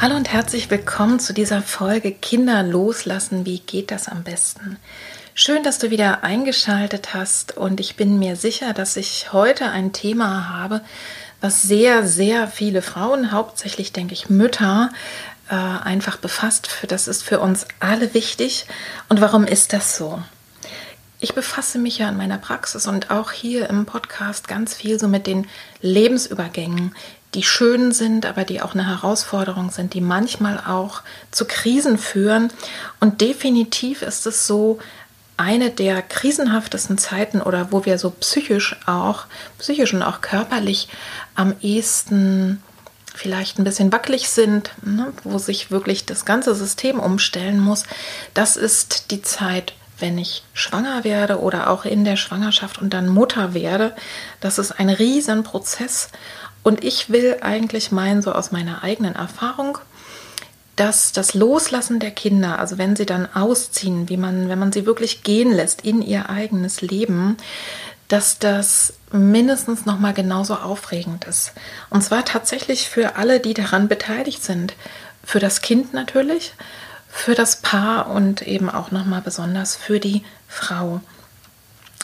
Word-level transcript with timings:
Hallo 0.00 0.14
und 0.14 0.32
herzlich 0.32 0.70
willkommen 0.70 1.18
zu 1.18 1.32
dieser 1.34 1.60
Folge 1.60 2.12
Kinder 2.12 2.62
loslassen. 2.62 3.44
Wie 3.44 3.58
geht 3.58 3.90
das 3.90 4.06
am 4.06 4.22
besten? 4.22 4.76
Schön, 5.34 5.64
dass 5.64 5.80
du 5.80 5.90
wieder 5.90 6.22
eingeschaltet 6.22 7.14
hast 7.14 7.56
und 7.56 7.80
ich 7.80 7.96
bin 7.96 8.16
mir 8.20 8.36
sicher, 8.36 8.72
dass 8.74 8.96
ich 8.96 9.32
heute 9.32 9.70
ein 9.70 9.92
Thema 9.92 10.50
habe, 10.50 10.82
was 11.40 11.62
sehr, 11.62 12.06
sehr 12.06 12.46
viele 12.46 12.80
Frauen, 12.80 13.32
hauptsächlich 13.32 13.92
denke 13.92 14.14
ich 14.14 14.30
Mütter, 14.30 14.90
äh, 15.50 15.54
einfach 15.56 16.16
befasst. 16.16 16.68
Das 16.86 17.08
ist 17.08 17.24
für 17.24 17.40
uns 17.40 17.66
alle 17.80 18.14
wichtig. 18.14 18.66
Und 19.08 19.20
warum 19.20 19.42
ist 19.42 19.72
das 19.72 19.96
so? 19.96 20.22
Ich 21.18 21.34
befasse 21.34 21.80
mich 21.80 21.98
ja 21.98 22.08
in 22.08 22.16
meiner 22.16 22.38
Praxis 22.38 22.86
und 22.86 23.10
auch 23.10 23.32
hier 23.32 23.68
im 23.68 23.84
Podcast 23.84 24.46
ganz 24.46 24.74
viel 24.74 25.00
so 25.00 25.08
mit 25.08 25.26
den 25.26 25.48
Lebensübergängen, 25.80 26.94
die 27.34 27.42
schön 27.42 27.92
sind, 27.92 28.26
aber 28.26 28.44
die 28.44 28.62
auch 28.62 28.74
eine 28.74 28.86
Herausforderung 28.86 29.70
sind, 29.70 29.94
die 29.94 30.00
manchmal 30.00 30.58
auch 30.58 31.02
zu 31.30 31.44
Krisen 31.44 31.98
führen. 31.98 32.50
Und 33.00 33.20
definitiv 33.20 34.02
ist 34.02 34.26
es 34.26 34.46
so, 34.46 34.78
eine 35.36 35.70
der 35.70 36.02
krisenhaftesten 36.02 36.98
Zeiten 36.98 37.40
oder 37.40 37.70
wo 37.70 37.84
wir 37.84 37.98
so 37.98 38.10
psychisch 38.10 38.76
auch, 38.86 39.26
psychisch 39.58 39.94
und 39.94 40.02
auch 40.02 40.20
körperlich 40.20 40.88
am 41.36 41.54
ehesten 41.62 42.60
vielleicht 43.14 43.58
ein 43.58 43.64
bisschen 43.64 43.92
wackelig 43.92 44.28
sind, 44.28 44.72
ne, 44.82 45.12
wo 45.24 45.38
sich 45.38 45.70
wirklich 45.70 46.06
das 46.06 46.24
ganze 46.24 46.54
System 46.54 46.98
umstellen 46.98 47.60
muss, 47.60 47.84
das 48.34 48.56
ist 48.56 49.10
die 49.10 49.22
Zeit, 49.22 49.74
wenn 49.98 50.18
ich 50.18 50.44
schwanger 50.54 51.04
werde 51.04 51.40
oder 51.40 51.70
auch 51.70 51.84
in 51.84 52.04
der 52.04 52.16
Schwangerschaft 52.16 52.78
und 52.78 52.94
dann 52.94 53.08
Mutter 53.08 53.54
werde. 53.54 53.94
Das 54.40 54.58
ist 54.58 54.72
ein 54.72 54.88
Riesenprozess 54.88 56.10
und 56.68 56.84
ich 56.84 57.08
will 57.08 57.38
eigentlich 57.40 57.92
meinen, 57.92 58.20
so 58.20 58.30
aus 58.30 58.52
meiner 58.52 58.84
eigenen 58.84 59.14
Erfahrung, 59.14 59.78
dass 60.76 61.12
das 61.12 61.32
Loslassen 61.32 61.98
der 61.98 62.10
Kinder, 62.10 62.58
also 62.58 62.76
wenn 62.76 62.94
sie 62.94 63.06
dann 63.06 63.26
ausziehen, 63.34 64.10
wie 64.10 64.18
man, 64.18 64.50
wenn 64.50 64.58
man 64.58 64.70
sie 64.70 64.84
wirklich 64.84 65.22
gehen 65.22 65.50
lässt 65.50 65.80
in 65.80 66.02
ihr 66.02 66.28
eigenes 66.28 66.82
Leben, 66.82 67.38
dass 68.08 68.38
das 68.38 68.92
mindestens 69.10 69.86
noch 69.86 69.98
mal 69.98 70.12
genauso 70.12 70.56
aufregend 70.56 71.24
ist. 71.24 71.52
Und 71.88 72.02
zwar 72.02 72.26
tatsächlich 72.26 72.90
für 72.90 73.16
alle, 73.16 73.40
die 73.40 73.54
daran 73.54 73.88
beteiligt 73.88 74.44
sind, 74.44 74.74
für 75.24 75.38
das 75.40 75.62
Kind 75.62 75.94
natürlich, 75.94 76.52
für 77.08 77.34
das 77.34 77.62
Paar 77.62 78.10
und 78.10 78.42
eben 78.42 78.68
auch 78.68 78.90
noch 78.90 79.06
mal 79.06 79.22
besonders 79.22 79.74
für 79.74 80.00
die 80.00 80.22
Frau. 80.48 81.00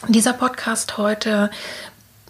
Dieser 0.09 0.33
Podcast 0.33 0.97
heute 0.97 1.51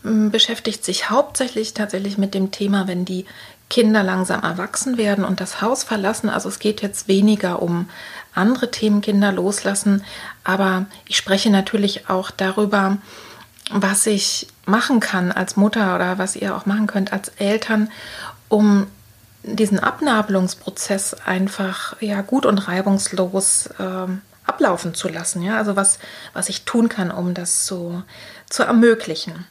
beschäftigt 0.05 0.85
sich 0.85 1.09
hauptsächlich 1.09 1.73
tatsächlich 1.73 2.19
mit 2.19 2.35
dem 2.35 2.51
Thema, 2.51 2.87
wenn 2.87 3.05
die 3.05 3.25
Kinder 3.71 4.03
langsam 4.03 4.43
erwachsen 4.43 4.99
werden 4.99 5.25
und 5.25 5.41
das 5.41 5.63
Haus 5.63 5.83
verlassen. 5.83 6.29
Also 6.29 6.49
es 6.51 6.59
geht 6.59 6.83
jetzt 6.83 7.09
weniger 7.09 7.63
um 7.63 7.89
andere 8.35 8.71
Themen, 8.71 9.01
Kinder 9.01 9.33
loslassen, 9.33 10.05
aber 10.45 10.87
ich 11.07 11.17
spreche 11.17 11.51
natürlich 11.51 12.11
auch 12.11 12.31
darüber, 12.31 12.99
was 13.71 14.07
ich 14.07 14.49
machen 14.67 15.01
kann 15.01 15.33
als 15.33 15.57
Mutter 15.57 15.95
oder 15.95 16.19
was 16.19 16.37
ihr 16.37 16.55
auch 16.55 16.67
machen 16.67 16.87
könnt 16.87 17.13
als 17.13 17.31
Eltern, 17.39 17.91
um 18.51 18.87
diesen 19.43 19.79
Abnabelungsprozess 19.79 21.15
einfach 21.25 22.01
ja 22.01 22.21
gut 22.21 22.45
und 22.45 22.69
reibungslos 22.69 23.69
äh, 23.79 24.07
ablaufen 24.47 24.95
zu 24.95 25.09
lassen. 25.09 25.43
Ja, 25.43 25.57
also 25.57 25.77
was, 25.77 25.99
was 26.35 26.49
ich 26.51 26.65
tun 26.65 26.89
kann, 26.89 27.11
um 27.11 27.33
das 27.33 27.67
so 27.67 28.03
zu 28.51 28.63
ermöglichen. 28.63 29.47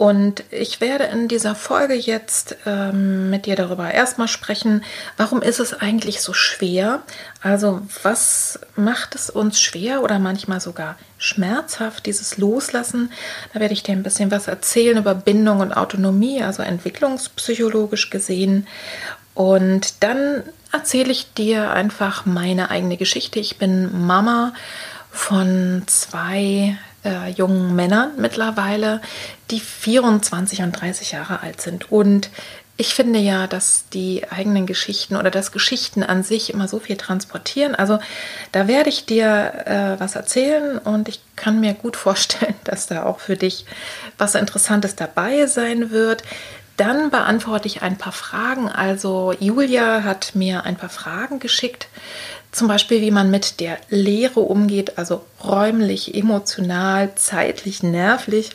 Und 0.00 0.44
ich 0.50 0.80
werde 0.80 1.04
in 1.04 1.28
dieser 1.28 1.54
Folge 1.54 1.92
jetzt 1.92 2.56
ähm, 2.64 3.28
mit 3.28 3.44
dir 3.44 3.54
darüber 3.54 3.92
erstmal 3.92 4.28
sprechen, 4.28 4.82
warum 5.18 5.42
ist 5.42 5.60
es 5.60 5.74
eigentlich 5.74 6.22
so 6.22 6.32
schwer? 6.32 7.02
Also 7.42 7.82
was 8.02 8.60
macht 8.76 9.14
es 9.14 9.28
uns 9.28 9.60
schwer 9.60 10.02
oder 10.02 10.18
manchmal 10.18 10.58
sogar 10.58 10.96
schmerzhaft, 11.18 12.06
dieses 12.06 12.38
Loslassen? 12.38 13.12
Da 13.52 13.60
werde 13.60 13.74
ich 13.74 13.82
dir 13.82 13.92
ein 13.92 14.02
bisschen 14.02 14.30
was 14.30 14.48
erzählen 14.48 14.96
über 14.96 15.14
Bindung 15.14 15.60
und 15.60 15.74
Autonomie, 15.74 16.42
also 16.42 16.62
entwicklungspsychologisch 16.62 18.08
gesehen. 18.08 18.66
Und 19.34 20.02
dann 20.02 20.44
erzähle 20.72 21.12
ich 21.12 21.34
dir 21.34 21.72
einfach 21.72 22.24
meine 22.24 22.70
eigene 22.70 22.96
Geschichte. 22.96 23.38
Ich 23.38 23.58
bin 23.58 24.06
Mama 24.06 24.54
von 25.10 25.82
zwei 25.88 26.78
äh, 27.04 27.30
jungen 27.30 27.74
Männern 27.74 28.12
mittlerweile, 28.16 29.00
die 29.50 29.60
24 29.60 30.62
und 30.62 30.72
30 30.72 31.12
Jahre 31.12 31.40
alt 31.40 31.60
sind. 31.60 31.90
Und 31.90 32.30
ich 32.80 32.94
finde 32.94 33.18
ja, 33.18 33.46
dass 33.46 33.90
die 33.92 34.24
eigenen 34.30 34.64
Geschichten 34.64 35.16
oder 35.16 35.30
das 35.30 35.52
Geschichten 35.52 36.02
an 36.02 36.22
sich 36.22 36.54
immer 36.54 36.66
so 36.66 36.78
viel 36.78 36.96
transportieren. 36.96 37.74
Also 37.74 37.98
da 38.52 38.68
werde 38.68 38.88
ich 38.88 39.04
dir 39.04 39.52
äh, 39.66 40.00
was 40.00 40.16
erzählen 40.16 40.78
und 40.78 41.06
ich 41.10 41.20
kann 41.36 41.60
mir 41.60 41.74
gut 41.74 41.96
vorstellen, 41.96 42.54
dass 42.64 42.86
da 42.86 43.04
auch 43.04 43.20
für 43.20 43.36
dich 43.36 43.66
was 44.16 44.34
Interessantes 44.34 44.96
dabei 44.96 45.44
sein 45.44 45.90
wird. 45.90 46.22
Dann 46.78 47.10
beantworte 47.10 47.66
ich 47.66 47.82
ein 47.82 47.98
paar 47.98 48.14
Fragen. 48.14 48.70
Also 48.70 49.34
Julia 49.38 50.02
hat 50.02 50.34
mir 50.34 50.64
ein 50.64 50.76
paar 50.76 50.88
Fragen 50.88 51.38
geschickt 51.38 51.88
zum 52.52 52.68
Beispiel, 52.68 53.00
wie 53.00 53.10
man 53.10 53.30
mit 53.30 53.60
der 53.60 53.78
Lehre 53.88 54.40
umgeht, 54.40 54.98
also 54.98 55.24
räumlich, 55.44 56.14
emotional, 56.14 57.14
zeitlich, 57.14 57.82
nervlich. 57.82 58.50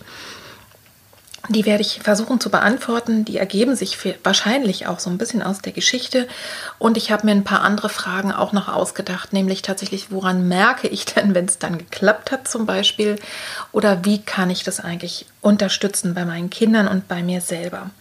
Die 1.49 1.65
werde 1.65 1.81
ich 1.81 1.99
versuchen 2.01 2.39
zu 2.39 2.49
beantworten. 2.49 3.23
Die 3.23 3.37
ergeben 3.37 3.75
sich 3.75 3.97
wahrscheinlich 4.23 4.87
auch 4.87 4.99
so 4.99 5.09
ein 5.09 5.17
bisschen 5.17 5.43
aus 5.43 5.61
der 5.61 5.73
Geschichte. 5.73 6.27
Und 6.79 6.97
ich 6.97 7.11
habe 7.11 7.25
mir 7.25 7.33
ein 7.33 7.43
paar 7.43 7.61
andere 7.61 7.89
Fragen 7.89 8.31
auch 8.31 8.51
noch 8.51 8.67
ausgedacht, 8.67 9.31
nämlich 9.31 9.61
tatsächlich, 9.61 10.11
woran 10.11 10.47
merke 10.47 10.87
ich 10.87 11.05
denn, 11.05 11.35
wenn 11.35 11.45
es 11.45 11.59
dann 11.59 11.77
geklappt 11.77 12.31
hat 12.31 12.47
zum 12.47 12.65
Beispiel? 12.65 13.17
Oder 13.71 14.03
wie 14.05 14.21
kann 14.21 14.49
ich 14.49 14.63
das 14.63 14.79
eigentlich 14.79 15.27
unterstützen 15.41 16.15
bei 16.15 16.25
meinen 16.25 16.49
Kindern 16.49 16.87
und 16.87 17.07
bei 17.07 17.21
mir 17.21 17.41
selber? 17.41 17.91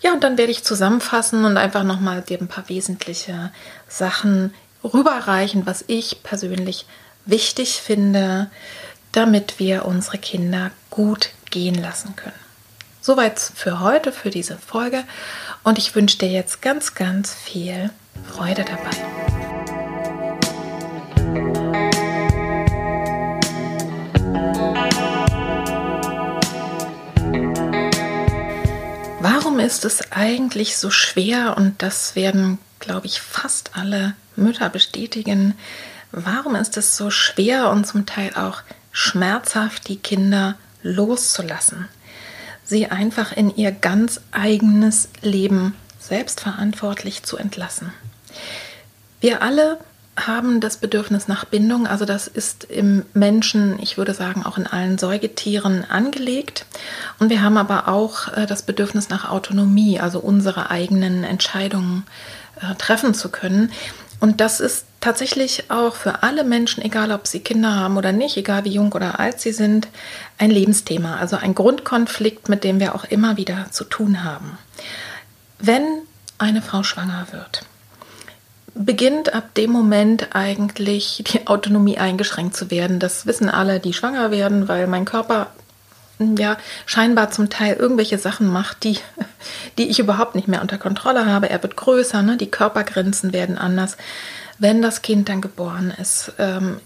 Ja, 0.00 0.12
und 0.12 0.22
dann 0.22 0.38
werde 0.38 0.52
ich 0.52 0.62
zusammenfassen 0.62 1.44
und 1.44 1.56
einfach 1.56 1.82
nochmal 1.82 2.22
dir 2.22 2.38
ein 2.40 2.48
paar 2.48 2.68
wesentliche 2.68 3.50
Sachen 3.88 4.54
rüberreichen, 4.84 5.66
was 5.66 5.84
ich 5.86 6.22
persönlich 6.22 6.86
wichtig 7.24 7.80
finde, 7.82 8.50
damit 9.12 9.58
wir 9.58 9.84
unsere 9.84 10.18
Kinder 10.18 10.70
gut 10.90 11.30
gehen 11.50 11.74
lassen 11.74 12.16
können. 12.16 12.34
Soweit 13.00 13.38
für 13.38 13.80
heute, 13.80 14.12
für 14.12 14.30
diese 14.30 14.58
Folge. 14.58 15.04
Und 15.62 15.78
ich 15.78 15.94
wünsche 15.94 16.18
dir 16.18 16.28
jetzt 16.28 16.60
ganz, 16.60 16.94
ganz 16.94 17.32
viel 17.32 17.90
Freude 18.28 18.64
dabei. 18.64 18.90
Warum 29.20 29.60
ist 29.60 29.84
es 29.84 30.12
eigentlich 30.12 30.76
so 30.76 30.90
schwer, 30.90 31.56
und 31.56 31.82
das 31.82 32.16
werden, 32.16 32.58
glaube 32.86 33.06
ich, 33.06 33.20
fast 33.20 33.72
alle 33.74 34.14
Mütter 34.36 34.68
bestätigen, 34.70 35.54
warum 36.12 36.54
ist 36.54 36.76
es 36.76 36.96
so 36.96 37.10
schwer 37.10 37.70
und 37.70 37.86
zum 37.86 38.06
Teil 38.06 38.34
auch 38.34 38.62
schmerzhaft, 38.92 39.88
die 39.88 39.96
Kinder 39.96 40.54
loszulassen, 40.82 41.88
sie 42.64 42.86
einfach 42.86 43.32
in 43.32 43.54
ihr 43.54 43.72
ganz 43.72 44.20
eigenes 44.30 45.08
Leben 45.20 45.74
selbstverantwortlich 45.98 47.24
zu 47.24 47.36
entlassen. 47.36 47.92
Wir 49.20 49.42
alle 49.42 49.78
haben 50.16 50.60
das 50.60 50.78
Bedürfnis 50.78 51.28
nach 51.28 51.44
Bindung, 51.44 51.86
also 51.86 52.04
das 52.06 52.26
ist 52.26 52.64
im 52.64 53.04
Menschen, 53.12 53.78
ich 53.80 53.98
würde 53.98 54.14
sagen 54.14 54.46
auch 54.46 54.56
in 54.56 54.66
allen 54.66 54.96
Säugetieren 54.96 55.84
angelegt. 55.84 56.64
Und 57.18 57.28
wir 57.28 57.42
haben 57.42 57.58
aber 57.58 57.88
auch 57.88 58.32
äh, 58.32 58.46
das 58.46 58.62
Bedürfnis 58.62 59.10
nach 59.10 59.28
Autonomie, 59.28 60.00
also 60.00 60.20
unsere 60.20 60.70
eigenen 60.70 61.22
Entscheidungen 61.22 62.04
äh, 62.56 62.74
treffen 62.76 63.14
zu 63.14 63.28
können. 63.30 63.72
Und 64.18 64.40
das 64.40 64.60
ist 64.60 64.86
tatsächlich 65.00 65.70
auch 65.70 65.94
für 65.94 66.22
alle 66.22 66.42
Menschen, 66.42 66.82
egal 66.82 67.12
ob 67.12 67.26
sie 67.26 67.40
Kinder 67.40 67.74
haben 67.74 67.96
oder 67.96 68.12
nicht, 68.12 68.36
egal 68.36 68.64
wie 68.64 68.70
jung 68.70 68.92
oder 68.92 69.20
alt 69.20 69.40
sie 69.40 69.52
sind, 69.52 69.88
ein 70.38 70.50
Lebensthema, 70.50 71.16
also 71.16 71.36
ein 71.36 71.54
Grundkonflikt, 71.54 72.48
mit 72.48 72.64
dem 72.64 72.80
wir 72.80 72.94
auch 72.94 73.04
immer 73.04 73.36
wieder 73.36 73.66
zu 73.70 73.84
tun 73.84 74.24
haben. 74.24 74.58
Wenn 75.58 75.84
eine 76.38 76.62
Frau 76.62 76.82
schwanger 76.82 77.26
wird, 77.30 77.64
beginnt 78.74 79.32
ab 79.34 79.54
dem 79.54 79.70
Moment 79.70 80.34
eigentlich 80.34 81.22
die 81.26 81.46
Autonomie 81.46 81.98
eingeschränkt 81.98 82.56
zu 82.56 82.70
werden. 82.70 82.98
Das 82.98 83.26
wissen 83.26 83.48
alle, 83.48 83.80
die 83.80 83.92
schwanger 83.92 84.30
werden, 84.30 84.68
weil 84.68 84.86
mein 84.86 85.04
Körper 85.04 85.48
ja 86.18 86.56
scheinbar 86.86 87.30
zum 87.30 87.50
Teil 87.50 87.76
irgendwelche 87.76 88.18
Sachen 88.18 88.48
macht, 88.48 88.84
die, 88.84 88.98
die 89.78 89.88
ich 89.88 89.98
überhaupt 89.98 90.34
nicht 90.34 90.48
mehr 90.48 90.62
unter 90.62 90.78
Kontrolle 90.78 91.26
habe. 91.26 91.50
Er 91.50 91.62
wird 91.62 91.76
größer, 91.76 92.22
ne? 92.22 92.36
die 92.36 92.50
Körpergrenzen 92.50 93.32
werden 93.32 93.58
anders. 93.58 93.96
Wenn 94.58 94.80
das 94.80 95.02
Kind 95.02 95.28
dann 95.28 95.40
geboren 95.40 95.92
ist, 96.00 96.32
ähm, 96.38 96.80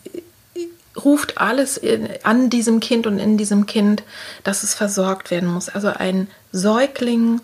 ruft 0.97 1.39
alles 1.39 1.77
in, 1.77 2.09
an 2.25 2.51
diesem 2.51 2.81
Kind 2.81 3.07
und 3.07 3.19
in 3.19 3.39
diesem 3.39 3.67
Kind, 3.67 4.03
dass 4.43 4.65
es 4.65 4.75
versorgt 4.75 5.31
werden 5.31 5.49
muss. 5.49 5.69
Also 5.69 5.89
ein 5.89 6.29
Säugling 6.53 7.41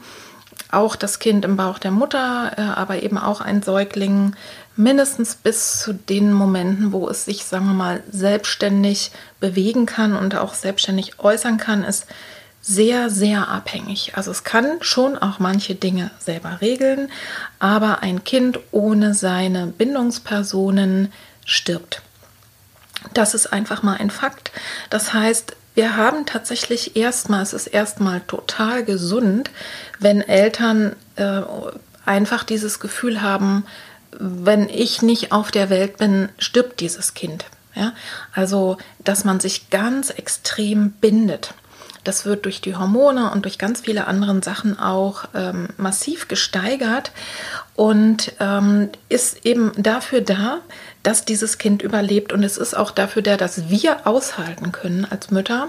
auch 0.71 0.97
das 0.97 1.19
Kind 1.21 1.45
im 1.45 1.57
Bauch 1.57 1.79
der 1.79 1.91
Mutter, 1.93 2.53
äh, 2.57 2.61
aber 2.61 3.03
eben 3.03 3.19
auch 3.19 3.41
ein 3.41 3.63
Säugling, 3.63 4.35
mindestens 4.77 5.35
bis 5.35 5.81
zu 5.81 5.93
den 5.93 6.33
Momenten, 6.33 6.93
wo 6.93 7.09
es 7.09 7.25
sich, 7.25 7.45
sagen 7.45 7.67
wir 7.67 7.75
mal, 7.75 8.03
selbstständig 8.11 9.11
bewegen 9.41 9.87
kann 9.87 10.17
und 10.17 10.35
auch 10.37 10.55
selbstständig 10.55 11.19
äußern 11.19 11.59
kann, 11.59 11.85
ist 11.85 12.07
sehr, 12.61 13.11
sehr 13.11 13.49
abhängig. 13.49 14.17
Also 14.17 14.33
es 14.33 14.43
kann 14.43 14.79
schon 14.81 15.17
auch 15.17 15.39
manche 15.39 15.77
Dinge 15.77 16.11
selber 16.19 16.61
regeln, 16.61 17.11
aber 17.61 18.03
ein 18.03 18.25
Kind 18.25 18.59
ohne 18.73 19.15
seine 19.15 19.69
Bindungspersonen 19.69 21.13
stirbt. 21.45 22.03
Das 23.15 23.35
ist 23.35 23.53
einfach 23.53 23.85
mal 23.85 23.97
ein 23.99 24.11
Fakt. 24.11 24.51
Das 24.91 25.15
heißt, 25.15 25.55
wir 25.77 25.97
haben 25.97 26.27
tatsächlich 26.27 26.97
erstmal, 26.97 27.43
es 27.43 27.53
ist 27.53 27.69
erstmal 27.69 28.21
total 28.23 28.83
gesund, 28.83 29.51
wenn 30.01 30.21
Eltern 30.21 30.97
äh, 31.15 31.43
einfach 32.05 32.45
dieses 32.45 32.81
Gefühl 32.81 33.23
haben, 33.23 33.65
wenn 34.19 34.69
ich 34.69 35.03
nicht 35.03 35.33
auf 35.33 35.51
der 35.51 35.71
Welt 35.71 35.99
bin, 35.99 36.29
stirbt 36.39 36.81
dieses 36.81 37.15
Kind. 37.15 37.47
Ja? 37.75 37.93
Also, 38.33 38.79
dass 38.99 39.25
man 39.25 39.41
sich 39.41 39.71
ganz 39.71 40.11
extrem 40.11 40.91
bindet. 40.93 41.55
Das 42.07 42.25
wird 42.25 42.45
durch 42.45 42.61
die 42.61 42.77
Hormone 42.77 43.33
und 43.33 43.45
durch 43.45 43.59
ganz 43.59 43.81
viele 43.81 44.07
andere 44.07 44.41
Sachen 44.41 44.79
auch 44.79 45.25
ähm, 45.35 45.69
massiv 45.77 46.29
gesteigert 46.29 47.11
und 47.75 48.33
ähm, 48.39 48.91
ist 49.09 49.45
eben 49.45 49.73
dafür 49.77 50.21
da, 50.21 50.59
dass 51.03 51.25
dieses 51.25 51.59
Kind 51.59 51.83
überlebt. 51.83 52.33
Und 52.33 52.45
es 52.45 52.59
ist 52.59 52.77
auch 52.77 52.93
dafür 52.93 53.23
da, 53.23 53.37
dass 53.37 53.71
wir 53.71 54.07
aushalten 54.07 54.71
können 54.71 55.05
als 55.11 55.33
Mütter, 55.33 55.69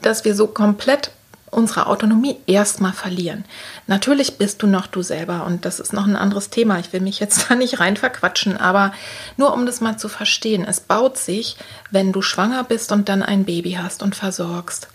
dass 0.00 0.24
wir 0.24 0.34
so 0.34 0.46
komplett 0.46 1.10
unsere 1.50 1.86
Autonomie 1.86 2.36
erstmal 2.46 2.92
verlieren. 2.92 3.44
Natürlich 3.86 4.38
bist 4.38 4.62
du 4.62 4.66
noch 4.66 4.86
du 4.86 5.02
selber 5.02 5.44
und 5.46 5.64
das 5.64 5.80
ist 5.80 5.92
noch 5.92 6.06
ein 6.06 6.16
anderes 6.16 6.50
Thema. 6.50 6.78
Ich 6.78 6.92
will 6.92 7.00
mich 7.00 7.20
jetzt 7.20 7.46
da 7.48 7.54
nicht 7.54 7.80
rein 7.80 7.96
verquatschen, 7.96 8.56
aber 8.56 8.92
nur 9.36 9.52
um 9.52 9.66
das 9.66 9.80
mal 9.80 9.96
zu 9.96 10.08
verstehen. 10.08 10.64
Es 10.64 10.80
baut 10.80 11.18
sich, 11.18 11.56
wenn 11.90 12.12
du 12.12 12.22
schwanger 12.22 12.64
bist 12.64 12.92
und 12.92 13.08
dann 13.08 13.22
ein 13.22 13.44
Baby 13.44 13.72
hast 13.72 14.02
und 14.02 14.14
versorgst 14.14 14.88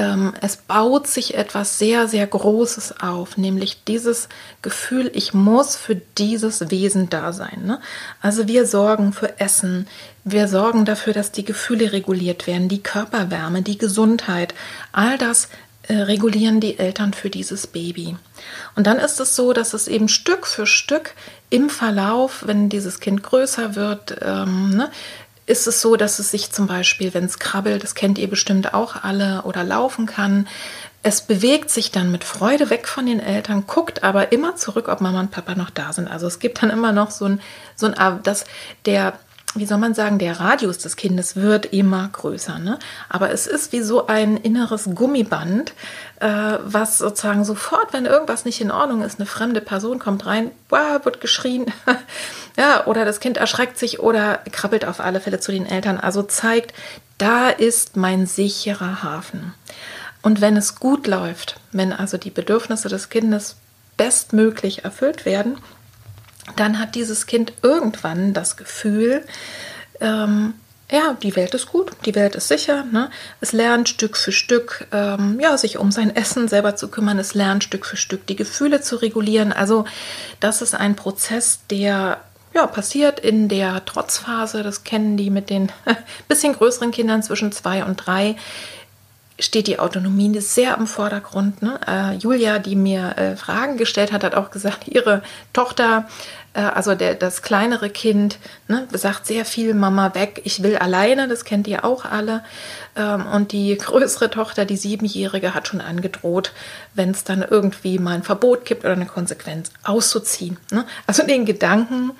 ähm, 0.00 0.32
es 0.40 0.56
baut 0.56 1.06
sich 1.06 1.34
etwas 1.34 1.78
sehr, 1.78 2.08
sehr 2.08 2.26
Großes 2.26 3.00
auf, 3.00 3.36
nämlich 3.36 3.84
dieses 3.84 4.28
Gefühl, 4.62 5.10
ich 5.14 5.34
muss 5.34 5.76
für 5.76 5.96
dieses 5.96 6.70
Wesen 6.70 7.10
da 7.10 7.32
sein. 7.32 7.64
Ne? 7.64 7.80
Also 8.22 8.46
wir 8.46 8.66
sorgen 8.66 9.12
für 9.12 9.40
Essen, 9.40 9.88
wir 10.24 10.48
sorgen 10.48 10.84
dafür, 10.84 11.12
dass 11.12 11.32
die 11.32 11.44
Gefühle 11.44 11.92
reguliert 11.92 12.46
werden, 12.46 12.68
die 12.68 12.82
Körperwärme, 12.82 13.62
die 13.62 13.78
Gesundheit, 13.78 14.54
all 14.92 15.18
das 15.18 15.48
regulieren 15.88 16.60
die 16.60 16.78
Eltern 16.78 17.12
für 17.12 17.30
dieses 17.30 17.66
Baby. 17.66 18.16
Und 18.76 18.86
dann 18.86 18.98
ist 18.98 19.20
es 19.20 19.34
so, 19.34 19.52
dass 19.52 19.74
es 19.74 19.88
eben 19.88 20.08
Stück 20.08 20.46
für 20.46 20.66
Stück 20.66 21.14
im 21.48 21.70
Verlauf, 21.70 22.46
wenn 22.46 22.68
dieses 22.68 23.00
Kind 23.00 23.22
größer 23.22 23.74
wird, 23.74 24.16
ähm, 24.22 24.70
ne, 24.70 24.90
ist 25.46 25.66
es 25.66 25.80
so, 25.80 25.96
dass 25.96 26.20
es 26.20 26.30
sich 26.30 26.52
zum 26.52 26.68
Beispiel, 26.68 27.12
wenn 27.12 27.24
es 27.24 27.40
krabbelt, 27.40 27.82
das 27.82 27.96
kennt 27.96 28.18
ihr 28.18 28.30
bestimmt 28.30 28.72
auch 28.72 29.02
alle, 29.02 29.42
oder 29.42 29.64
laufen 29.64 30.06
kann, 30.06 30.46
es 31.02 31.22
bewegt 31.22 31.70
sich 31.70 31.90
dann 31.90 32.12
mit 32.12 32.24
Freude 32.24 32.70
weg 32.70 32.86
von 32.86 33.06
den 33.06 33.20
Eltern, 33.20 33.64
guckt 33.66 34.04
aber 34.04 34.32
immer 34.32 34.56
zurück, 34.56 34.88
ob 34.88 35.00
Mama 35.00 35.18
und 35.18 35.30
Papa 35.30 35.54
noch 35.54 35.70
da 35.70 35.92
sind. 35.92 36.08
Also 36.08 36.26
es 36.26 36.38
gibt 36.38 36.62
dann 36.62 36.70
immer 36.70 36.92
noch 36.92 37.10
so 37.10 37.24
ein, 37.24 37.40
so 37.74 37.86
ein, 37.86 38.22
dass 38.22 38.44
der 38.84 39.18
wie 39.54 39.66
soll 39.66 39.78
man 39.78 39.94
sagen, 39.94 40.18
der 40.18 40.38
Radius 40.38 40.78
des 40.78 40.94
Kindes 40.94 41.34
wird 41.34 41.66
immer 41.66 42.08
größer. 42.12 42.58
Ne? 42.60 42.78
Aber 43.08 43.30
es 43.32 43.48
ist 43.48 43.72
wie 43.72 43.82
so 43.82 44.06
ein 44.06 44.36
inneres 44.36 44.88
Gummiband, 44.94 45.72
äh, 46.20 46.58
was 46.64 46.98
sozusagen 46.98 47.44
sofort, 47.44 47.92
wenn 47.92 48.06
irgendwas 48.06 48.44
nicht 48.44 48.60
in 48.60 48.70
Ordnung 48.70 49.02
ist, 49.02 49.18
eine 49.18 49.26
fremde 49.26 49.60
Person 49.60 49.98
kommt 49.98 50.24
rein, 50.26 50.52
wow, 50.68 51.04
wird 51.04 51.20
geschrien, 51.20 51.66
ja, 52.56 52.86
oder 52.86 53.04
das 53.04 53.18
Kind 53.18 53.38
erschreckt 53.38 53.76
sich 53.76 53.98
oder 53.98 54.38
krabbelt 54.52 54.84
auf 54.84 55.00
alle 55.00 55.20
Fälle 55.20 55.40
zu 55.40 55.50
den 55.50 55.66
Eltern. 55.66 55.98
Also 55.98 56.22
zeigt, 56.22 56.72
da 57.18 57.48
ist 57.48 57.96
mein 57.96 58.26
sicherer 58.26 59.02
Hafen. 59.02 59.52
Und 60.22 60.40
wenn 60.40 60.56
es 60.56 60.76
gut 60.76 61.06
läuft, 61.06 61.58
wenn 61.72 61.92
also 61.92 62.18
die 62.18 62.30
Bedürfnisse 62.30 62.88
des 62.88 63.08
Kindes 63.08 63.56
bestmöglich 63.96 64.84
erfüllt 64.84 65.24
werden, 65.24 65.58
dann 66.56 66.78
hat 66.78 66.94
dieses 66.94 67.26
Kind 67.26 67.52
irgendwann 67.62 68.32
das 68.32 68.56
Gefühl, 68.56 69.24
ähm, 70.00 70.54
ja, 70.90 71.16
die 71.22 71.36
Welt 71.36 71.54
ist 71.54 71.66
gut, 71.66 71.92
die 72.04 72.14
Welt 72.16 72.34
ist 72.34 72.48
sicher. 72.48 72.84
Ne? 72.84 73.10
Es 73.40 73.52
lernt 73.52 73.88
Stück 73.88 74.16
für 74.16 74.32
Stück, 74.32 74.86
ähm, 74.92 75.38
ja, 75.40 75.56
sich 75.56 75.78
um 75.78 75.92
sein 75.92 76.14
Essen 76.14 76.48
selber 76.48 76.74
zu 76.74 76.88
kümmern. 76.88 77.18
Es 77.18 77.34
lernt 77.34 77.62
Stück 77.62 77.86
für 77.86 77.96
Stück 77.96 78.26
die 78.26 78.36
Gefühle 78.36 78.80
zu 78.80 78.96
regulieren. 78.96 79.52
Also 79.52 79.84
das 80.40 80.62
ist 80.62 80.74
ein 80.74 80.96
Prozess, 80.96 81.60
der 81.70 82.18
ja, 82.52 82.66
passiert 82.66 83.20
in 83.20 83.48
der 83.48 83.84
Trotzphase. 83.84 84.64
Das 84.64 84.82
kennen 84.82 85.16
die 85.16 85.30
mit 85.30 85.48
den 85.48 85.70
bisschen 86.28 86.54
größeren 86.54 86.90
Kindern 86.90 87.22
zwischen 87.22 87.52
zwei 87.52 87.84
und 87.84 87.96
drei 87.96 88.36
steht 89.40 89.66
die 89.66 89.78
Autonomie 89.78 90.38
sehr 90.40 90.76
im 90.76 90.86
Vordergrund. 90.86 91.62
Ne? 91.62 91.80
Äh, 91.86 92.16
Julia, 92.16 92.58
die 92.58 92.76
mir 92.76 93.16
äh, 93.16 93.36
Fragen 93.36 93.76
gestellt 93.76 94.12
hat, 94.12 94.22
hat 94.22 94.34
auch 94.34 94.50
gesagt, 94.50 94.86
ihre 94.86 95.22
Tochter, 95.52 96.06
äh, 96.54 96.60
also 96.60 96.94
der, 96.94 97.14
das 97.14 97.42
kleinere 97.42 97.90
Kind, 97.90 98.38
ne, 98.68 98.86
sagt 98.92 99.26
sehr 99.26 99.44
viel 99.44 99.74
Mama 99.74 100.14
weg, 100.14 100.42
ich 100.44 100.62
will 100.62 100.76
alleine, 100.76 101.28
das 101.28 101.44
kennt 101.44 101.66
ihr 101.66 101.84
auch 101.84 102.04
alle. 102.04 102.44
Ähm, 102.96 103.26
und 103.26 103.52
die 103.52 103.76
größere 103.78 104.30
Tochter, 104.30 104.64
die 104.64 104.76
siebenjährige, 104.76 105.54
hat 105.54 105.68
schon 105.68 105.80
angedroht, 105.80 106.52
wenn 106.94 107.10
es 107.10 107.24
dann 107.24 107.42
irgendwie 107.48 107.98
mal 107.98 108.14
ein 108.14 108.22
Verbot 108.22 108.64
gibt 108.64 108.84
oder 108.84 108.92
eine 108.92 109.06
Konsequenz, 109.06 109.72
auszuziehen. 109.82 110.58
Ne? 110.70 110.84
Also 111.06 111.26
den 111.26 111.44
Gedanken, 111.44 112.12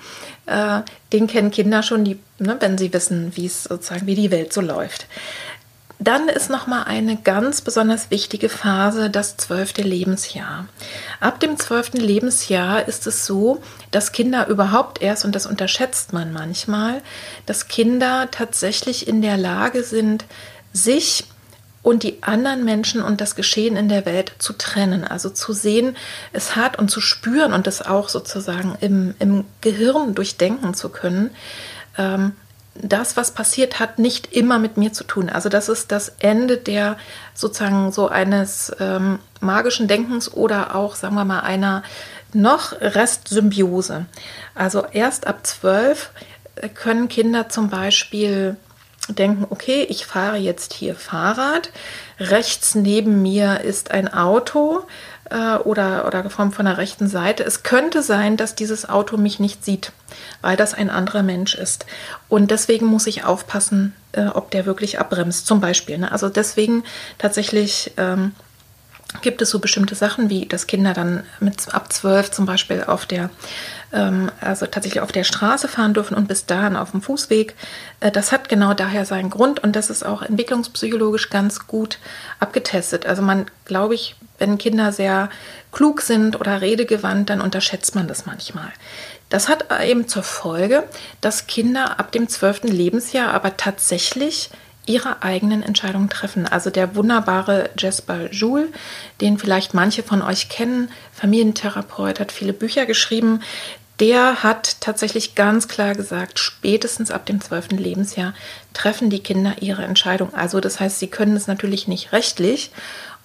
äh, 0.47 0.81
den 1.13 1.27
kennen 1.27 1.51
Kinder 1.51 1.83
schon, 1.83 2.03
die, 2.03 2.19
ne, 2.39 2.57
wenn 2.59 2.77
sie 2.77 2.91
wissen, 2.93 3.31
wie 3.35 3.45
es 3.45 3.63
sozusagen, 3.63 4.07
wie 4.07 4.15
die 4.15 4.31
Welt 4.31 4.53
so 4.53 4.61
läuft. 4.61 5.05
Dann 6.03 6.29
ist 6.29 6.49
noch 6.49 6.65
mal 6.65 6.81
eine 6.81 7.15
ganz 7.15 7.61
besonders 7.61 8.09
wichtige 8.09 8.49
Phase 8.49 9.11
das 9.11 9.37
zwölfte 9.37 9.83
Lebensjahr. 9.83 10.65
Ab 11.19 11.39
dem 11.39 11.59
zwölften 11.59 11.99
Lebensjahr 11.99 12.87
ist 12.87 13.05
es 13.05 13.27
so, 13.27 13.61
dass 13.91 14.11
Kinder 14.11 14.47
überhaupt 14.47 14.99
erst, 14.99 15.25
und 15.25 15.35
das 15.35 15.45
unterschätzt 15.45 16.11
man 16.11 16.33
manchmal, 16.33 17.03
dass 17.45 17.67
Kinder 17.67 18.29
tatsächlich 18.31 19.07
in 19.07 19.21
der 19.21 19.37
Lage 19.37 19.83
sind, 19.83 20.25
sich 20.73 21.25
und 21.83 22.01
die 22.01 22.23
anderen 22.23 22.65
Menschen 22.65 23.03
und 23.03 23.21
das 23.21 23.35
Geschehen 23.35 23.75
in 23.75 23.87
der 23.87 24.07
Welt 24.07 24.31
zu 24.39 24.53
trennen, 24.53 25.03
also 25.03 25.29
zu 25.29 25.53
sehen, 25.53 25.95
es 26.33 26.55
hat 26.55 26.79
und 26.79 26.89
zu 26.89 26.99
spüren 26.99 27.53
und 27.53 27.67
es 27.67 27.83
auch 27.83 28.09
sozusagen 28.09 28.75
im, 28.81 29.13
im 29.19 29.45
Gehirn 29.61 30.15
durchdenken 30.15 30.73
zu 30.73 30.89
können. 30.89 31.29
Ähm, 31.95 32.31
das, 32.75 33.17
was 33.17 33.31
passiert, 33.31 33.79
hat 33.79 33.99
nicht 33.99 34.33
immer 34.33 34.57
mit 34.57 34.77
mir 34.77 34.93
zu 34.93 35.03
tun. 35.03 35.29
Also 35.29 35.49
das 35.49 35.69
ist 35.69 35.91
das 35.91 36.13
Ende 36.19 36.57
der 36.57 36.97
sozusagen 37.33 37.91
so 37.91 38.07
eines 38.07 38.71
ähm, 38.79 39.19
magischen 39.41 39.87
Denkens 39.87 40.31
oder 40.33 40.75
auch, 40.75 40.95
sagen 40.95 41.15
wir 41.15 41.25
mal, 41.25 41.41
einer 41.41 41.83
noch 42.33 42.73
Restsymbiose. 42.79 44.05
Also 44.55 44.85
erst 44.91 45.27
ab 45.27 45.45
zwölf 45.45 46.11
können 46.73 47.09
Kinder 47.09 47.49
zum 47.49 47.69
Beispiel 47.69 48.55
denken, 49.09 49.45
okay, 49.49 49.85
ich 49.89 50.05
fahre 50.05 50.37
jetzt 50.37 50.73
hier 50.73 50.95
Fahrrad, 50.95 51.71
rechts 52.19 52.75
neben 52.75 53.21
mir 53.21 53.61
ist 53.61 53.91
ein 53.91 54.13
Auto, 54.13 54.83
äh, 55.31 55.55
oder, 55.57 56.05
oder 56.05 56.21
geformt 56.21 56.55
von 56.55 56.65
der 56.65 56.77
rechten 56.77 57.07
Seite. 57.07 57.43
Es 57.43 57.63
könnte 57.63 58.03
sein, 58.03 58.37
dass 58.37 58.55
dieses 58.55 58.87
Auto 58.87 59.17
mich 59.17 59.39
nicht 59.39 59.63
sieht, 59.65 59.91
weil 60.41 60.57
das 60.57 60.73
ein 60.73 60.89
anderer 60.89 61.23
Mensch 61.23 61.55
ist. 61.55 61.85
Und 62.29 62.51
deswegen 62.51 62.85
muss 62.85 63.07
ich 63.07 63.23
aufpassen, 63.23 63.93
äh, 64.11 64.27
ob 64.27 64.51
der 64.51 64.65
wirklich 64.65 64.99
abbremst, 64.99 65.47
zum 65.47 65.61
Beispiel. 65.61 65.97
Ne? 65.97 66.11
Also 66.11 66.29
deswegen 66.29 66.83
tatsächlich. 67.17 67.93
Ähm, 67.97 68.33
gibt 69.21 69.41
es 69.41 69.49
so 69.49 69.59
bestimmte 69.59 69.93
Sachen, 69.93 70.29
wie 70.29 70.45
dass 70.45 70.67
Kinder 70.67 70.93
dann 70.93 71.23
mit 71.41 71.73
ab 71.73 71.91
zwölf 71.91 72.31
zum 72.31 72.45
Beispiel 72.45 72.85
auf 72.85 73.05
der, 73.05 73.29
ähm, 73.93 74.31
also 74.41 74.65
tatsächlich 74.65 75.01
auf 75.01 75.11
der 75.11 75.23
Straße 75.23 75.67
fahren 75.67 75.93
dürfen 75.93 76.15
und 76.15 76.27
bis 76.27 76.45
dahin 76.45 76.75
auf 76.75 76.91
dem 76.91 77.01
Fußweg. 77.01 77.55
Äh, 77.99 78.11
das 78.11 78.31
hat 78.31 78.49
genau 78.49 78.73
daher 78.73 79.05
seinen 79.05 79.29
Grund 79.29 79.61
und 79.61 79.75
das 79.75 79.89
ist 79.89 80.05
auch 80.05 80.21
entwicklungspsychologisch 80.21 81.29
ganz 81.29 81.67
gut 81.67 81.99
abgetestet. 82.39 83.05
Also 83.05 83.21
man, 83.21 83.45
glaube 83.65 83.95
ich, 83.95 84.15
wenn 84.37 84.57
Kinder 84.57 84.91
sehr 84.91 85.29
klug 85.71 86.01
sind 86.01 86.39
oder 86.39 86.61
redegewandt, 86.61 87.29
dann 87.29 87.41
unterschätzt 87.41 87.95
man 87.95 88.07
das 88.07 88.25
manchmal. 88.25 88.71
Das 89.29 89.47
hat 89.47 89.65
eben 89.81 90.07
zur 90.07 90.23
Folge, 90.23 90.83
dass 91.21 91.47
Kinder 91.47 91.99
ab 91.99 92.11
dem 92.11 92.27
zwölften 92.27 92.67
Lebensjahr 92.67 93.33
aber 93.33 93.55
tatsächlich 93.55 94.49
ihre 94.85 95.21
eigenen 95.21 95.63
Entscheidungen 95.63 96.09
treffen. 96.09 96.47
Also 96.47 96.69
der 96.69 96.95
wunderbare 96.95 97.69
Jasper 97.77 98.31
Joule, 98.31 98.67
den 99.21 99.37
vielleicht 99.37 99.73
manche 99.73 100.03
von 100.03 100.21
euch 100.21 100.49
kennen, 100.49 100.89
Familientherapeut, 101.13 102.19
hat 102.19 102.31
viele 102.31 102.53
Bücher 102.53 102.85
geschrieben. 102.85 103.41
Der 104.01 104.41
hat 104.41 104.81
tatsächlich 104.81 105.35
ganz 105.35 105.67
klar 105.67 105.93
gesagt, 105.93 106.39
spätestens 106.39 107.11
ab 107.11 107.27
dem 107.27 107.39
12. 107.39 107.73
Lebensjahr 107.73 108.33
treffen 108.73 109.11
die 109.11 109.21
Kinder 109.21 109.53
ihre 109.61 109.83
Entscheidung. 109.83 110.33
Also 110.33 110.59
das 110.59 110.79
heißt, 110.79 110.97
sie 110.97 111.07
können 111.07 111.35
es 111.35 111.45
natürlich 111.45 111.87
nicht 111.87 112.11
rechtlich. 112.11 112.71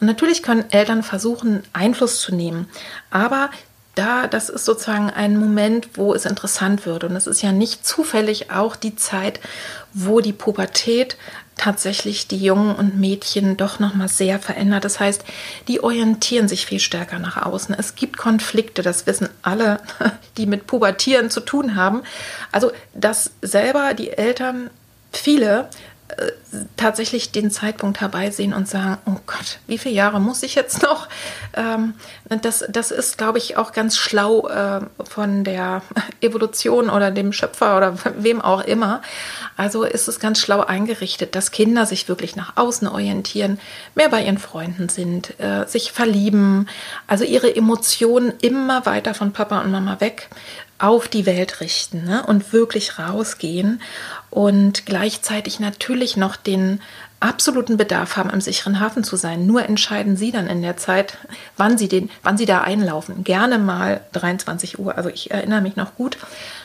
Und 0.00 0.06
natürlich 0.06 0.42
können 0.42 0.70
Eltern 0.70 1.02
versuchen, 1.02 1.62
Einfluss 1.72 2.20
zu 2.20 2.34
nehmen. 2.34 2.68
Aber 3.10 3.48
da, 3.94 4.26
das 4.26 4.50
ist 4.50 4.66
sozusagen 4.66 5.08
ein 5.08 5.38
Moment, 5.38 5.88
wo 5.94 6.12
es 6.12 6.26
interessant 6.26 6.84
wird. 6.84 7.04
Und 7.04 7.16
es 7.16 7.26
ist 7.26 7.40
ja 7.40 7.52
nicht 7.52 7.86
zufällig 7.86 8.50
auch 8.50 8.76
die 8.76 8.96
Zeit, 8.96 9.40
wo 9.94 10.20
die 10.20 10.34
Pubertät 10.34 11.16
tatsächlich 11.56 12.28
die 12.28 12.38
Jungen 12.38 12.74
und 12.74 12.98
Mädchen 12.98 13.56
doch 13.56 13.78
noch 13.78 13.94
mal 13.94 14.08
sehr 14.08 14.38
verändert. 14.38 14.84
Das 14.84 15.00
heißt, 15.00 15.24
die 15.68 15.82
orientieren 15.82 16.48
sich 16.48 16.66
viel 16.66 16.80
stärker 16.80 17.18
nach 17.18 17.42
außen. 17.42 17.74
Es 17.78 17.94
gibt 17.94 18.16
Konflikte, 18.18 18.82
das 18.82 19.06
wissen 19.06 19.28
alle, 19.42 19.80
die 20.36 20.46
mit 20.46 20.66
Pubertieren 20.66 21.30
zu 21.30 21.40
tun 21.40 21.74
haben. 21.74 22.02
Also, 22.52 22.72
dass 22.94 23.30
selber 23.42 23.94
die 23.94 24.10
Eltern 24.10 24.70
viele 25.12 25.68
tatsächlich 26.76 27.32
den 27.32 27.50
Zeitpunkt 27.50 28.00
herbeisehen 28.00 28.52
und 28.52 28.68
sagen, 28.68 28.98
oh 29.06 29.18
Gott, 29.26 29.58
wie 29.66 29.78
viele 29.78 29.94
Jahre 29.94 30.20
muss 30.20 30.42
ich 30.42 30.54
jetzt 30.54 30.82
noch? 30.82 31.08
Ähm, 31.54 31.94
das, 32.42 32.64
das 32.68 32.90
ist, 32.90 33.18
glaube 33.18 33.38
ich, 33.38 33.56
auch 33.56 33.72
ganz 33.72 33.96
schlau 33.96 34.48
äh, 34.48 34.80
von 35.04 35.44
der 35.44 35.82
Evolution 36.20 36.88
oder 36.88 37.10
dem 37.10 37.32
Schöpfer 37.32 37.76
oder 37.76 37.96
wem 38.18 38.40
auch 38.40 38.62
immer. 38.62 39.02
Also 39.56 39.84
ist 39.84 40.08
es 40.08 40.20
ganz 40.20 40.38
schlau 40.38 40.60
eingerichtet, 40.60 41.34
dass 41.34 41.50
Kinder 41.50 41.86
sich 41.86 42.08
wirklich 42.08 42.36
nach 42.36 42.56
außen 42.56 42.88
orientieren, 42.88 43.58
mehr 43.94 44.08
bei 44.08 44.22
ihren 44.22 44.38
Freunden 44.38 44.88
sind, 44.88 45.38
äh, 45.40 45.66
sich 45.66 45.92
verlieben, 45.92 46.68
also 47.06 47.24
ihre 47.24 47.54
Emotionen 47.54 48.32
immer 48.42 48.86
weiter 48.86 49.14
von 49.14 49.32
Papa 49.32 49.60
und 49.60 49.70
Mama 49.72 50.00
weg 50.00 50.28
auf 50.78 51.08
die 51.08 51.26
Welt 51.26 51.60
richten 51.60 52.04
ne? 52.04 52.24
und 52.26 52.52
wirklich 52.52 52.98
rausgehen 52.98 53.80
und 54.30 54.84
gleichzeitig 54.86 55.60
natürlich 55.60 56.16
noch 56.16 56.36
den 56.36 56.80
absoluten 57.18 57.78
Bedarf 57.78 58.16
haben, 58.16 58.28
im 58.28 58.42
sicheren 58.42 58.78
Hafen 58.78 59.02
zu 59.02 59.16
sein. 59.16 59.46
Nur 59.46 59.64
entscheiden 59.64 60.16
Sie 60.16 60.32
dann 60.32 60.46
in 60.46 60.60
der 60.60 60.76
Zeit, 60.76 61.16
wann 61.56 61.78
Sie, 61.78 61.88
den, 61.88 62.10
wann 62.22 62.36
Sie 62.36 62.44
da 62.44 62.60
einlaufen. 62.60 63.24
Gerne 63.24 63.58
mal 63.58 64.02
23 64.12 64.78
Uhr, 64.78 64.96
also 64.96 65.08
ich 65.08 65.30
erinnere 65.30 65.62
mich 65.62 65.76
noch 65.76 65.94
gut. 65.94 66.18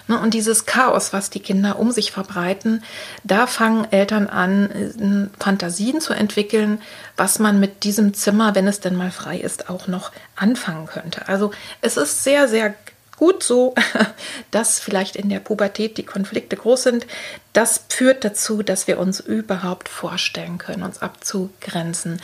Ne? 0.07 0.19
Und 0.19 0.33
dieses 0.33 0.65
Chaos, 0.65 1.13
was 1.13 1.29
die 1.29 1.39
Kinder 1.39 1.79
um 1.79 1.91
sich 1.91 2.11
verbreiten, 2.11 2.83
da 3.23 3.47
fangen 3.47 3.89
Eltern 3.91 4.27
an, 4.27 5.29
Fantasien 5.39 6.01
zu 6.01 6.13
entwickeln, 6.13 6.81
was 7.15 7.39
man 7.39 7.61
mit 7.61 7.85
diesem 7.85 8.13
Zimmer, 8.13 8.53
wenn 8.53 8.67
es 8.67 8.81
denn 8.81 8.95
mal 8.95 9.11
frei 9.11 9.37
ist, 9.37 9.69
auch 9.69 9.87
noch 9.87 10.11
anfangen 10.35 10.85
könnte. 10.85 11.29
Also 11.29 11.51
es 11.79 11.95
ist 11.95 12.25
sehr, 12.25 12.49
sehr 12.49 12.75
gut 13.21 13.43
so, 13.43 13.75
dass 14.51 14.79
vielleicht 14.79 15.15
in 15.15 15.29
der 15.29 15.39
Pubertät 15.39 15.99
die 15.99 16.05
Konflikte 16.05 16.55
groß 16.55 16.81
sind. 16.81 17.05
Das 17.53 17.85
führt 17.87 18.25
dazu, 18.25 18.63
dass 18.63 18.87
wir 18.87 18.97
uns 18.97 19.19
überhaupt 19.19 19.89
vorstellen 19.89 20.57
können, 20.57 20.81
uns 20.81 21.03
abzugrenzen. 21.03 22.19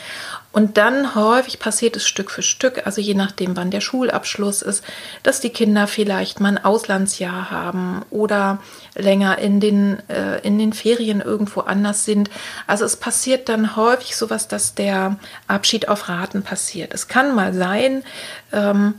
Und 0.50 0.76
dann 0.76 1.14
häufig 1.14 1.60
passiert 1.60 1.94
es 1.94 2.08
Stück 2.08 2.32
für 2.32 2.42
Stück, 2.42 2.84
also 2.84 3.00
je 3.00 3.14
nachdem, 3.14 3.56
wann 3.56 3.70
der 3.70 3.80
Schulabschluss 3.80 4.60
ist, 4.60 4.82
dass 5.22 5.38
die 5.38 5.50
Kinder 5.50 5.86
vielleicht 5.86 6.40
mal 6.40 6.48
ein 6.48 6.64
Auslandsjahr 6.64 7.52
haben 7.52 8.04
oder 8.10 8.58
länger 8.96 9.38
in 9.38 9.60
den, 9.60 10.02
äh, 10.08 10.40
in 10.40 10.58
den 10.58 10.72
Ferien 10.72 11.20
irgendwo 11.20 11.60
anders 11.60 12.06
sind. 12.06 12.28
Also 12.66 12.84
es 12.84 12.96
passiert 12.96 13.48
dann 13.48 13.76
häufig 13.76 14.16
sowas, 14.16 14.48
dass 14.48 14.74
der 14.74 15.16
Abschied 15.46 15.88
auf 15.88 16.08
Raten 16.08 16.42
passiert. 16.42 16.92
Es 16.92 17.06
kann 17.06 17.36
mal 17.36 17.54
sein, 17.54 18.02
ähm, 18.52 18.94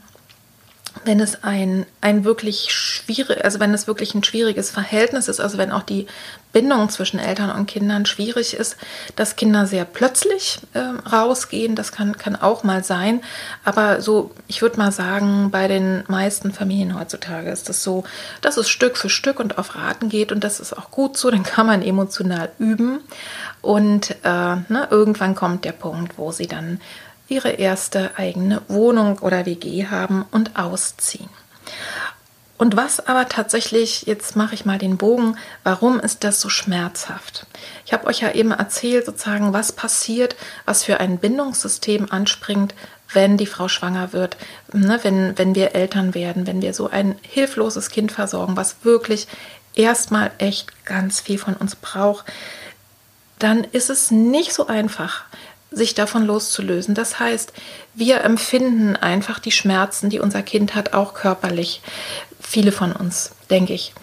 wenn 1.06 1.20
es 1.20 1.44
ein, 1.44 1.86
ein 2.02 2.24
wirklich 2.26 2.72
schwierig, 2.72 3.44
also 3.44 3.60
wenn 3.60 3.74
es 3.74 3.88
wirklich 3.88 4.16
ein 4.16 4.24
schwieriges 4.24 4.70
Verhältnis 4.70 5.28
ist, 5.28 5.40
also 5.40 5.58
wenn 5.58 5.72
auch 5.72 5.84
die 5.84 6.08
Bindung 6.52 6.90
zwischen 6.90 7.20
Eltern 7.20 7.52
und 7.52 7.68
Kindern 7.68 8.06
schwierig 8.06 8.56
ist, 8.56 8.76
dass 9.16 9.36
Kinder 9.36 9.68
sehr 9.68 9.86
plötzlich 9.86 10.60
äh, 10.74 10.80
rausgehen, 10.80 11.76
das 11.76 11.92
kann, 11.92 12.18
kann 12.18 12.36
auch 12.36 12.64
mal 12.64 12.84
sein. 12.84 13.22
Aber 13.64 14.02
so, 14.02 14.32
ich 14.48 14.62
würde 14.62 14.78
mal 14.78 14.92
sagen, 14.92 15.52
bei 15.52 15.68
den 15.68 16.04
meisten 16.08 16.52
Familien 16.52 17.00
heutzutage 17.00 17.52
ist 17.52 17.60
es 17.60 17.66
das 17.66 17.84
so, 17.84 18.04
dass 18.42 18.58
es 18.58 18.68
Stück 18.68 18.98
für 18.98 19.10
Stück 19.10 19.40
und 19.40 19.58
auf 19.58 19.76
Raten 19.76 20.10
geht 20.10 20.32
und 20.32 20.44
das 20.44 20.60
ist 20.60 20.76
auch 20.76 20.90
gut 20.90 21.18
so, 21.18 21.30
dann 21.32 21.44
kann 21.44 21.68
man 21.68 21.84
emotional 21.84 22.52
üben 22.58 23.02
und 23.62 24.12
äh, 24.24 24.56
ne, 24.70 24.88
irgendwann 24.90 25.36
kommt 25.36 25.66
der 25.66 25.74
Punkt, 25.74 26.18
wo 26.18 26.32
sie 26.32 26.48
dann 26.48 26.80
ihre 27.30 27.52
erste 27.52 28.12
eigene 28.18 28.62
Wohnung 28.68 29.20
oder 29.20 29.46
WG 29.46 29.88
haben 29.88 30.26
und 30.32 30.58
ausziehen. 30.58 31.30
Und 32.58 32.76
was 32.76 33.00
aber 33.08 33.30
tatsächlich, 33.30 34.02
jetzt 34.06 34.36
mache 34.36 34.54
ich 34.54 34.66
mal 34.66 34.78
den 34.78 34.98
Bogen, 34.98 35.38
warum 35.64 35.98
ist 35.98 36.26
das 36.26 36.42
so 36.42 36.50
schmerzhaft? 36.50 37.46
Ich 37.86 37.94
habe 37.94 38.06
euch 38.08 38.20
ja 38.20 38.32
eben 38.32 38.52
erzählt, 38.52 39.06
sozusagen, 39.06 39.54
was 39.54 39.72
passiert, 39.72 40.36
was 40.66 40.84
für 40.84 41.00
ein 41.00 41.20
Bindungssystem 41.20 42.12
anspringt, 42.12 42.76
wenn 43.14 43.38
die 43.38 43.46
Frau 43.46 43.70
schwanger 43.70 44.12
wird, 44.12 44.36
ne, 44.74 45.00
wenn, 45.04 45.38
wenn 45.38 45.56
wir 45.56 45.74
Eltern 45.74 46.14
werden, 46.14 46.48
wenn 46.48 46.62
wir 46.62 46.74
so 46.74 46.90
ein 46.90 47.18
hilfloses 47.22 47.90
Kind 47.90 48.12
versorgen, 48.12 48.58
was 48.58 48.84
wirklich 48.84 49.30
erstmal 49.74 50.32
echt 50.38 50.86
ganz 50.86 51.22
viel 51.22 51.38
von 51.38 51.56
uns 51.56 51.78
braucht, 51.78 52.26
dann 53.40 53.64
ist 53.64 53.90
es 53.90 54.12
nicht 54.12 54.54
so 54.54 54.68
einfach, 54.68 55.24
sich 55.72 55.94
davon 55.94 56.26
loszulösen. 56.26 56.96
Das 56.96 57.20
heißt, 57.20 57.54
wir 57.94 58.22
empfinden 58.22 58.96
einfach 58.96 59.40
die 59.40 59.52
Schmerzen, 59.52 60.10
die 60.10 60.20
unser 60.20 60.42
Kind 60.42 60.76
hat, 60.76 60.94
auch 60.94 61.14
körperlich. 61.14 61.82
Viele 62.42 62.72
von 62.72 62.92
uns, 62.94 63.32
denke 63.50 63.74
ich. 63.74 63.94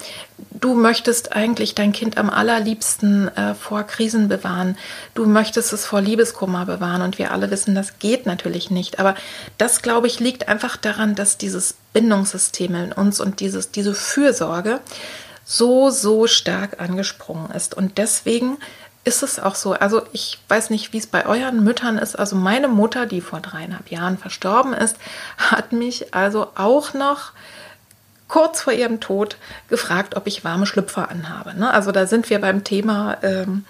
Du 0.53 0.75
möchtest 0.75 1.33
eigentlich 1.35 1.75
dein 1.75 1.93
Kind 1.93 2.19
am 2.19 2.31
allerliebsten 2.31 3.35
äh, 3.37 3.55
vor 3.55 3.83
Krisen 3.83 4.29
bewahren. 4.29 4.79
Du 5.15 5.27
möchtest 5.27 5.73
es 5.73 5.85
vor 5.85 6.01
Liebeskummer 6.01 6.65
bewahren. 6.67 7.03
Und 7.03 7.19
wir 7.19 7.33
alle 7.33 7.51
wissen, 7.51 7.75
das 7.75 7.99
geht 7.99 8.27
natürlich 8.27 8.71
nicht. 8.71 9.01
Aber 9.01 9.17
das, 9.59 9.83
glaube 9.83 10.07
ich, 10.07 10.21
liegt 10.21 10.49
einfach 10.49 10.77
daran, 10.77 11.15
dass 11.15 11.39
dieses 11.39 11.75
Bindungssystem 11.93 12.75
in 12.75 12.93
uns 12.93 13.21
und 13.21 13.41
dieses, 13.41 13.73
diese 13.73 13.95
Fürsorge 13.95 14.81
so, 15.45 15.91
so 15.91 16.27
stark 16.27 16.81
angesprungen 16.81 17.51
ist. 17.51 17.75
Und 17.75 17.99
deswegen 17.99 18.59
ist 19.07 19.23
es 19.23 19.39
auch 19.39 19.55
so. 19.55 19.73
Also 19.73 20.03
ich 20.13 20.39
weiß 20.49 20.71
nicht, 20.71 20.93
wie 20.93 20.99
es 20.99 21.07
bei 21.07 21.27
euren 21.27 21.63
Müttern 21.63 21.97
ist. 21.97 22.19
Also 22.19 22.35
meine 22.35 22.67
Mutter, 22.67 23.07
die 23.07 23.21
vor 23.21 23.41
dreieinhalb 23.41 23.91
Jahren 23.91 24.19
verstorben 24.19 24.73
ist, 24.73 24.97
hat 25.39 25.73
mich 25.73 26.13
also 26.13 26.49
auch 26.57 26.93
noch 26.93 27.33
kurz 28.29 28.63
vor 28.63 28.73
ihrem 28.73 28.99
Tod 28.99 29.37
gefragt, 29.69 30.17
ob 30.17 30.27
ich 30.27 30.43
warme 30.43 30.67
Schlüpfer 30.67 31.09
anhabe. 31.09 31.55
Ne? 31.55 31.73
Also 31.73 31.93
da 31.93 32.09
sind 32.09 32.29
wir 32.29 32.41
beim 32.41 32.65
Thema, 32.65 33.19
ähm, 33.23 33.65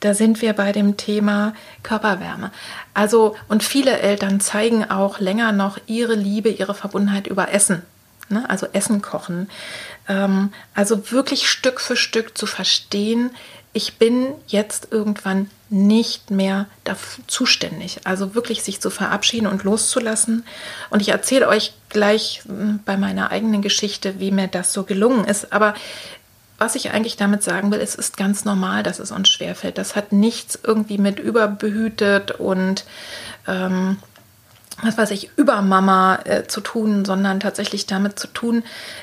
da 0.00 0.12
sind 0.12 0.42
wir 0.42 0.52
bei 0.52 0.72
dem 0.72 0.98
Thema 0.98 1.54
Körperwärme. 1.82 2.50
Also 2.92 3.34
und 3.48 3.62
viele 3.62 3.98
Eltern 3.98 4.40
zeigen 4.40 4.90
auch 4.90 5.18
länger 5.18 5.52
noch 5.52 5.78
ihre 5.86 6.14
Liebe, 6.14 6.50
ihre 6.50 6.74
Verbundenheit 6.74 7.26
über 7.26 7.54
Essen. 7.54 7.82
Ne? 8.28 8.44
Also 8.50 8.66
Essen 8.74 9.00
kochen. 9.00 9.48
Ähm, 10.08 10.52
also 10.74 11.10
wirklich 11.10 11.48
Stück 11.48 11.80
für 11.80 11.96
Stück 11.96 12.36
zu 12.36 12.46
verstehen, 12.46 13.30
ich 13.74 13.94
bin 13.96 14.34
jetzt 14.46 14.88
irgendwann 14.90 15.50
nicht 15.70 16.30
mehr 16.30 16.66
dafür 16.84 17.24
zuständig. 17.26 18.00
Also 18.04 18.34
wirklich 18.34 18.62
sich 18.62 18.80
zu 18.80 18.90
verabschieden 18.90 19.46
und 19.46 19.64
loszulassen. 19.64 20.44
Und 20.90 21.00
ich 21.00 21.08
erzähle 21.08 21.48
euch 21.48 21.72
gleich 21.88 22.42
hm, 22.46 22.80
bei 22.84 22.98
meiner 22.98 23.30
eigenen 23.30 23.62
Geschichte, 23.62 24.20
wie 24.20 24.30
mir 24.30 24.48
das 24.48 24.74
so 24.74 24.82
gelungen 24.82 25.24
ist. 25.24 25.52
Aber 25.52 25.74
was 26.58 26.74
ich 26.74 26.90
eigentlich 26.90 27.16
damit 27.16 27.42
sagen 27.42 27.72
will, 27.72 27.80
es 27.80 27.94
ist 27.94 28.18
ganz 28.18 28.44
normal, 28.44 28.82
dass 28.82 28.98
es 28.98 29.10
uns 29.10 29.30
schwerfällt. 29.30 29.78
Das 29.78 29.96
hat 29.96 30.12
nichts 30.12 30.58
irgendwie 30.62 30.98
mit 30.98 31.18
überbehütet 31.18 32.32
und 32.32 32.84
ähm, 33.48 33.96
was 34.82 34.96
weiß 34.96 35.10
ich, 35.10 35.30
über 35.36 35.60
Mama 35.62 36.20
äh, 36.24 36.44
zu 36.46 36.60
tun, 36.60 37.04
sondern 37.04 37.40
tatsächlich 37.40 37.86
damit 37.86 38.18
zu 38.18 38.26
tun, 38.28 38.62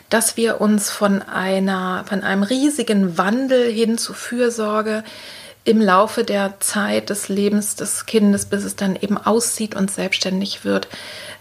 dass 0.09 0.37
wir 0.37 0.61
uns 0.61 0.89
von 0.89 1.21
einer, 1.21 2.05
von 2.07 2.23
einem 2.23 2.43
riesigen 2.43 3.17
Wandel 3.17 3.71
hin 3.71 3.97
zu 3.97 4.13
Fürsorge 4.13 5.03
im 5.65 5.81
Laufe 5.81 6.23
der 6.23 6.59
Zeit 6.59 7.09
des 7.09 7.29
Lebens 7.29 7.75
des 7.75 8.05
Kindes, 8.05 8.45
bis 8.45 8.63
es 8.63 8.75
dann 8.75 8.95
eben 8.95 9.17
aussieht 9.17 9.75
und 9.75 9.91
selbstständig 9.91 10.65
wird, 10.65 10.87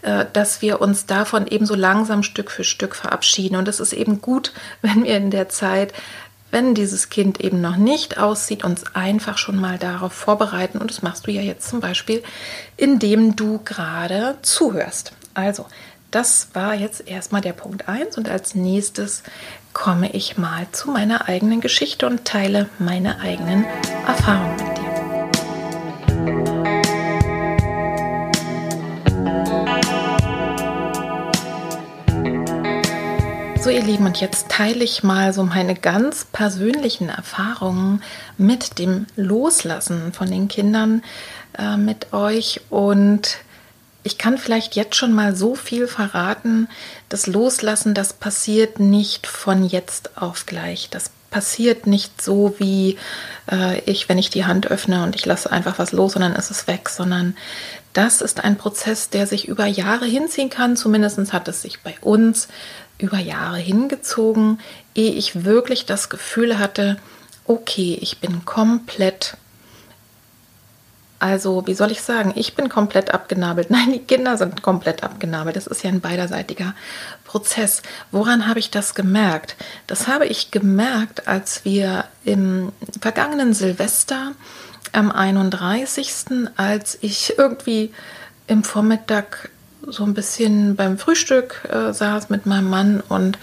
äh, 0.03 0.27
dass 0.33 0.61
wir 0.61 0.81
uns 0.81 1.07
davon 1.07 1.47
eben 1.47 1.67
so 1.67 1.75
langsam 1.75 2.23
Stück 2.23 2.51
für 2.51 2.65
Stück 2.65 2.95
verabschieden. 2.95 3.57
Und 3.57 3.69
es 3.69 3.81
ist 3.81 3.93
eben 3.93 4.21
gut, 4.21 4.53
wenn 4.83 5.05
wir 5.05 5.17
in 5.17 5.31
der 5.31 5.49
Zeit 5.49 5.93
wenn 6.51 6.75
dieses 6.75 7.11
Kind 7.11 7.41
eben 7.41 7.61
noch 7.61 7.77
nicht 7.77 8.19
aussieht, 8.19 8.65
uns 8.65 8.85
einfach 8.95 9.39
schon 9.39 9.57
mal 9.57 9.79
darauf 9.79 10.13
vorbereiten. 10.13 10.79
Und 10.79 10.91
das 10.91 11.03
machst 11.03 11.27
du 11.27 11.31
ja 11.31 11.43
jetzt 11.43 11.69
zum 11.69 11.81
Beispiel, 11.81 12.23
indem 12.77 13.37
du 13.37 13.61
gerade 13.65 14.37
zuhörst. 14.43 15.13
Also, 15.35 15.67
das 16.11 16.49
war 16.55 16.75
jetzt 16.75 17.07
erstmal 17.07 17.43
der 17.43 17.53
Punkt 17.53 17.89
1 17.89 18.17
und 18.17 18.31
als 18.31 18.55
nächstes 18.55 19.23
komme 19.75 20.11
ich 20.13 20.39
mal 20.39 20.67
zu 20.73 20.91
meiner 20.91 21.29
eigenen 21.29 21.61
Geschichte 21.61 22.07
und 22.07 22.25
teile 22.25 22.71
meine 22.79 23.21
eigenen 23.21 23.67
Erfahrungen 24.07 24.57
mit 24.57 24.79
dir. 26.47 26.58
So 33.69 33.75
ihr 33.75 33.83
Lieben, 33.83 34.07
und 34.07 34.19
jetzt 34.19 34.49
teile 34.49 34.83
ich 34.83 35.03
mal 35.03 35.35
so 35.35 35.43
meine 35.43 35.75
ganz 35.75 36.25
persönlichen 36.25 37.11
Erfahrungen 37.11 38.03
mit 38.39 38.79
dem 38.79 39.05
Loslassen 39.15 40.15
von 40.15 40.31
den 40.31 40.49
Kindern 40.49 41.03
äh, 41.59 41.77
mit 41.77 42.15
euch. 42.15 42.63
Und 42.71 43.37
ich 44.05 44.17
kann 44.17 44.39
vielleicht 44.39 44.75
jetzt 44.75 44.97
schon 44.97 45.13
mal 45.13 45.37
so 45.37 45.55
viel 45.55 45.87
verraten, 45.87 46.67
das 47.11 47.27
Loslassen, 47.27 47.93
das 47.93 48.15
passiert 48.15 48.81
nicht 48.81 49.27
von 49.27 49.67
jetzt 49.67 50.17
auf 50.17 50.47
gleich. 50.47 50.89
Das 50.89 51.11
passiert 51.31 51.87
nicht 51.87 52.23
so 52.23 52.55
wie 52.57 52.97
äh, 53.53 53.81
ich, 53.81 54.09
wenn 54.09 54.17
ich 54.17 54.31
die 54.31 54.47
Hand 54.47 54.71
öffne 54.71 55.03
und 55.03 55.15
ich 55.15 55.27
lasse 55.27 55.53
einfach 55.53 55.79
was 55.79 55.93
los 55.93 56.17
und 56.17 56.23
dann 56.23 56.37
ist 56.37 56.51
es 56.51 56.69
weg, 56.69 56.89
sondern 56.89 57.37
das 57.93 58.23
ist 58.23 58.43
ein 58.43 58.57
Prozess, 58.57 59.11
der 59.11 59.27
sich 59.27 59.47
über 59.47 59.67
Jahre 59.67 60.07
hinziehen 60.07 60.49
kann. 60.49 60.77
Zumindest 60.77 61.35
hat 61.35 61.49
es 61.49 61.61
sich 61.61 61.81
bei 61.81 61.97
uns 62.01 62.49
über 62.99 63.19
Jahre 63.19 63.59
hingezogen, 63.59 64.61
ehe 64.95 65.13
ich 65.13 65.45
wirklich 65.45 65.87
das 65.87 66.09
Gefühl 66.09 66.59
hatte, 66.59 66.99
okay, 67.47 67.97
ich 68.01 68.19
bin 68.19 68.45
komplett, 68.45 69.37
also 71.21 71.67
wie 71.67 71.75
soll 71.75 71.93
ich 71.93 72.03
sagen, 72.03 72.33
ich 72.35 72.55
bin 72.55 72.69
komplett 72.69 73.15
abgenabelt. 73.15 73.71
Nein, 73.71 73.93
die 73.93 74.01
Kinder 74.01 74.37
sind 74.37 74.63
komplett 74.63 75.03
abgenabelt. 75.03 75.57
Das 75.57 75.67
ist 75.67 75.83
ja 75.83 75.91
ein 75.91 76.01
beiderseitiger 76.01 76.75
Prozess. 77.25 77.83
Woran 78.11 78.49
habe 78.49 78.59
ich 78.59 78.71
das 78.71 78.95
gemerkt? 78.95 79.57
Das 79.87 80.09
habe 80.09 80.27
ich 80.27 80.51
gemerkt, 80.51 81.29
als 81.29 81.65
wir 81.65 82.05
im 82.25 82.73
vergangenen 83.01 83.55
Silvester 83.55 84.33
am 84.93 85.11
31., 85.11 86.49
als 86.57 86.99
ich 87.01 87.39
irgendwie 87.39 87.93
im 88.47 88.65
Vormittag 88.65 89.51
so 89.91 90.05
ein 90.05 90.15
bisschen 90.15 90.77
beim 90.77 90.99
Frühstück 90.99 91.69
äh, 91.71 91.93
saß 91.93 92.31
mit 92.31 92.47
meinem 92.47 92.69
Mann 92.71 93.03
und 93.09 93.39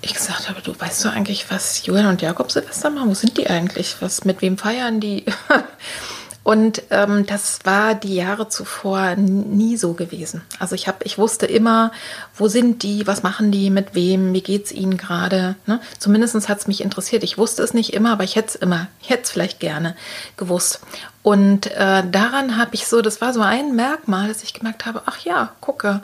ich 0.00 0.14
gesagt 0.14 0.48
habe, 0.48 0.60
du 0.62 0.78
weißt 0.78 1.04
du 1.04 1.10
eigentlich, 1.10 1.50
was 1.50 1.86
Julian 1.86 2.06
und 2.06 2.22
Jakob 2.22 2.50
Silvester 2.50 2.90
machen? 2.90 3.08
Wo 3.08 3.14
sind 3.14 3.38
die 3.38 3.48
eigentlich? 3.48 3.96
Was, 4.00 4.24
mit 4.24 4.42
wem 4.42 4.58
feiern 4.58 5.00
die? 5.00 5.24
Und 6.44 6.82
ähm, 6.90 7.24
das 7.26 7.60
war 7.64 7.94
die 7.94 8.16
Jahre 8.16 8.48
zuvor 8.48 9.14
nie 9.14 9.76
so 9.76 9.92
gewesen. 9.92 10.42
Also 10.58 10.74
ich 10.74 10.88
habe, 10.88 10.98
ich 11.04 11.16
wusste 11.16 11.46
immer, 11.46 11.92
wo 12.34 12.48
sind 12.48 12.82
die, 12.82 13.06
was 13.06 13.22
machen 13.22 13.52
die, 13.52 13.70
mit 13.70 13.94
wem, 13.94 14.32
wie 14.32 14.42
geht's 14.42 14.72
ihnen 14.72 14.96
gerade. 14.96 15.54
Ne? 15.66 15.80
Zumindest 15.98 16.48
hat 16.48 16.58
es 16.58 16.66
mich 16.66 16.80
interessiert. 16.80 17.22
Ich 17.22 17.38
wusste 17.38 17.62
es 17.62 17.74
nicht 17.74 17.92
immer, 17.92 18.12
aber 18.12 18.24
ich 18.24 18.34
hätte 18.34 18.48
es 18.48 18.54
immer, 18.56 18.88
ich 19.00 19.10
hätte 19.10 19.22
es 19.22 19.30
vielleicht 19.30 19.60
gerne 19.60 19.94
gewusst. 20.36 20.80
Und 21.22 21.68
äh, 21.68 22.02
daran 22.10 22.56
habe 22.56 22.74
ich 22.74 22.88
so, 22.88 23.02
das 23.02 23.20
war 23.20 23.32
so 23.32 23.40
ein 23.40 23.76
Merkmal, 23.76 24.26
dass 24.26 24.42
ich 24.42 24.54
gemerkt 24.54 24.84
habe, 24.84 25.02
ach 25.06 25.20
ja, 25.20 25.52
gucke. 25.60 26.02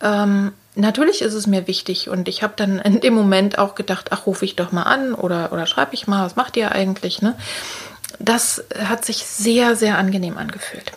Ähm, 0.00 0.52
natürlich 0.74 1.22
ist 1.22 1.34
es 1.34 1.46
mir 1.46 1.68
wichtig 1.68 2.08
und 2.08 2.28
ich 2.28 2.42
habe 2.42 2.54
dann 2.56 2.80
in 2.80 3.00
dem 3.00 3.14
Moment 3.14 3.58
auch 3.58 3.76
gedacht, 3.76 4.08
ach, 4.10 4.26
rufe 4.26 4.44
ich 4.44 4.56
doch 4.56 4.72
mal 4.72 4.82
an 4.82 5.14
oder, 5.14 5.52
oder 5.52 5.66
schreibe 5.66 5.94
ich 5.94 6.08
mal, 6.08 6.24
was 6.24 6.34
macht 6.34 6.56
ihr 6.56 6.72
eigentlich? 6.72 7.22
Ne? 7.22 7.36
Das 8.18 8.64
hat 8.78 9.04
sich 9.04 9.18
sehr, 9.26 9.76
sehr 9.76 9.98
angenehm 9.98 10.38
angefühlt. 10.38 10.92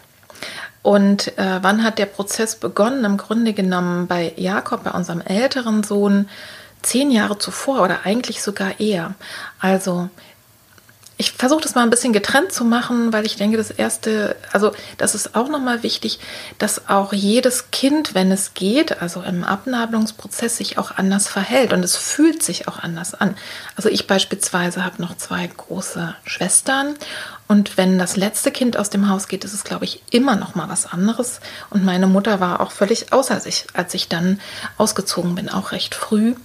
Und 0.81 1.37
äh, 1.37 1.59
wann 1.61 1.83
hat 1.83 1.99
der 1.99 2.05
Prozess 2.05 2.55
begonnen? 2.55 3.03
Im 3.03 3.17
Grunde 3.17 3.53
genommen 3.53 4.07
bei 4.07 4.33
Jakob, 4.37 4.83
bei 4.83 4.91
unserem 4.91 5.21
älteren 5.21 5.83
Sohn, 5.83 6.29
zehn 6.81 7.11
Jahre 7.11 7.37
zuvor 7.37 7.81
oder 7.81 8.05
eigentlich 8.05 8.41
sogar 8.41 8.79
eher. 8.79 9.13
Also 9.59 10.09
ich 11.19 11.33
versuche 11.33 11.59
das 11.61 11.75
mal 11.75 11.83
ein 11.83 11.89
bisschen 11.89 12.13
getrennt 12.13 12.53
zu 12.53 12.63
machen, 12.63 13.11
weil 13.11 13.25
ich 13.25 13.35
denke, 13.35 13.57
das 13.57 13.71
erste, 13.71 14.37
also 14.53 14.71
das 14.97 15.15
ist 15.15 15.35
auch 15.35 15.49
nochmal 15.49 15.83
wichtig, 15.83 16.17
dass 16.59 16.87
auch 16.87 17.11
jedes 17.11 17.71
Kind, 17.71 18.15
wenn 18.15 18.31
es 18.31 18.53
geht, 18.53 19.01
also 19.01 19.21
im 19.21 19.43
Abnabelungsprozess 19.43 20.55
sich 20.55 20.77
auch 20.77 20.91
anders 20.91 21.27
verhält 21.27 21.73
und 21.73 21.83
es 21.83 21.97
fühlt 21.97 22.41
sich 22.41 22.69
auch 22.69 22.79
anders 22.79 23.15
an. 23.15 23.35
Also 23.75 23.89
ich 23.89 24.07
beispielsweise 24.07 24.85
habe 24.85 25.01
noch 25.01 25.17
zwei 25.17 25.45
große 25.45 26.15
Schwestern 26.23 26.95
und 27.49 27.77
wenn 27.77 27.97
das 27.97 28.15
letzte 28.15 28.51
Kind 28.51 28.77
aus 28.77 28.91
dem 28.91 29.09
Haus 29.09 29.27
geht, 29.27 29.43
ist 29.43 29.55
es, 29.55 29.63
glaube 29.63 29.83
ich, 29.83 30.03
immer 30.11 30.35
noch 30.35 30.53
mal 30.53 30.69
was 30.69 30.85
anderes. 30.85 31.39
Und 31.71 31.83
meine 31.83 32.05
Mutter 32.05 32.39
war 32.39 32.59
auch 32.59 32.69
völlig 32.69 33.11
außer 33.11 33.39
sich, 33.39 33.65
als 33.73 33.95
ich 33.95 34.07
dann 34.07 34.39
ausgezogen 34.77 35.33
bin, 35.33 35.49
auch 35.49 35.71
recht 35.71 35.95
früh. 35.95 36.35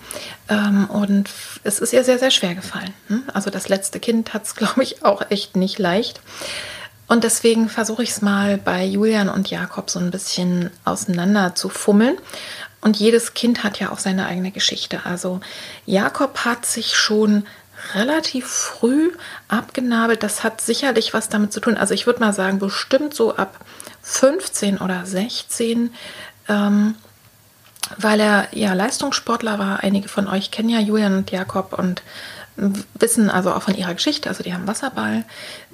Ähm, 0.48 0.88
und 0.88 1.28
es 1.62 1.78
ist 1.78 1.92
ihr 1.92 2.04
sehr, 2.04 2.18
sehr 2.18 2.30
schwer 2.30 2.54
gefallen. 2.54 2.94
Hm? 3.08 3.22
Also 3.34 3.50
das 3.50 3.68
letzte 3.68 4.00
Kind 4.00 4.32
hat 4.32 4.44
es, 4.44 4.54
glaube 4.56 4.82
ich, 4.82 5.04
auch 5.04 5.30
echt 5.30 5.56
nicht 5.56 5.78
leicht. 5.78 6.22
Und 7.06 7.22
deswegen 7.22 7.68
versuche 7.68 8.02
ich 8.02 8.08
es 8.08 8.22
mal 8.22 8.56
bei 8.56 8.82
Julian 8.82 9.28
und 9.28 9.50
Jakob 9.50 9.90
so 9.90 9.98
ein 9.98 10.10
bisschen 10.10 10.70
auseinander 10.86 11.54
zu 11.54 11.68
fummeln. 11.68 12.16
Und 12.80 12.96
jedes 12.96 13.34
Kind 13.34 13.62
hat 13.62 13.78
ja 13.78 13.92
auch 13.92 13.98
seine 13.98 14.24
eigene 14.24 14.52
Geschichte. 14.52 15.04
Also 15.04 15.40
Jakob 15.84 16.46
hat 16.46 16.64
sich 16.64 16.96
schon 16.96 17.44
relativ 17.94 18.46
früh 18.46 19.12
abgenabelt. 19.48 20.22
Das 20.22 20.42
hat 20.42 20.60
sicherlich 20.60 21.14
was 21.14 21.28
damit 21.28 21.52
zu 21.52 21.60
tun. 21.60 21.76
Also 21.76 21.94
ich 21.94 22.06
würde 22.06 22.20
mal 22.20 22.32
sagen, 22.32 22.58
bestimmt 22.58 23.14
so 23.14 23.36
ab 23.36 23.58
15 24.02 24.78
oder 24.78 25.04
16, 25.06 25.92
ähm, 26.48 26.94
weil 27.98 28.20
er 28.20 28.48
ja 28.52 28.72
Leistungssportler 28.72 29.58
war. 29.58 29.82
Einige 29.82 30.08
von 30.08 30.28
euch 30.28 30.50
kennen 30.50 30.70
ja 30.70 30.80
Julian 30.80 31.18
und 31.18 31.30
Jakob 31.30 31.78
und 31.78 32.02
wissen 32.56 33.30
also 33.30 33.52
auch 33.52 33.62
von 33.62 33.74
ihrer 33.74 33.94
Geschichte. 33.94 34.28
Also 34.28 34.42
die 34.42 34.54
haben 34.54 34.66
Wasserball 34.66 35.24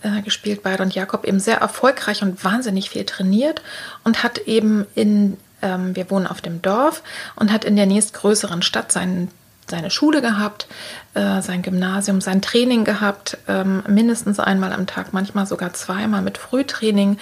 äh, 0.03 0.23
gespielt 0.23 0.63
beide 0.63 0.83
und 0.83 0.95
Jakob 0.95 1.25
eben 1.25 1.41
sehr 1.41 1.59
erfolgreich 1.59 2.23
und 2.23 2.43
wahnsinnig 2.43 2.91
viel 2.91 3.05
trainiert 3.05 3.63
und 4.03 4.23
hat 4.23 4.39
eben 4.39 4.87
in 4.95 5.37
ähm, 5.63 5.95
wir 5.95 6.11
wohnen 6.11 6.27
auf 6.27 6.41
dem 6.41 6.63
Dorf 6.63 7.03
und 7.37 7.53
hat 7.53 7.65
in 7.65 7.77
der 7.77 7.87
nächstgrößeren 7.87 8.63
Stadt 8.63 8.93
seinen 8.93 9.31
seine 9.71 9.91
Schule 9.91 10.21
gehabt, 10.21 10.67
äh, 11.15 11.41
sein 11.41 11.63
Gymnasium, 11.63 12.21
sein 12.21 12.43
Training 12.43 12.85
gehabt, 12.85 13.39
ähm, 13.49 13.83
mindestens 13.89 14.39
einmal 14.41 14.73
am 14.73 14.87
Tag, 14.87 15.13
manchmal 15.13 15.47
sogar 15.47 15.73
zweimal 15.73 16.23
mit 16.23 16.39
Frühtraining 16.39 17.19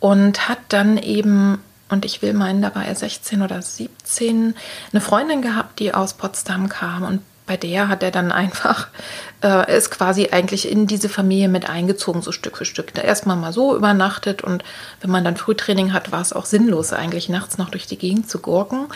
und 0.00 0.48
hat 0.48 0.58
dann 0.68 0.98
eben, 0.98 1.58
und 1.88 2.04
ich 2.04 2.22
will 2.22 2.34
meinen, 2.34 2.62
da 2.62 2.74
war 2.74 2.84
er 2.84 2.94
16 2.94 3.42
oder 3.42 3.62
17, 3.62 4.54
eine 4.92 5.00
Freundin 5.00 5.42
gehabt, 5.42 5.78
die 5.78 5.94
aus 5.94 6.14
Potsdam 6.14 6.68
kam 6.68 7.04
und 7.04 7.22
bei 7.46 7.56
der 7.56 7.88
hat 7.88 8.02
er 8.02 8.10
dann 8.10 8.32
einfach, 8.32 8.88
äh, 9.42 9.76
ist 9.76 9.90
quasi 9.90 10.28
eigentlich 10.32 10.70
in 10.70 10.86
diese 10.86 11.08
Familie 11.08 11.48
mit 11.48 11.70
eingezogen, 11.70 12.22
so 12.22 12.32
Stück 12.32 12.58
für 12.58 12.64
Stück. 12.64 12.92
Erstmal 12.96 13.36
mal 13.36 13.52
so 13.52 13.76
übernachtet 13.76 14.42
und 14.42 14.64
wenn 15.00 15.10
man 15.10 15.24
dann 15.24 15.36
Frühtraining 15.36 15.92
hat, 15.92 16.12
war 16.12 16.20
es 16.20 16.32
auch 16.32 16.44
sinnlos, 16.44 16.92
eigentlich 16.92 17.28
nachts 17.28 17.56
noch 17.56 17.70
durch 17.70 17.86
die 17.86 17.98
Gegend 17.98 18.28
zu 18.28 18.40
gurken. 18.40 18.88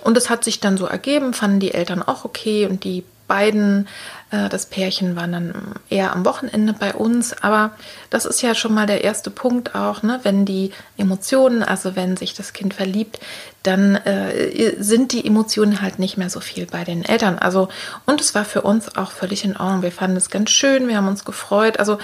Und 0.00 0.16
es 0.16 0.30
hat 0.30 0.44
sich 0.44 0.60
dann 0.60 0.76
so 0.76 0.86
ergeben, 0.86 1.34
fanden 1.34 1.60
die 1.60 1.74
Eltern 1.74 2.02
auch 2.02 2.24
okay 2.24 2.66
und 2.66 2.84
die 2.84 3.04
beiden, 3.28 3.86
äh, 4.30 4.48
das 4.48 4.66
Pärchen 4.66 5.14
waren 5.14 5.32
dann 5.32 5.54
eher 5.88 6.12
am 6.12 6.24
Wochenende 6.24 6.72
bei 6.72 6.94
uns. 6.94 7.34
Aber 7.42 7.72
das 8.10 8.24
ist 8.24 8.42
ja 8.42 8.54
schon 8.54 8.74
mal 8.74 8.86
der 8.86 9.04
erste 9.04 9.30
Punkt 9.30 9.76
auch, 9.76 10.02
ne? 10.02 10.18
wenn 10.24 10.44
die 10.44 10.72
Emotionen, 10.96 11.62
also 11.62 11.94
wenn 11.94 12.16
sich 12.16 12.34
das 12.34 12.52
Kind 12.52 12.74
verliebt, 12.74 13.20
dann 13.62 13.94
äh, 13.96 14.82
sind 14.82 15.12
die 15.12 15.24
Emotionen 15.24 15.82
halt 15.82 15.98
nicht 16.00 16.16
mehr 16.16 16.30
so 16.30 16.40
viel 16.40 16.66
bei 16.66 16.82
den 16.82 17.04
Eltern. 17.04 17.38
Also, 17.38 17.68
und 18.06 18.20
es 18.20 18.34
war 18.34 18.44
für 18.44 18.62
uns 18.62 18.96
auch 18.96 19.12
völlig 19.12 19.44
in 19.44 19.56
Ordnung. 19.56 19.82
Wir 19.82 19.92
fanden 19.92 20.16
es 20.16 20.30
ganz 20.30 20.50
schön, 20.50 20.88
wir 20.88 20.96
haben 20.96 21.08
uns 21.08 21.24
gefreut. 21.24 21.78
Also, 21.78 21.98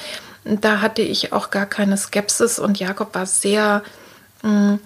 da 0.45 0.83
hatte 0.83 1.01
ich 1.01 1.33
auch 1.33 1.51
gar 1.51 1.65
keine 1.65 1.97
Skepsis 1.97 2.59
und 2.59 2.79
Jakob 2.79 3.15
war 3.15 3.27
sehr. 3.27 3.83
Mh, 4.43 4.51
mm, 4.51 4.81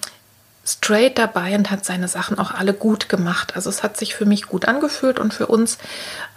straight 0.68 1.18
dabei 1.18 1.54
und 1.54 1.70
hat 1.70 1.84
seine 1.84 2.08
Sachen 2.08 2.38
auch 2.38 2.52
alle 2.52 2.74
gut 2.74 3.08
gemacht. 3.08 3.56
Also 3.56 3.70
es 3.70 3.82
hat 3.82 3.96
sich 3.96 4.14
für 4.14 4.26
mich 4.26 4.46
gut 4.46 4.66
angefühlt 4.66 5.18
und 5.18 5.32
für 5.32 5.46
uns. 5.46 5.78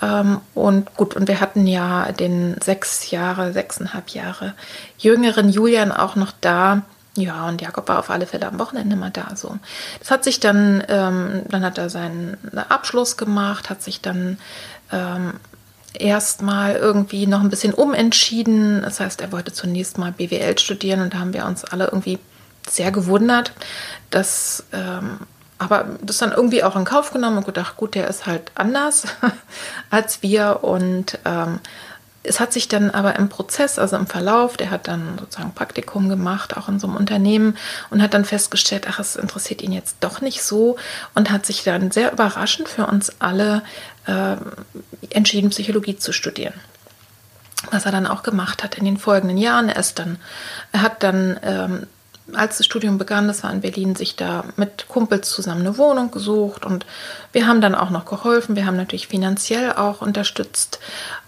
Ähm, 0.02 0.40
und 0.54 0.96
gut, 0.96 1.16
und 1.16 1.28
wir 1.28 1.42
hatten 1.42 1.68
ja 1.68 2.12
den 2.14 2.56
sechs 2.64 3.12
Jahre, 3.12 3.52
sechseinhalb 3.52 4.10
Jahre 4.10 4.54
jüngeren 4.98 5.50
Julian 5.50 5.92
auch 5.92 6.16
noch 6.16 6.32
da, 6.40 6.84
ja, 7.18 7.50
und 7.50 7.62
Jakob 7.62 7.90
war 7.90 8.00
auf 8.00 8.10
alle 8.10 8.26
Fälle 8.26 8.48
am 8.48 8.58
Wochenende 8.58 8.96
mal 8.96 9.10
da. 9.10 9.36
So. 9.36 9.58
Das 10.00 10.12
hat 10.12 10.24
sich 10.24 10.40
dann, 10.40 10.82
ähm, 10.88 11.42
dann 11.50 11.66
hat 11.66 11.78
er 11.78 11.90
seinen 11.90 12.38
Abschluss 12.70 13.18
gemacht, 13.18 13.70
hat 13.70 13.84
sich 13.84 14.00
dann 14.00 14.38
ähm, 14.94 15.34
erstmal 15.94 16.76
irgendwie 16.76 17.28
noch 17.28 17.42
ein 17.42 17.50
bisschen 17.50 17.74
umentschieden. 17.74 18.82
Das 18.82 19.02
heißt, 19.02 19.20
er 19.20 19.34
wollte 19.34 19.52
zunächst 19.52 19.98
mal 19.98 20.14
BWL 20.14 20.58
studieren 20.58 21.02
und 21.02 21.14
da 21.14 21.20
haben 21.20 21.34
wir 21.34 21.46
uns 21.46 21.66
alle 21.66 21.88
irgendwie 21.88 22.18
sehr 22.70 22.92
gewundert, 22.92 23.54
dass 24.10 24.66
ähm, 24.72 25.20
aber 25.58 25.86
das 26.02 26.18
dann 26.18 26.32
irgendwie 26.32 26.64
auch 26.64 26.76
in 26.76 26.86
Kauf 26.86 27.12
genommen 27.12 27.38
und 27.38 27.46
gedacht, 27.46 27.78
gut, 27.78 27.94
der 27.94 28.08
ist 28.08 28.26
halt 28.26 28.52
anders 28.56 29.04
als 29.92 30.24
wir 30.24 30.64
und 30.64 31.20
ähm, 31.24 31.60
es 32.24 32.40
hat 32.40 32.54
sich 32.54 32.68
dann 32.68 32.92
aber 32.92 33.16
im 33.16 33.30
Prozess, 33.30 33.80
also 33.80 33.96
im 33.96 34.08
Verlauf, 34.08 34.58
der 34.58 34.70
hat 34.70 34.88
dann 34.88 35.18
sozusagen 35.20 35.54
Praktikum 35.54 36.10
gemacht, 36.10 36.56
auch 36.56 36.68
in 36.68 36.80
so 36.80 36.88
einem 36.88 36.96
Unternehmen 36.96 37.58
und 37.90 38.02
hat 38.02 38.14
dann 38.14 38.26
festgestellt, 38.26 38.86
ach, 38.90 39.00
es 39.00 39.16
interessiert 39.16 39.62
ihn 39.62 39.72
jetzt 39.72 39.98
doch 40.02 40.22
nicht 40.22 40.44
so 40.44 40.78
und 41.16 41.32
hat 41.32 41.46
sich 41.46 41.64
dann 41.64 41.92
sehr 41.92 42.12
überraschend 42.12 42.70
für 42.70 42.86
uns 42.86 43.14
alle 43.20 43.64
äh, 44.06 44.36
entschieden, 45.10 45.50
Psychologie 45.50 45.98
zu 45.98 46.12
studieren. 46.12 46.54
Was 47.72 47.86
er 47.86 47.92
dann 47.92 48.08
auch 48.08 48.24
gemacht 48.24 48.64
hat 48.64 48.76
in 48.76 48.86
den 48.86 48.98
folgenden 48.98 49.38
Jahren. 49.38 49.70
Er 49.70 49.78
ist 49.78 50.00
dann, 50.00 50.18
er 50.72 50.82
hat 50.82 51.04
dann 51.04 51.40
ähm, 51.44 51.88
als 52.36 52.58
das 52.58 52.66
Studium 52.66 52.98
begann, 52.98 53.28
das 53.28 53.44
war 53.44 53.52
in 53.52 53.62
Berlin, 53.62 53.96
sich 53.96 54.16
da 54.16 54.46
mit 54.56 54.88
Kumpels 54.88 55.30
zusammen 55.30 55.62
eine 55.62 55.78
Wohnung 55.78 56.12
gesucht 56.12 56.66
und 56.66 56.86
wir 57.32 57.48
haben 57.48 57.62
dann 57.62 57.76
auch 57.76 57.90
noch 57.90 58.06
geholfen. 58.06 58.56
Wir 58.56 58.66
haben 58.66 58.78
natürlich 58.78 59.08
finanziell 59.08 59.74
auch 59.74 60.02
unterstützt 60.02 60.80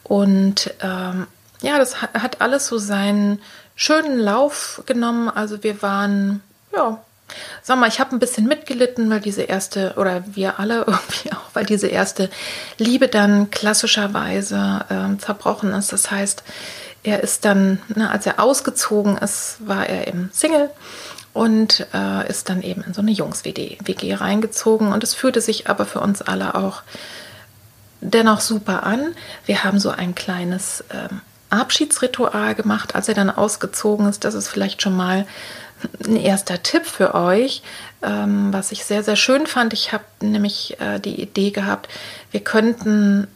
und 0.04 0.74
ähm, 0.82 1.28
ja, 1.62 1.78
das 1.78 2.02
hat, 2.02 2.42
alles 2.42 2.68
so 2.68 2.78
seinen 2.78 3.42
schönen 3.76 4.20
Lauf 4.20 4.84
genommen. 4.86 5.30
Also 5.30 5.64
wir 5.64 5.82
waren, 5.82 6.44
ja, 6.76 7.02
sag 7.62 7.80
mal, 7.80 7.88
ich 7.88 8.00
habe 8.00 8.16
ein 8.16 8.20
bisschen 8.20 8.48
mitgelitten, 8.48 9.10
weil 9.10 9.22
diese 9.22 9.44
erste, 9.44 9.94
oder 9.96 10.24
wir 10.28 10.60
alle 10.60 10.80
irgendwie 10.88 11.32
auch, 11.32 11.50
weil 11.54 11.66
diese 11.66 11.88
erste 11.88 12.30
Liebe 12.78 13.08
dann 13.08 13.50
klassischerweise 13.50 14.86
äh, 14.90 15.18
zerbrochen 15.18 15.72
ist. 15.74 15.94
Das 15.94 16.12
heißt, 16.12 16.44
er 17.04 17.22
ist 17.22 17.46
dann, 17.46 17.82
ne, 17.94 18.10
als 18.10 18.26
er 18.26 18.40
ausgezogen 18.40 19.18
ist, 19.18 19.58
war 19.60 19.88
er 19.88 20.08
eben 20.08 20.30
Single 20.34 20.70
und 21.34 21.88
äh, 21.94 22.30
ist 22.30 22.50
dann 22.50 22.62
eben 22.62 22.84
in 22.84 22.94
so 22.94 23.02
eine 23.02 23.12
Jungs-WG 23.12 24.14
reingezogen. 24.14 24.94
Und 24.94 25.04
es 25.04 25.14
fühlte 25.14 25.42
sich 25.42 25.70
aber 25.70 25.86
für 25.86 26.00
uns 26.00 26.22
alle 26.22 26.56
auch 26.56 26.84
dennoch 28.02 28.40
super 28.40 28.84
an. 28.84 29.16
Wir 29.46 29.64
haben 29.64 29.80
so 29.80 29.90
ein 29.90 30.16
kleines 30.16 30.84
ähm, 30.92 31.22
Abschiedsritual 31.50 32.56
gemacht, 32.56 32.96
als 32.96 33.08
er 33.08 33.16
dann 33.16 33.30
ausgezogen 33.30 34.08
ist. 34.08 34.24
Das 34.24 34.34
ist 34.34 34.48
vielleicht 34.48 34.82
schon 34.82 34.96
mal 34.96 35.26
ein 36.06 36.16
erster 36.16 36.64
Tipp 36.64 36.86
für 36.86 37.14
euch, 37.14 37.62
ähm, 38.02 38.54
was 38.54 38.72
ich 38.72 38.86
sehr, 38.86 39.04
sehr 39.04 39.16
schön 39.16 39.48
fand. 39.48 39.74
Ich 39.74 39.92
habe 39.92 40.06
nämlich 40.22 40.80
äh, 40.80 41.00
die 41.00 41.22
Idee 41.22 41.52
gehabt, 41.52 41.90
wir 42.32 42.40
könnten 42.40 43.28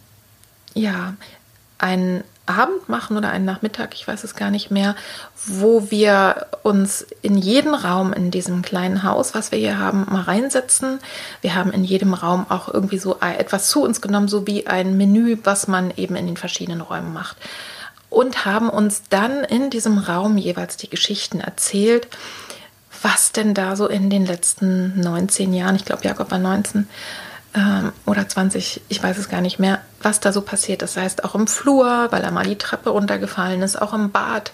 ja 0.73 1.15
ein 1.77 2.23
Abend 2.47 2.89
machen 2.89 3.17
oder 3.17 3.29
einen 3.29 3.45
Nachmittag, 3.45 3.93
ich 3.93 4.07
weiß 4.07 4.23
es 4.23 4.35
gar 4.35 4.49
nicht 4.49 4.71
mehr, 4.71 4.95
wo 5.45 5.91
wir 5.91 6.47
uns 6.63 7.05
in 7.21 7.37
jeden 7.37 7.75
Raum 7.75 8.13
in 8.13 8.31
diesem 8.31 8.61
kleinen 8.61 9.03
Haus, 9.03 9.35
was 9.35 9.51
wir 9.51 9.59
hier 9.59 9.77
haben, 9.77 10.05
mal 10.09 10.23
reinsetzen. 10.23 10.99
Wir 11.41 11.55
haben 11.55 11.71
in 11.71 11.83
jedem 11.83 12.13
Raum 12.13 12.45
auch 12.49 12.73
irgendwie 12.73 12.97
so 12.97 13.17
etwas 13.19 13.69
zu 13.69 13.83
uns 13.83 14.01
genommen, 14.01 14.27
so 14.27 14.47
wie 14.47 14.67
ein 14.67 14.97
Menü, 14.97 15.37
was 15.43 15.67
man 15.67 15.91
eben 15.97 16.15
in 16.15 16.25
den 16.25 16.37
verschiedenen 16.37 16.81
Räumen 16.81 17.13
macht. 17.13 17.37
Und 18.09 18.45
haben 18.45 18.69
uns 18.69 19.03
dann 19.09 19.43
in 19.43 19.69
diesem 19.69 19.97
Raum 19.97 20.37
jeweils 20.37 20.77
die 20.77 20.89
Geschichten 20.89 21.41
erzählt, 21.41 22.07
was 23.01 23.31
denn 23.31 23.53
da 23.53 23.75
so 23.75 23.87
in 23.87 24.09
den 24.09 24.25
letzten 24.25 24.99
19 24.99 25.53
Jahren, 25.53 25.75
ich 25.75 25.85
glaube 25.85 26.03
Jakob 26.03 26.31
war 26.31 26.39
19, 26.39 26.87
ähm, 27.53 27.91
oder 28.05 28.27
20, 28.27 28.81
ich 28.89 29.01
weiß 29.01 29.17
es 29.17 29.29
gar 29.29 29.41
nicht 29.41 29.59
mehr, 29.59 29.81
was 30.01 30.19
da 30.19 30.31
so 30.31 30.41
passiert. 30.41 30.81
Das 30.81 30.97
heißt 30.97 31.23
auch 31.23 31.35
im 31.35 31.47
Flur, 31.47 32.07
weil 32.11 32.23
er 32.23 32.31
mal 32.31 32.45
die 32.45 32.57
Treppe 32.57 32.89
runtergefallen 32.89 33.61
ist, 33.61 33.81
auch 33.81 33.93
im 33.93 34.11
Bad, 34.11 34.51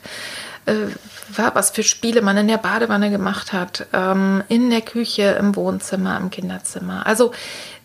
äh, 0.65 0.87
was 1.35 1.71
für 1.71 1.83
Spiele 1.83 2.21
man 2.21 2.37
in 2.37 2.47
der 2.47 2.57
Badewanne 2.57 3.09
gemacht 3.09 3.53
hat, 3.53 3.87
ähm, 3.93 4.43
in 4.47 4.69
der 4.69 4.81
Küche, 4.81 5.23
im 5.39 5.55
Wohnzimmer, 5.55 6.17
im 6.17 6.29
Kinderzimmer. 6.29 7.05
Also 7.05 7.31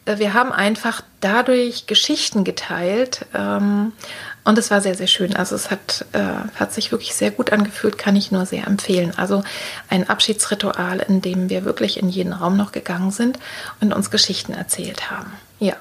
äh, 0.05 0.19
wir 0.19 0.35
haben 0.35 0.53
einfach 0.53 1.03
dadurch 1.21 1.87
Geschichten 1.87 2.45
geteilt 2.45 3.27
ähm, 3.35 3.93
und 4.49 4.57
es 4.57 4.71
war 4.71 4.81
sehr, 4.81 4.95
sehr 4.95 5.09
schön. 5.09 5.37
Also 5.37 5.55
es 5.55 5.71
hat, 5.71 6.07
äh, 6.13 6.23
hat 6.59 6.73
sich 6.73 6.91
wirklich 6.91 7.15
sehr 7.15 7.31
gut 7.31 7.53
angefühlt, 7.53 7.99
kann 7.99 8.17
ich 8.17 8.33
nur 8.33 8.47
sehr 8.47 8.67
empfehlen. 8.67 9.13
Also 9.15 9.45
ein 9.91 10.09
Abschiedsritual, 10.09 11.01
in 11.07 11.21
dem 11.21 11.51
wir 11.51 11.67
wirklich 11.67 12.03
in 12.03 12.09
jeden 12.09 12.33
Raum 12.33 12.57
noch 12.57 12.73
gegangen 12.73 13.11
sind 13.11 13.39
und 13.83 13.93
uns 13.93 14.11
Geschichten 14.11 14.55
erzählt 14.55 15.11
haben. 15.11 15.31
Ja. 15.59 15.75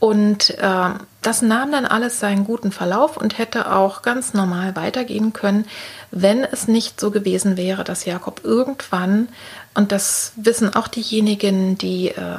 Und 0.00 0.58
äh, 0.58 0.90
das 1.22 1.40
nahm 1.40 1.70
dann 1.70 1.86
alles 1.86 2.18
seinen 2.18 2.42
guten 2.42 2.72
Verlauf 2.72 3.16
und 3.16 3.38
hätte 3.38 3.72
auch 3.72 4.02
ganz 4.02 4.34
normal 4.34 4.74
weitergehen 4.74 5.32
können, 5.32 5.64
wenn 6.10 6.42
es 6.42 6.66
nicht 6.66 6.98
so 6.98 7.12
gewesen 7.12 7.56
wäre, 7.56 7.84
dass 7.84 8.06
Jakob 8.06 8.40
irgendwann, 8.42 9.28
und 9.74 9.92
das 9.92 10.32
wissen 10.34 10.74
auch 10.74 10.88
diejenigen, 10.88 11.78
die 11.78 12.08
äh, 12.08 12.38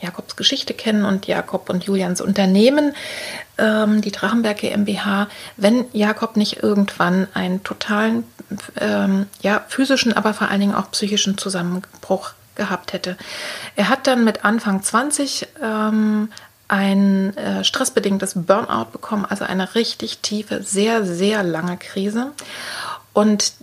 Jakobs 0.00 0.36
Geschichte 0.36 0.74
kennen 0.74 1.04
und 1.04 1.26
Jakob 1.26 1.70
und 1.70 1.84
Julians 1.84 2.20
Unternehmen, 2.20 2.94
ähm, 3.58 4.00
die 4.00 4.10
Drachenberg 4.10 4.58
GmbH, 4.58 5.28
wenn 5.56 5.84
Jakob 5.92 6.36
nicht 6.36 6.62
irgendwann 6.62 7.28
einen 7.34 7.62
totalen, 7.62 8.24
ähm, 8.78 9.26
ja, 9.42 9.64
physischen, 9.68 10.12
aber 10.12 10.34
vor 10.34 10.48
allen 10.48 10.60
Dingen 10.60 10.74
auch 10.74 10.90
psychischen 10.90 11.38
Zusammenbruch 11.38 12.32
gehabt 12.54 12.92
hätte. 12.92 13.16
Er 13.76 13.88
hat 13.88 14.06
dann 14.06 14.24
mit 14.24 14.44
Anfang 14.44 14.82
20 14.82 15.48
ähm, 15.62 16.30
ein 16.68 17.36
äh, 17.36 17.64
stressbedingtes 17.64 18.34
Burnout 18.36 18.90
bekommen, 18.92 19.24
also 19.28 19.44
eine 19.44 19.74
richtig 19.74 20.18
tiefe, 20.18 20.62
sehr, 20.62 21.04
sehr 21.04 21.42
lange 21.42 21.76
Krise. 21.76 22.32
Und 23.12 23.54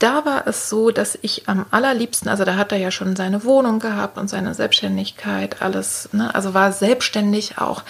da 0.00 0.24
war 0.24 0.46
es 0.46 0.70
so, 0.70 0.90
dass 0.90 1.18
ich 1.20 1.48
am 1.48 1.66
allerliebsten, 1.70 2.28
also 2.28 2.44
da 2.44 2.56
hat 2.56 2.72
er 2.72 2.78
ja 2.78 2.90
schon 2.90 3.16
seine 3.16 3.44
Wohnung 3.44 3.78
gehabt 3.78 4.16
und 4.16 4.28
seine 4.28 4.54
Selbstständigkeit, 4.54 5.60
alles, 5.60 6.08
ne, 6.12 6.34
also 6.34 6.54
war 6.54 6.72
selbstständig 6.72 7.58
auch 7.58 7.82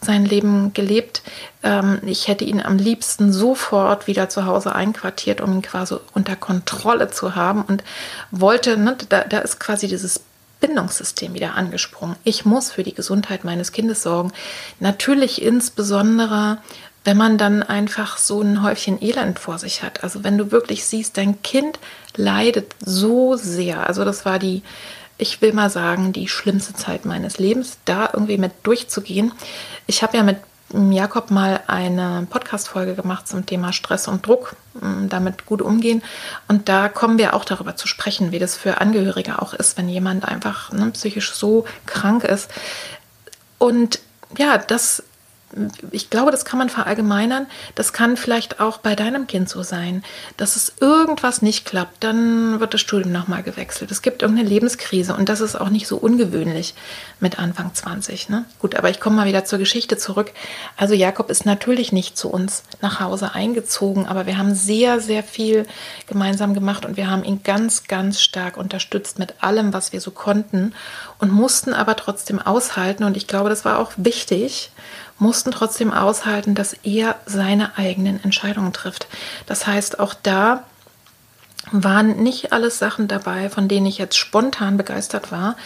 sein 0.00 0.24
Leben 0.24 0.72
gelebt. 0.72 1.22
Ähm, 1.64 1.98
ich 2.06 2.28
hätte 2.28 2.44
ihn 2.44 2.62
am 2.62 2.78
liebsten 2.78 3.32
sofort 3.32 4.06
wieder 4.06 4.28
zu 4.28 4.46
Hause 4.46 4.76
einquartiert, 4.76 5.40
um 5.40 5.54
ihn 5.54 5.62
quasi 5.62 5.96
unter 6.14 6.36
Kontrolle 6.36 7.10
zu 7.10 7.34
haben 7.34 7.62
und 7.62 7.82
wollte, 8.30 8.76
ne, 8.78 8.96
da, 9.08 9.24
da 9.24 9.38
ist 9.38 9.58
quasi 9.58 9.88
dieses 9.88 10.20
Bindungssystem 10.60 11.34
wieder 11.34 11.54
angesprungen. 11.54 12.16
Ich 12.24 12.44
muss 12.44 12.70
für 12.70 12.82
die 12.82 12.94
Gesundheit 12.94 13.44
meines 13.44 13.72
Kindes 13.72 14.02
sorgen. 14.02 14.32
Natürlich 14.80 15.42
insbesondere 15.42 16.58
wenn 17.06 17.16
man 17.16 17.38
dann 17.38 17.62
einfach 17.62 18.18
so 18.18 18.42
ein 18.42 18.62
Häufchen 18.62 19.00
Elend 19.00 19.38
vor 19.38 19.58
sich 19.58 19.82
hat. 19.84 20.02
Also 20.02 20.24
wenn 20.24 20.36
du 20.36 20.50
wirklich 20.50 20.84
siehst, 20.84 21.16
dein 21.16 21.40
Kind 21.42 21.78
leidet 22.16 22.74
so 22.84 23.36
sehr. 23.36 23.86
Also 23.86 24.04
das 24.04 24.24
war 24.24 24.40
die, 24.40 24.62
ich 25.16 25.40
will 25.40 25.52
mal 25.52 25.70
sagen, 25.70 26.12
die 26.12 26.26
schlimmste 26.26 26.74
Zeit 26.74 27.04
meines 27.04 27.38
Lebens, 27.38 27.78
da 27.84 28.10
irgendwie 28.12 28.38
mit 28.38 28.52
durchzugehen. 28.64 29.32
Ich 29.86 30.02
habe 30.02 30.16
ja 30.16 30.24
mit 30.24 30.38
Jakob 30.72 31.30
mal 31.30 31.60
eine 31.68 32.26
Podcast-Folge 32.28 32.96
gemacht 32.96 33.28
zum 33.28 33.46
Thema 33.46 33.72
Stress 33.72 34.08
und 34.08 34.26
Druck, 34.26 34.56
damit 35.08 35.46
gut 35.46 35.62
umgehen. 35.62 36.02
Und 36.48 36.68
da 36.68 36.88
kommen 36.88 37.18
wir 37.18 37.34
auch 37.34 37.44
darüber 37.44 37.76
zu 37.76 37.86
sprechen, 37.86 38.32
wie 38.32 38.40
das 38.40 38.56
für 38.56 38.80
Angehörige 38.80 39.40
auch 39.40 39.54
ist, 39.54 39.78
wenn 39.78 39.88
jemand 39.88 40.24
einfach 40.24 40.72
ne, 40.72 40.90
psychisch 40.90 41.32
so 41.32 41.66
krank 41.86 42.24
ist. 42.24 42.50
Und 43.58 44.00
ja, 44.36 44.58
das 44.58 45.04
ich 45.92 46.10
glaube, 46.10 46.32
das 46.32 46.44
kann 46.44 46.58
man 46.58 46.68
verallgemeinern. 46.68 47.46
Das 47.74 47.92
kann 47.92 48.16
vielleicht 48.16 48.60
auch 48.60 48.78
bei 48.78 48.96
deinem 48.96 49.26
Kind 49.26 49.48
so 49.48 49.62
sein, 49.62 50.02
dass 50.36 50.56
es 50.56 50.74
irgendwas 50.80 51.40
nicht 51.40 51.64
klappt. 51.64 52.02
Dann 52.02 52.58
wird 52.58 52.74
das 52.74 52.80
Studium 52.80 53.12
nochmal 53.12 53.42
gewechselt. 53.42 53.90
Es 53.90 54.02
gibt 54.02 54.22
irgendeine 54.22 54.48
Lebenskrise 54.48 55.14
und 55.14 55.28
das 55.28 55.40
ist 55.40 55.54
auch 55.54 55.68
nicht 55.68 55.86
so 55.86 55.96
ungewöhnlich 55.96 56.74
mit 57.20 57.38
Anfang 57.38 57.72
20. 57.72 58.28
Ne? 58.28 58.44
Gut, 58.58 58.74
aber 58.74 58.90
ich 58.90 58.98
komme 59.00 59.16
mal 59.16 59.28
wieder 59.28 59.44
zur 59.44 59.58
Geschichte 59.58 59.96
zurück. 59.96 60.32
Also 60.76 60.94
Jakob 60.94 61.30
ist 61.30 61.46
natürlich 61.46 61.92
nicht 61.92 62.18
zu 62.18 62.28
uns 62.28 62.64
nach 62.82 63.00
Hause 63.00 63.34
eingezogen, 63.34 64.06
aber 64.06 64.26
wir 64.26 64.38
haben 64.38 64.54
sehr, 64.54 65.00
sehr 65.00 65.22
viel 65.22 65.66
gemeinsam 66.08 66.54
gemacht 66.54 66.84
und 66.84 66.96
wir 66.96 67.08
haben 67.08 67.24
ihn 67.24 67.42
ganz, 67.44 67.84
ganz 67.84 68.20
stark 68.20 68.56
unterstützt 68.56 69.18
mit 69.18 69.42
allem, 69.42 69.72
was 69.72 69.92
wir 69.92 70.00
so 70.00 70.10
konnten 70.10 70.74
und 71.18 71.30
mussten 71.32 71.72
aber 71.72 71.96
trotzdem 71.96 72.40
aushalten. 72.40 73.04
Und 73.04 73.16
ich 73.16 73.26
glaube, 73.26 73.48
das 73.48 73.64
war 73.64 73.78
auch 73.78 73.92
wichtig 73.96 74.70
mussten 75.18 75.50
trotzdem 75.50 75.92
aushalten, 75.92 76.54
dass 76.54 76.74
er 76.82 77.16
seine 77.26 77.76
eigenen 77.78 78.22
Entscheidungen 78.22 78.72
trifft. 78.72 79.06
Das 79.46 79.66
heißt, 79.66 79.98
auch 79.98 80.14
da 80.14 80.64
waren 81.72 82.22
nicht 82.22 82.52
alles 82.52 82.78
Sachen 82.78 83.08
dabei, 83.08 83.50
von 83.50 83.66
denen 83.66 83.86
ich 83.86 83.98
jetzt 83.98 84.16
spontan 84.16 84.76
begeistert 84.76 85.32
war. 85.32 85.56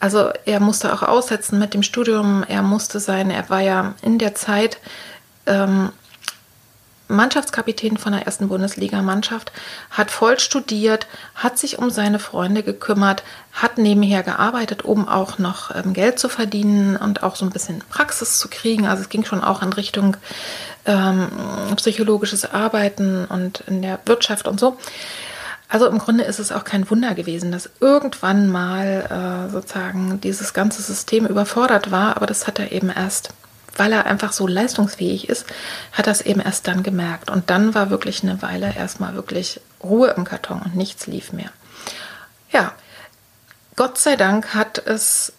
Also 0.00 0.30
er 0.46 0.58
musste 0.60 0.92
auch 0.92 1.02
aussetzen 1.02 1.58
mit 1.58 1.74
dem 1.74 1.82
Studium, 1.82 2.44
er 2.48 2.62
musste 2.62 2.98
sein, 2.98 3.30
er 3.30 3.48
war 3.50 3.60
ja 3.60 3.94
in 4.02 4.18
der 4.18 4.34
Zeit, 4.34 4.78
ähm, 5.46 5.92
Mannschaftskapitän 7.08 7.96
von 7.96 8.12
der 8.12 8.26
ersten 8.26 8.48
Bundesligamannschaft, 8.48 9.52
hat 9.90 10.10
voll 10.10 10.38
studiert, 10.38 11.06
hat 11.34 11.58
sich 11.58 11.78
um 11.78 11.90
seine 11.90 12.18
Freunde 12.18 12.62
gekümmert, 12.62 13.22
hat 13.52 13.78
nebenher 13.78 14.22
gearbeitet, 14.22 14.82
um 14.82 15.06
auch 15.08 15.38
noch 15.38 15.74
ähm, 15.74 15.92
Geld 15.92 16.18
zu 16.18 16.28
verdienen 16.28 16.96
und 16.96 17.22
auch 17.22 17.36
so 17.36 17.44
ein 17.44 17.50
bisschen 17.50 17.82
Praxis 17.90 18.38
zu 18.38 18.48
kriegen. 18.48 18.86
Also 18.86 19.02
es 19.02 19.08
ging 19.08 19.24
schon 19.24 19.44
auch 19.44 19.62
in 19.62 19.72
Richtung 19.72 20.16
ähm, 20.86 21.28
psychologisches 21.76 22.50
Arbeiten 22.50 23.26
und 23.26 23.60
in 23.66 23.82
der 23.82 24.00
Wirtschaft 24.06 24.48
und 24.48 24.58
so. 24.58 24.76
Also 25.68 25.86
im 25.86 25.98
Grunde 25.98 26.24
ist 26.24 26.38
es 26.38 26.52
auch 26.52 26.64
kein 26.64 26.88
Wunder 26.88 27.14
gewesen, 27.14 27.50
dass 27.50 27.70
irgendwann 27.80 28.48
mal 28.48 29.46
äh, 29.48 29.50
sozusagen 29.50 30.20
dieses 30.20 30.52
ganze 30.52 30.82
System 30.82 31.26
überfordert 31.26 31.90
war, 31.90 32.16
aber 32.16 32.26
das 32.26 32.46
hat 32.46 32.58
er 32.58 32.70
eben 32.70 32.90
erst 32.90 33.30
weil 33.76 33.92
er 33.92 34.06
einfach 34.06 34.32
so 34.32 34.46
leistungsfähig 34.46 35.28
ist, 35.28 35.46
hat 35.92 36.06
das 36.06 36.20
eben 36.20 36.40
erst 36.40 36.66
dann 36.66 36.82
gemerkt. 36.82 37.30
Und 37.30 37.50
dann 37.50 37.74
war 37.74 37.90
wirklich 37.90 38.22
eine 38.22 38.40
Weile 38.42 38.74
erstmal 38.76 39.14
wirklich 39.14 39.60
Ruhe 39.82 40.10
im 40.16 40.24
Karton 40.24 40.62
und 40.64 40.76
nichts 40.76 41.06
lief 41.06 41.32
mehr. 41.32 41.50
Ja, 42.50 42.72
Gott 43.76 43.98
sei 43.98 44.16
Dank 44.16 44.54
hat 44.54 44.78
es 44.78 45.32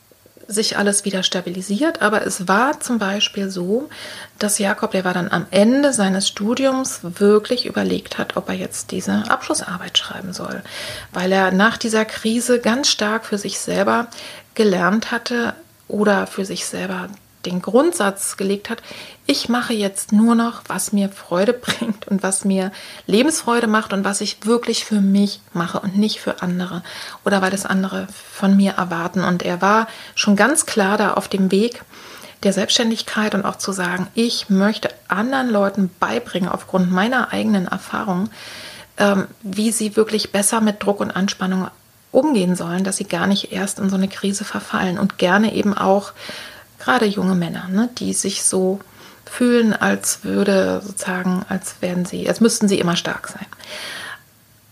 sich 0.48 0.78
alles 0.78 1.06
wieder 1.06 1.24
stabilisiert, 1.24 2.02
aber 2.02 2.26
es 2.26 2.48
war 2.48 2.80
zum 2.80 3.00
Beispiel 3.00 3.50
so, 3.50 3.90
dass 4.38 4.60
Jakob, 4.60 4.92
der 4.92 5.06
war 5.06 5.14
dann 5.14 5.32
am 5.32 5.48
Ende 5.52 5.94
seines 5.94 6.28
Studiums 6.28 7.00
wirklich 7.02 7.66
überlegt 7.66 8.18
hat, 8.18 8.38
ob 8.38 8.50
er 8.50 8.56
jetzt 8.56 8.92
diese 8.92 9.24
Abschlussarbeit 9.30 9.98
schreiben 9.98 10.34
soll, 10.34 10.62
weil 11.12 11.32
er 11.32 11.52
nach 11.52 11.78
dieser 11.78 12.06
Krise 12.06 12.60
ganz 12.60 12.90
stark 12.90 13.26
für 13.26 13.38
sich 13.38 13.60
selber 13.60 14.08
gelernt 14.54 15.12
hatte 15.12 15.54
oder 15.88 16.28
für 16.28 16.46
sich 16.46 16.66
selber 16.66 17.10
den 17.46 17.62
Grundsatz 17.62 18.38
gelegt 18.38 18.70
hat, 18.70 18.82
ich 19.26 19.50
mache 19.50 19.74
jetzt 19.74 20.12
nur 20.12 20.36
noch, 20.36 20.64
was 20.68 20.94
mir 20.94 21.10
Freude 21.10 21.54
bringt 21.54 22.08
und 22.08 22.24
was 22.24 22.46
mir 22.46 22.72
Lebensfreude 23.08 23.68
macht 23.68 23.94
und 23.94 24.04
was 24.04 24.22
ich 24.22 24.46
wirklich 24.46 24.86
für 24.86 25.02
mich 25.02 25.42
mache 25.54 25.80
und 25.80 25.98
nicht 25.98 26.20
für 26.20 26.42
andere 26.42 26.84
oder 27.24 27.42
weil 27.42 27.52
das 27.52 27.66
andere 27.66 28.08
von 28.34 28.56
mir 28.56 28.74
erwarten. 28.74 29.24
Und 29.24 29.44
er 29.44 29.62
war 29.62 29.88
schon 30.16 30.36
ganz 30.36 30.66
klar 30.66 30.98
da 30.98 31.14
auf 31.14 31.28
dem 31.28 31.52
Weg 31.52 31.84
der 32.44 32.54
Selbstständigkeit 32.54 33.34
und 33.34 33.46
auch 33.46 33.58
zu 33.58 33.72
sagen, 33.72 34.08
ich 34.14 34.50
möchte 34.50 34.90
anderen 35.08 35.50
Leuten 35.50 35.90
beibringen 36.00 36.50
aufgrund 36.50 36.92
meiner 36.92 37.34
eigenen 37.34 37.68
Erfahrung, 37.68 38.30
ähm, 38.98 39.28
wie 39.42 39.72
sie 39.72 39.96
wirklich 39.96 40.32
besser 40.32 40.62
mit 40.62 40.84
Druck 40.84 41.00
und 41.00 41.12
Anspannung 41.12 41.68
umgehen 42.12 42.56
sollen, 42.56 42.84
dass 42.84 42.98
sie 42.98 43.06
gar 43.06 43.28
nicht 43.28 43.52
erst 43.52 43.80
in 43.80 43.90
so 43.90 43.96
eine 43.96 44.08
Krise 44.08 44.46
verfallen 44.46 44.98
und 44.98 45.18
gerne 45.18 45.54
eben 45.54 45.76
auch 45.76 46.14
gerade 46.86 47.06
junge 47.06 47.36
Männer, 47.36 47.68
ne, 47.68 47.90
die 47.98 48.14
sich 48.14 48.44
so 48.44 48.80
fühlen, 49.26 49.74
als 49.74 50.24
würde 50.24 50.82
sozusagen, 50.86 51.44
als 51.50 51.76
wären 51.82 52.06
sie, 52.06 52.30
als 52.30 52.42
müssten 52.42 52.68
sie 52.68 52.80
immer 52.80 52.96
stark 52.96 53.28
sein. 53.28 53.48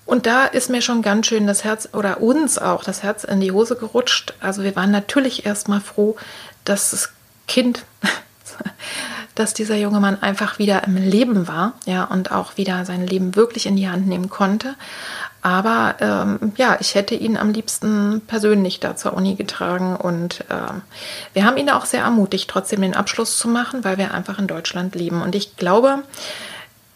Und 0.05 0.27
da 0.27 0.45
ist 0.45 0.69
mir 0.69 0.81
schon 0.81 1.01
ganz 1.01 1.27
schön 1.27 1.47
das 1.47 1.63
Herz 1.63 1.89
oder 1.91 2.21
uns 2.21 2.59
auch 2.59 2.83
das 2.83 3.01
Herz 3.01 3.23
in 3.23 3.39
die 3.39 3.51
Hose 3.51 3.75
gerutscht. 3.75 4.35
Also 4.41 4.61
wir 4.63 4.75
waren 4.75 4.91
natürlich 4.91 5.45
erstmal 5.45 5.81
froh, 5.81 6.15
dass 6.65 6.91
das 6.91 7.09
Kind, 7.47 7.83
dass 9.35 9.55
dieser 9.55 9.75
junge 9.77 9.99
Mann 9.99 10.21
einfach 10.21 10.59
wieder 10.59 10.83
im 10.83 10.97
Leben 10.97 11.47
war, 11.47 11.73
ja, 11.85 12.03
und 12.03 12.31
auch 12.31 12.57
wieder 12.57 12.85
sein 12.85 13.07
Leben 13.07 13.35
wirklich 13.35 13.65
in 13.65 13.75
die 13.75 13.89
Hand 13.89 14.07
nehmen 14.07 14.29
konnte. 14.29 14.75
Aber 15.43 15.95
ähm, 15.99 16.53
ja, 16.55 16.77
ich 16.79 16.95
hätte 16.95 17.15
ihn 17.15 17.35
am 17.35 17.51
liebsten 17.51 18.21
persönlich 18.25 18.79
da 18.79 18.95
zur 18.95 19.13
Uni 19.13 19.35
getragen 19.35 19.97
und 19.97 20.45
ähm, 20.49 20.81
wir 21.33 21.45
haben 21.45 21.57
ihn 21.57 21.69
auch 21.69 21.83
sehr 21.83 22.03
ermutigt, 22.03 22.49
trotzdem 22.49 22.81
den 22.81 22.95
Abschluss 22.95 23.37
zu 23.37 23.49
machen, 23.49 23.83
weil 23.83 23.97
wir 23.97 24.13
einfach 24.13 24.39
in 24.39 24.47
Deutschland 24.47 24.95
leben. 24.95 25.21
Und 25.21 25.35
ich 25.35 25.57
glaube, 25.57 26.03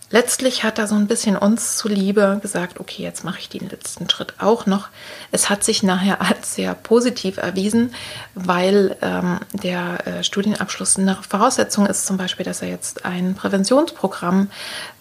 letztlich 0.09 0.63
hat 0.63 0.79
er 0.79 0.87
so 0.87 0.95
ein 0.95 1.07
bisschen 1.07 1.37
uns 1.37 1.77
zuliebe 1.77 2.39
gesagt, 2.41 2.79
okay, 2.79 3.03
jetzt 3.03 3.23
mache 3.23 3.39
ich 3.39 3.49
den 3.49 3.69
letzten 3.69 4.09
Schritt 4.09 4.35
auch 4.39 4.65
noch. 4.65 4.89
Es 5.31 5.49
hat 5.49 5.63
sich 5.63 5.83
nachher 5.83 6.21
als 6.21 6.55
sehr 6.55 6.73
positiv 6.73 7.37
erwiesen, 7.37 7.93
weil 8.35 8.95
ähm, 9.01 9.39
der 9.51 10.07
äh, 10.07 10.23
Studienabschluss 10.23 10.97
eine 10.97 11.17
Voraussetzung 11.27 11.85
ist, 11.85 12.05
zum 12.05 12.17
Beispiel, 12.17 12.45
dass 12.45 12.61
er 12.61 12.69
jetzt 12.69 13.05
ein 13.05 13.35
Präventionsprogramm 13.35 14.49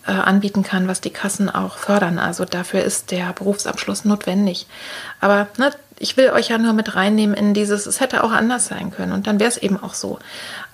äh, 0.06 0.12
anbieten 0.12 0.62
kann, 0.62 0.88
was 0.88 1.00
die 1.00 1.10
Kassen 1.10 1.50
auch 1.50 1.76
fördern. 1.76 2.18
Also 2.18 2.44
dafür 2.44 2.82
ist 2.82 3.10
der 3.10 3.32
Berufsabschluss 3.32 4.04
notwendig. 4.04 4.66
Aber 5.20 5.48
ne, 5.56 5.72
ich 5.98 6.16
will 6.16 6.30
euch 6.30 6.48
ja 6.48 6.58
nur 6.58 6.72
mit 6.72 6.94
reinnehmen 6.94 7.34
in 7.34 7.54
dieses, 7.54 7.86
es 7.86 8.00
hätte 8.00 8.22
auch 8.22 8.32
anders 8.32 8.66
sein 8.66 8.90
können 8.90 9.12
und 9.12 9.26
dann 9.26 9.40
wäre 9.40 9.48
es 9.48 9.56
eben 9.56 9.82
auch 9.82 9.94
so. 9.94 10.18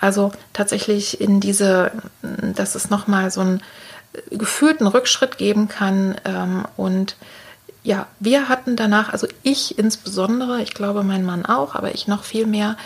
Also 0.01 0.33
tatsächlich 0.53 1.21
in 1.21 1.40
diese, 1.40 1.92
dass 2.23 2.75
es 2.75 2.90
nochmal 2.90 3.31
so 3.31 3.40
einen 3.40 3.62
gefühlten 4.31 4.87
Rückschritt 4.87 5.38
geben 5.38 5.68
kann 5.68 6.16
ähm, 6.25 6.64
und 6.77 7.16
ja, 7.85 8.07
wir 8.20 8.48
hatten 8.48 8.77
danach, 8.77 9.12
also 9.12 9.27
ich 9.42 9.79
insbesondere, 9.79 10.62
ich 10.62 10.75
glaube 10.75 11.03
mein 11.03 11.25
Mann 11.25 11.44
auch, 11.44 11.75
aber 11.75 11.94
ich 11.94 12.07
noch 12.07 12.22
viel 12.22 12.46
mehr, 12.46 12.77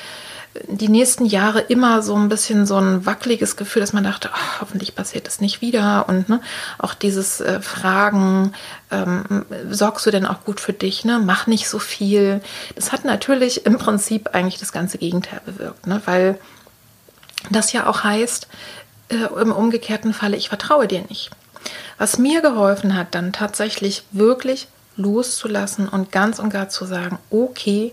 die 0.69 0.89
nächsten 0.89 1.27
Jahre 1.27 1.61
immer 1.61 2.03
so 2.03 2.17
ein 2.17 2.29
bisschen 2.29 2.67
so 2.67 2.77
ein 2.77 3.07
wackeliges 3.07 3.57
Gefühl, 3.57 3.81
dass 3.81 3.93
man 3.93 4.05
dachte, 4.05 4.31
ach, 4.33 4.61
hoffentlich 4.61 4.95
passiert 4.95 5.27
das 5.27 5.41
nicht 5.41 5.61
wieder. 5.61 6.09
Und 6.09 6.29
ne, 6.29 6.41
auch 6.79 6.95
dieses 6.95 7.41
äh, 7.41 7.61
Fragen, 7.61 8.53
ähm, 8.91 9.45
sorgst 9.71 10.07
du 10.07 10.11
denn 10.11 10.27
auch 10.27 10.45
gut 10.45 10.61
für 10.61 10.73
dich, 10.73 11.05
ne? 11.05 11.21
Mach 11.23 11.47
nicht 11.47 11.69
so 11.69 11.79
viel. 11.79 12.41
Das 12.75 12.93
hat 12.93 13.05
natürlich 13.05 13.67
im 13.67 13.79
Prinzip 13.79 14.31
eigentlich 14.33 14.59
das 14.59 14.73
ganze 14.73 14.99
Gegenteil 14.99 15.41
bewirkt, 15.45 15.87
ne? 15.87 16.01
weil 16.05 16.39
das 17.51 17.73
ja 17.73 17.87
auch 17.87 18.03
heißt, 18.03 18.49
äh, 19.09 19.41
im 19.41 19.53
umgekehrten 19.53 20.13
Falle, 20.13 20.37
ich 20.37 20.49
vertraue 20.49 20.87
dir 20.87 21.03
nicht. 21.09 21.31
Was 21.99 22.19
mir 22.19 22.43
geholfen 22.43 22.97
hat, 22.97 23.15
dann 23.15 23.33
tatsächlich 23.33 24.05
wirklich 24.13 24.69
loszulassen 24.97 25.89
und 25.89 26.13
ganz 26.13 26.39
und 26.39 26.51
gar 26.51 26.69
zu 26.69 26.85
sagen, 26.87 27.19
okay, 27.31 27.93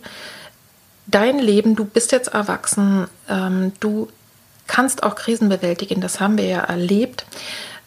dein 1.08 1.40
Leben, 1.40 1.76
du 1.76 1.86
bist 1.86 2.12
jetzt 2.12 2.30
erwachsen, 2.30 3.08
ähm, 3.30 3.74
du 3.80 4.10
kannst 4.68 5.04
auch 5.04 5.16
Krisen 5.16 5.50
bewältigen, 5.50 6.02
das 6.02 6.20
haben 6.20 6.38
wir 6.38 6.46
ja 6.46 6.62
erlebt. 6.62 7.26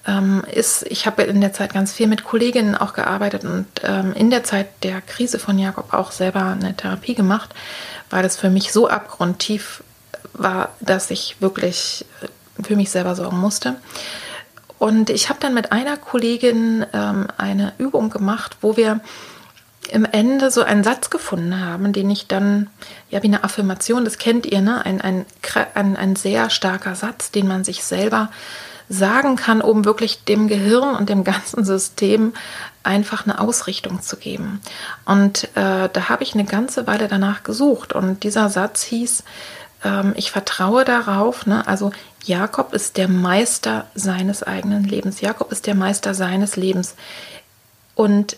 Ähm, 0.07 0.45
ist, 0.53 0.85
ich 0.85 1.07
habe 1.07 1.23
in 1.23 1.41
der 1.41 1.53
Zeit 1.53 1.73
ganz 1.73 1.93
viel 1.93 2.07
mit 2.07 2.23
Kolleginnen 2.23 2.77
auch 2.77 2.93
gearbeitet 2.93 3.45
und 3.45 3.67
ähm, 3.83 4.12
in 4.12 4.31
der 4.31 4.45
Zeit 4.45 4.69
der 4.85 5.01
Krise 5.01 5.39
von 5.39 5.59
Jakob 5.59 5.93
auch 5.93 6.12
selber 6.12 6.45
eine 6.45 6.77
Therapie 6.77 7.15
gemacht, 7.15 7.55
weil 8.11 8.23
das 8.23 8.37
für 8.37 8.51
mich 8.51 8.73
so 8.73 8.89
abgrundtief 8.89 9.83
war, 10.33 10.69
dass 10.81 11.11
ich 11.11 11.37
wirklich 11.41 12.05
für 12.62 12.77
mich 12.77 12.90
selber 12.90 13.14
sorgen 13.14 13.38
musste. 13.38 13.77
Und 14.79 15.11
ich 15.11 15.29
habe 15.29 15.40
dann 15.40 15.55
mit 15.55 15.73
einer 15.73 15.97
Kollegin 15.97 16.85
ähm, 16.92 17.29
eine 17.38 17.73
Übung 17.79 18.11
gemacht, 18.11 18.59
wo 18.61 18.77
wir 18.77 19.01
im 19.90 20.05
Ende 20.05 20.51
so 20.51 20.62
einen 20.62 20.85
Satz 20.85 21.11
gefunden 21.11 21.61
haben, 21.61 21.92
den 21.92 22.11
ich 22.11 22.27
dann, 22.27 22.69
ja, 23.09 23.23
wie 23.23 23.29
eine 23.29 23.45
Affirmation, 23.45 24.05
das 24.05 24.19
kennt 24.19 24.45
ihr, 24.47 24.61
ne? 24.61 24.85
Ein, 24.85 25.01
ein, 25.01 25.27
ein, 25.75 25.97
ein 25.97 26.16
sehr 26.16 26.51
starker 26.51 26.95
Satz, 26.95 27.31
den 27.31 27.47
man 27.47 27.64
sich 27.64 27.85
selber 27.85 28.31
sagen 28.88 29.37
kann, 29.37 29.61
um 29.61 29.85
wirklich 29.85 30.25
dem 30.25 30.49
Gehirn 30.49 30.95
und 30.95 31.09
dem 31.09 31.25
ganzen 31.25 31.64
System 31.64 32.35
einfach 32.83 33.27
eine 33.27 33.40
Ausrichtung 33.40 34.01
zu 34.01 34.16
geben. 34.16 34.61
Und 35.05 35.45
äh, 35.57 35.88
da 35.92 36.09
habe 36.09 36.23
ich 36.23 36.35
eine 36.35 36.45
ganze 36.45 36.87
Weile 36.87 37.09
danach 37.09 37.42
gesucht. 37.42 37.92
Und 37.92 38.23
dieser 38.23 38.49
Satz 38.49 38.83
hieß, 38.83 39.25
ähm, 39.87 40.14
ich 40.16 40.33
vertraue 40.33 40.85
darauf, 40.85 41.46
ne? 41.46 41.66
also 41.66 41.92
Jakob 42.25 42.72
ist 42.72 42.96
der 42.96 43.09
Meister 43.09 43.87
seines 43.94 44.42
eigenen 44.42 44.85
Lebens. 44.85 45.20
Jakob 45.20 45.53
ist 45.53 45.66
der 45.66 45.77
Meister 45.77 46.12
seines 46.12 46.57
Lebens. 46.57 46.96
Und 47.94 48.37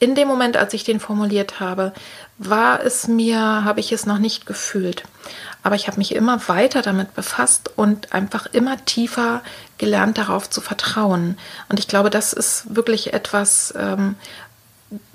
in 0.00 0.16
dem 0.16 0.26
Moment, 0.26 0.56
als 0.56 0.74
ich 0.74 0.82
den 0.82 0.98
formuliert 0.98 1.60
habe, 1.60 1.92
war 2.38 2.84
es 2.84 3.06
mir, 3.06 3.38
habe 3.38 3.78
ich 3.78 3.92
es 3.92 4.04
noch 4.04 4.18
nicht 4.18 4.46
gefühlt. 4.46 5.04
Aber 5.62 5.76
ich 5.76 5.86
habe 5.86 5.98
mich 5.98 6.12
immer 6.12 6.48
weiter 6.48 6.82
damit 6.82 7.14
befasst 7.14 7.70
und 7.76 8.12
einfach 8.12 8.46
immer 8.46 8.84
tiefer 8.84 9.42
gelernt, 9.78 10.18
darauf 10.18 10.50
zu 10.50 10.60
vertrauen. 10.60 11.38
Und 11.68 11.78
ich 11.78 11.86
glaube, 11.86 12.10
das 12.10 12.32
ist 12.32 12.74
wirklich 12.74 13.12
etwas, 13.12 13.72
ähm, 13.78 14.16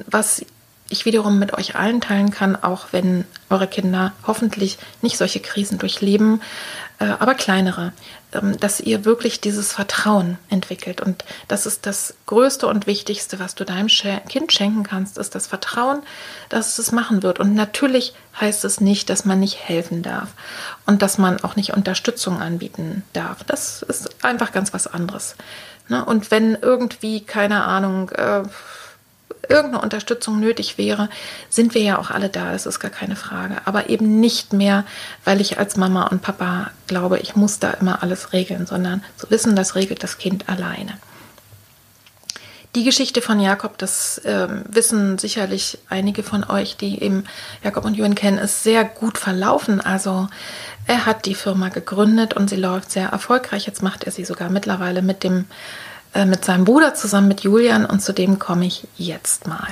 was 0.06 0.46
ich 0.90 1.06
wiederum 1.06 1.40
mit 1.40 1.54
euch 1.54 1.76
allen 1.76 2.02
teilen 2.02 2.32
kann, 2.32 2.56
auch 2.56 2.88
wenn 2.92 3.26
eure 3.50 3.68
Kinder 3.68 4.14
hoffentlich 4.26 4.78
nicht 5.02 5.18
solche 5.18 5.40
Krisen 5.40 5.78
durchleben, 5.78 6.42
äh, 7.00 7.06
aber 7.06 7.36
kleinere, 7.36 7.94
ähm, 8.34 8.58
dass 8.60 8.80
ihr 8.80 9.06
wirklich 9.06 9.42
dieses 9.42 9.74
Vertrauen 9.74 10.38
entwickelt. 10.50 11.02
Und 11.02 11.26
das 11.48 11.66
ist 11.66 11.86
das 11.86 12.16
Größte 12.26 12.68
und 12.68 12.88
Wichtigste, 12.88 13.40
was 13.40 13.56
du 13.56 13.66
deinem 13.66 13.88
Kind 13.88 14.52
schenken 14.52 14.84
kannst, 14.84 15.18
ist 15.18 15.36
das 15.36 15.48
Vertrauen, 15.48 16.02
dass 16.50 16.70
es 16.70 16.80
es 16.80 16.92
machen 16.92 17.22
wird. 17.22 17.40
Und 17.40 17.54
natürlich 17.54 18.14
heißt 18.40 18.66
es 18.66 18.82
nicht, 18.82 19.10
dass 19.10 19.26
man 19.26 19.40
nicht 19.40 19.68
helfen 19.68 20.04
darf 20.04 20.30
und 20.86 21.02
dass 21.02 21.18
man 21.18 21.44
auch 21.44 21.56
nicht 21.56 21.74
Unterstützung 21.74 22.40
anbieten 22.40 23.04
darf. 23.14 23.44
Das 23.44 23.82
ist 23.82 24.24
einfach 24.24 24.52
ganz 24.52 24.74
was 24.74 24.88
anderes. 24.88 25.36
Ne? 25.90 26.04
Und 26.04 26.32
wenn 26.32 26.56
irgendwie, 26.56 27.22
keine 27.22 27.64
Ahnung, 27.64 28.10
äh, 28.10 28.44
irgendeine 29.50 29.82
Unterstützung 29.82 30.40
nötig 30.40 30.78
wäre, 30.78 31.10
sind 31.50 31.74
wir 31.74 31.82
ja 31.82 31.98
auch 32.00 32.12
alle 32.12 32.30
da, 32.30 32.52
das 32.52 32.66
ist 32.66 32.80
gar 32.80 32.92
keine 32.92 33.16
Frage. 33.16 33.58
Aber 33.66 33.90
eben 33.90 34.20
nicht 34.20 34.54
mehr, 34.54 34.84
weil 35.24 35.42
ich 35.42 35.60
als 35.60 35.78
Mama 35.78 36.08
und 36.08 36.22
Papa 36.22 36.72
glaube, 36.88 37.20
ich 37.20 37.36
muss 37.36 37.60
da 37.60 37.72
immer 37.72 38.04
alles 38.04 38.34
regeln, 38.34 38.66
sondern 38.66 39.04
zu 39.18 39.30
wissen, 39.30 39.56
das 39.56 39.76
regelt 39.76 40.04
das 40.04 40.18
Kind 40.18 40.50
alleine. 40.50 40.98
Die 42.76 42.84
Geschichte 42.84 43.24
von 43.24 43.40
Jakob, 43.40 43.78
das 43.80 44.20
äh, 44.20 44.48
wissen 44.70 45.18
sicherlich 45.18 45.80
einige 45.90 46.22
von 46.22 46.44
euch, 46.44 46.78
die 46.78 47.02
eben 47.02 47.24
Jakob 47.64 47.86
und 47.86 47.96
Jürgen 47.96 48.14
kennen, 48.14 48.38
ist 48.38 48.62
sehr 48.62 48.86
gut 48.86 49.18
verlaufen. 49.18 49.82
Also 49.82 50.28
er 50.86 51.08
hat 51.08 51.26
die 51.26 51.34
Firma 51.34 51.70
gegründet 51.70 52.36
und 52.36 52.50
sie 52.50 52.56
läuft 52.56 52.92
sehr 52.92 53.10
erfolgreich. 53.10 53.66
Jetzt 53.66 53.82
macht 53.82 54.04
er 54.04 54.12
sie 54.12 54.26
sogar 54.26 54.50
mittlerweile 54.50 55.02
mit 55.02 55.24
dem 55.24 55.46
mit 56.26 56.46
seinem 56.46 56.66
Bruder 56.66 56.96
zusammen 56.96 57.28
mit 57.28 57.42
Julian 57.42 57.86
und 57.86 58.02
zu 58.02 58.14
dem 58.14 58.40
komme 58.40 58.66
ich 58.66 58.88
jetzt 58.98 59.48
mal. 59.48 59.68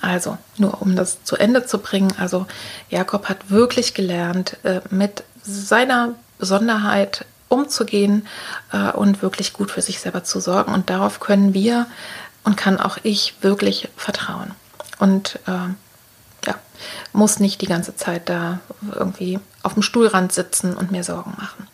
Also, 0.00 0.38
nur 0.56 0.80
um 0.80 0.94
das 0.94 1.24
zu 1.24 1.36
Ende 1.36 1.66
zu 1.66 1.78
bringen, 1.78 2.12
also 2.18 2.46
Jakob 2.88 3.28
hat 3.28 3.50
wirklich 3.50 3.94
gelernt, 3.94 4.56
äh, 4.62 4.80
mit 4.90 5.24
seiner 5.42 6.14
Besonderheit 6.38 7.24
umzugehen 7.48 8.26
äh, 8.72 8.92
und 8.92 9.22
wirklich 9.22 9.52
gut 9.52 9.70
für 9.70 9.82
sich 9.82 10.00
selber 10.00 10.22
zu 10.24 10.40
sorgen. 10.40 10.72
Und 10.72 10.90
darauf 10.90 11.20
können 11.20 11.54
wir 11.54 11.86
und 12.44 12.56
kann 12.56 12.78
auch 12.78 12.98
ich 13.02 13.34
wirklich 13.40 13.88
vertrauen. 13.96 14.52
Und 14.98 15.38
äh, 15.46 16.46
ja, 16.46 16.54
muss 17.12 17.40
nicht 17.40 17.60
die 17.60 17.66
ganze 17.66 17.96
Zeit 17.96 18.28
da 18.28 18.60
irgendwie 18.94 19.40
auf 19.62 19.74
dem 19.74 19.82
Stuhlrand 19.82 20.32
sitzen 20.32 20.74
und 20.74 20.92
mir 20.92 21.02
Sorgen 21.02 21.34
machen. 21.36 21.66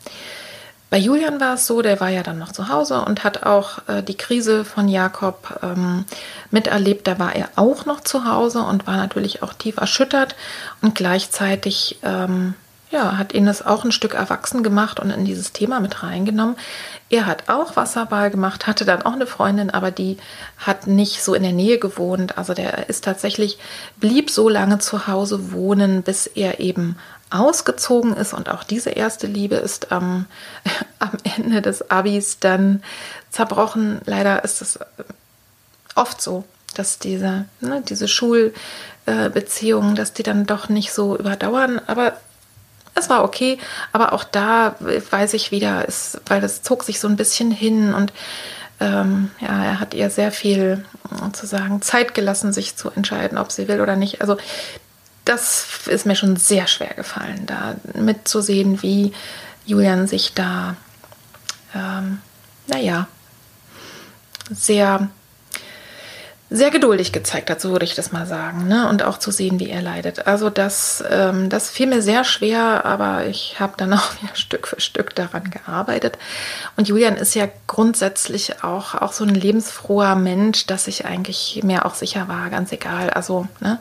Bei 0.91 0.99
Julian 0.99 1.41
war 1.41 1.55
es 1.55 1.67
so, 1.67 1.83
der 1.83 1.99
war 2.01 2.09
ja 2.09 2.23
dann 2.23 2.39
noch 2.39 2.53
zu 2.53 2.69
Hause 2.69 3.03
und 3.05 3.25
hat 3.25 3.43
auch 3.43 3.81
äh, 3.89 4.03
die 4.03 4.17
Krise 4.17 4.65
von 4.65 4.89
Jakob 4.89 5.59
ähm, 5.63 6.05
miterlebt. 6.51 7.07
Da 7.07 7.19
war 7.19 7.35
er 7.35 7.49
auch 7.57 7.85
noch 7.85 8.01
zu 8.01 8.27
Hause 8.27 8.61
und 8.61 8.87
war 8.87 8.97
natürlich 8.97 9.43
auch 9.43 9.55
tief 9.55 9.77
erschüttert 9.79 10.37
und 10.83 10.95
gleichzeitig 10.95 11.99
ähm, 12.03 12.55
ja, 12.91 13.19
hat 13.19 13.33
ihn 13.35 13.47
das 13.47 13.65
auch 13.65 13.85
ein 13.85 13.93
Stück 13.93 14.15
erwachsen 14.15 14.63
gemacht 14.63 15.01
und 15.01 15.11
in 15.11 15.25
dieses 15.25 15.53
Thema 15.53 15.81
mit 15.81 16.03
reingenommen. 16.03 16.57
Er 17.11 17.27
hat 17.27 17.49
auch 17.49 17.77
Wasserball 17.77 18.31
gemacht, 18.31 18.67
hatte 18.67 18.85
dann 18.85 19.03
auch 19.03 19.15
eine 19.15 19.27
Freundin, 19.27 19.71
aber 19.71 19.91
die 19.91 20.19
hat 20.59 20.87
nicht 20.87 21.23
so 21.23 21.35
in 21.35 21.43
der 21.43 21.53
Nähe 21.53 21.79
gewohnt. 21.79 22.39
Also 22.39 22.55
der 22.55 22.89
ist 22.89 23.05
tatsächlich, 23.05 23.59
blieb 23.99 24.31
so 24.31 24.49
lange 24.49 24.79
zu 24.79 25.07
Hause 25.07 25.53
wohnen, 25.53 26.03
bis 26.03 26.27
er 26.27 26.61
eben 26.61 26.97
ausgezogen 27.31 28.15
ist 28.15 28.33
und 28.33 28.49
auch 28.49 28.63
diese 28.63 28.91
erste 28.91 29.27
Liebe 29.27 29.57
ist 29.57 29.91
am, 29.91 30.27
am 30.99 31.13
Ende 31.37 31.63
des 31.63 31.91
Abis 31.91 32.39
dann 32.39 32.83
zerbrochen. 33.31 34.01
Leider 34.05 34.45
ist 34.45 34.63
es 34.63 34.79
oft 35.95 36.23
so, 36.23 36.45
dass 36.75 36.99
diese, 36.99 37.47
ne, 37.61 37.83
diese 37.89 38.09
Schulbeziehungen, 38.09 39.97
dass 39.97 40.13
die 40.13 40.23
dann 40.23 40.47
doch 40.47 40.69
nicht 40.69 40.93
so 40.93 41.17
überdauern. 41.17 41.81
Aber 41.87 42.17
es 42.95 43.11
war 43.11 43.25
okay, 43.25 43.59
aber 43.93 44.13
auch 44.13 44.25
da 44.25 44.77
weiß 44.79 45.35
ich 45.35 45.51
wieder, 45.51 45.87
ist, 45.87 46.21
weil 46.27 46.41
das 46.41 46.63
zog 46.63 46.85
sich 46.85 47.01
so 47.01 47.09
ein 47.09 47.17
bisschen 47.17 47.51
hin 47.51 47.93
und 47.93 48.13
ähm, 48.81 49.31
ja, 49.41 49.65
er 49.65 49.81
hat 49.81 49.95
ihr 49.95 50.11
sehr 50.11 50.33
viel 50.33 50.85
sozusagen 51.23 51.83
Zeit 51.83 52.15
gelassen, 52.15 52.53
sich 52.53 52.77
zu 52.77 52.91
entscheiden, 52.91 53.39
ob 53.39 53.53
sie 53.53 53.69
will 53.69 53.81
oder 53.81 53.97
nicht. 53.97 54.21
Also 54.21 54.37
das 55.25 55.87
ist 55.87 56.07
mir 56.07 56.17
schon 56.17 56.37
sehr 56.37 56.67
schwer 56.67 56.95
gefallen, 56.95 57.47
da 57.47 57.77
mitzusehen, 57.95 58.83
wie 58.83 59.13
Julian 59.65 60.07
sich 60.07 60.35
da, 60.35 60.77
ähm, 61.75 62.21
naja, 62.67 63.09
sehr, 64.51 65.09
sehr 66.51 66.71
geduldig 66.71 67.13
gezeigt 67.13 67.51
hat, 67.51 67.61
so 67.61 67.71
würde 67.71 67.87
ich 67.87 67.95
das 67.95 68.13
mal 68.13 68.27
sagen, 68.27 68.69
ne? 68.69 68.89
und 68.89 69.03
auch 69.03 69.19
zu 69.19 69.31
sehen, 69.31 69.59
wie 69.59 69.71
er 69.71 69.81
leidet. 69.81 70.27
Also 70.27 70.51
das, 70.51 71.03
ähm, 71.11 71.49
das 71.49 71.71
fiel 71.71 71.87
mir 71.87 72.03
sehr 72.03 72.23
schwer, 72.23 72.85
aber 72.85 73.27
ich 73.27 73.59
habe 73.59 73.75
dann 73.77 73.93
auch 73.95 74.23
wieder 74.23 74.35
Stück 74.35 74.69
für 74.69 74.81
Stück 74.81 75.15
daran 75.15 75.51
gearbeitet. 75.51 76.19
Und 76.77 76.87
Julian 76.87 77.17
ist 77.17 77.35
ja 77.35 77.49
grundsätzlich 77.67 78.63
auch, 78.63 78.95
auch 78.95 79.13
so 79.13 79.25
ein 79.25 79.35
lebensfroher 79.35 80.17
Mensch, 80.17 80.67
dass 80.67 80.87
ich 80.87 81.07
eigentlich 81.07 81.61
mir 81.65 81.87
auch 81.87 81.95
sicher 81.95 82.29
war, 82.29 82.51
ganz 82.51 82.73
egal. 82.73 83.11
Also 83.11 83.49
ne, 83.61 83.81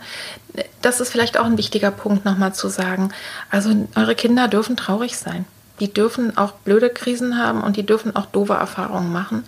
das 0.82 1.02
ist 1.02 1.12
vielleicht 1.12 1.38
auch 1.38 1.46
ein 1.46 1.58
wichtiger 1.58 1.92
Punkt 1.92 2.24
nochmal 2.24 2.54
zu 2.54 2.70
sagen. 2.70 3.12
Also 3.50 3.72
eure 3.96 4.16
Kinder 4.16 4.48
dürfen 4.48 4.78
traurig 4.78 5.18
sein. 5.18 5.46
Die 5.80 5.92
dürfen 5.92 6.38
auch 6.38 6.52
blöde 6.52 6.90
Krisen 6.90 7.38
haben 7.38 7.62
und 7.62 7.76
die 7.76 7.86
dürfen 7.86 8.16
auch 8.16 8.28
doofe 8.28 8.54
Erfahrungen 8.54 9.12
machen. 9.12 9.44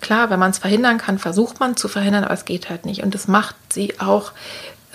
Klar, 0.00 0.30
wenn 0.30 0.38
man 0.38 0.50
es 0.50 0.58
verhindern 0.58 0.98
kann, 0.98 1.18
versucht 1.18 1.60
man 1.60 1.76
zu 1.76 1.88
verhindern, 1.88 2.24
aber 2.24 2.34
es 2.34 2.44
geht 2.44 2.68
halt 2.68 2.84
nicht. 2.86 3.02
Und 3.02 3.14
das 3.14 3.28
macht 3.28 3.56
sie 3.72 3.98
auch 3.98 4.32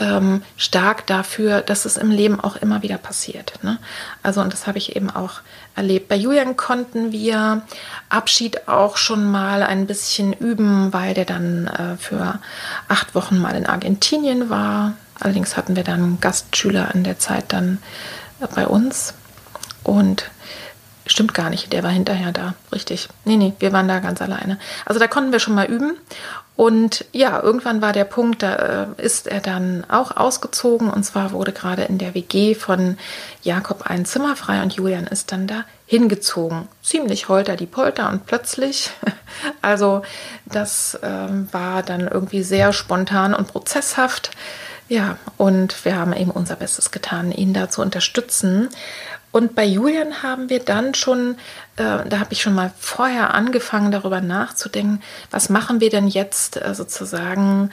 ähm, 0.01 0.41
stark 0.57 1.05
dafür, 1.07 1.61
dass 1.61 1.85
es 1.85 1.97
im 1.97 2.11
Leben 2.11 2.39
auch 2.39 2.55
immer 2.55 2.81
wieder 2.81 2.97
passiert. 2.97 3.59
Ne? 3.61 3.77
Also, 4.23 4.41
und 4.41 4.51
das 4.51 4.67
habe 4.67 4.77
ich 4.77 4.95
eben 4.95 5.09
auch 5.09 5.41
erlebt. 5.75 6.07
Bei 6.07 6.15
Julian 6.15 6.57
konnten 6.57 7.11
wir 7.11 7.61
Abschied 8.09 8.67
auch 8.67 8.97
schon 8.97 9.29
mal 9.29 9.63
ein 9.63 9.85
bisschen 9.85 10.33
üben, 10.33 10.91
weil 10.91 11.13
der 11.13 11.25
dann 11.25 11.67
äh, 11.67 11.97
für 11.97 12.39
acht 12.87 13.15
Wochen 13.15 13.37
mal 13.37 13.55
in 13.55 13.67
Argentinien 13.67 14.49
war. 14.49 14.93
Allerdings 15.19 15.55
hatten 15.55 15.75
wir 15.75 15.83
dann 15.83 16.19
Gastschüler 16.19 16.93
in 16.95 17.03
der 17.03 17.19
Zeit 17.19 17.45
dann 17.49 17.77
äh, 18.39 18.47
bei 18.53 18.67
uns. 18.67 19.13
Und 19.83 20.29
stimmt 21.11 21.33
gar 21.33 21.49
nicht, 21.49 21.73
der 21.73 21.83
war 21.83 21.91
hinterher 21.91 22.31
da, 22.31 22.55
richtig. 22.71 23.09
Nee, 23.25 23.37
nee, 23.37 23.53
wir 23.59 23.73
waren 23.73 23.87
da 23.87 23.99
ganz 23.99 24.21
alleine. 24.21 24.57
Also 24.85 24.99
da 24.99 25.07
konnten 25.07 25.31
wir 25.31 25.39
schon 25.39 25.55
mal 25.55 25.65
üben. 25.65 25.97
Und 26.55 27.05
ja, 27.11 27.41
irgendwann 27.41 27.81
war 27.81 27.91
der 27.91 28.03
Punkt, 28.03 28.43
da 28.43 28.85
äh, 28.99 29.03
ist 29.03 29.25
er 29.25 29.39
dann 29.39 29.83
auch 29.89 30.15
ausgezogen. 30.15 30.89
Und 30.89 31.03
zwar 31.03 31.31
wurde 31.31 31.53
gerade 31.53 31.83
in 31.83 31.97
der 31.97 32.13
WG 32.13 32.53
von 32.55 32.97
Jakob 33.41 33.89
ein 33.89 34.05
Zimmer 34.05 34.35
frei 34.35 34.61
und 34.61 34.73
Julian 34.73 35.07
ist 35.07 35.31
dann 35.31 35.47
da 35.47 35.63
hingezogen. 35.87 36.67
Ziemlich 36.83 37.29
holter 37.29 37.55
die 37.55 37.65
Polter 37.65 38.09
und 38.09 38.25
plötzlich. 38.25 38.91
Also 39.63 40.03
das 40.45 40.99
ähm, 41.01 41.47
war 41.51 41.81
dann 41.83 42.07
irgendwie 42.07 42.43
sehr 42.43 42.73
spontan 42.73 43.33
und 43.33 43.47
prozesshaft. 43.47 44.29
Ja, 44.87 45.17
und 45.37 45.85
wir 45.85 45.95
haben 45.95 46.13
eben 46.13 46.31
unser 46.31 46.57
Bestes 46.57 46.91
getan, 46.91 47.31
ihn 47.31 47.53
da 47.53 47.69
zu 47.69 47.81
unterstützen. 47.81 48.69
Und 49.31 49.55
bei 49.55 49.65
Julian 49.65 50.23
haben 50.23 50.49
wir 50.49 50.59
dann 50.59 50.93
schon, 50.93 51.35
äh, 51.77 52.05
da 52.07 52.19
habe 52.19 52.31
ich 52.33 52.41
schon 52.41 52.53
mal 52.53 52.71
vorher 52.77 53.33
angefangen, 53.33 53.91
darüber 53.91 54.21
nachzudenken, 54.21 55.01
was 55.29 55.49
machen 55.49 55.79
wir 55.79 55.89
denn 55.89 56.07
jetzt 56.07 56.61
äh, 56.61 56.75
sozusagen 56.75 57.71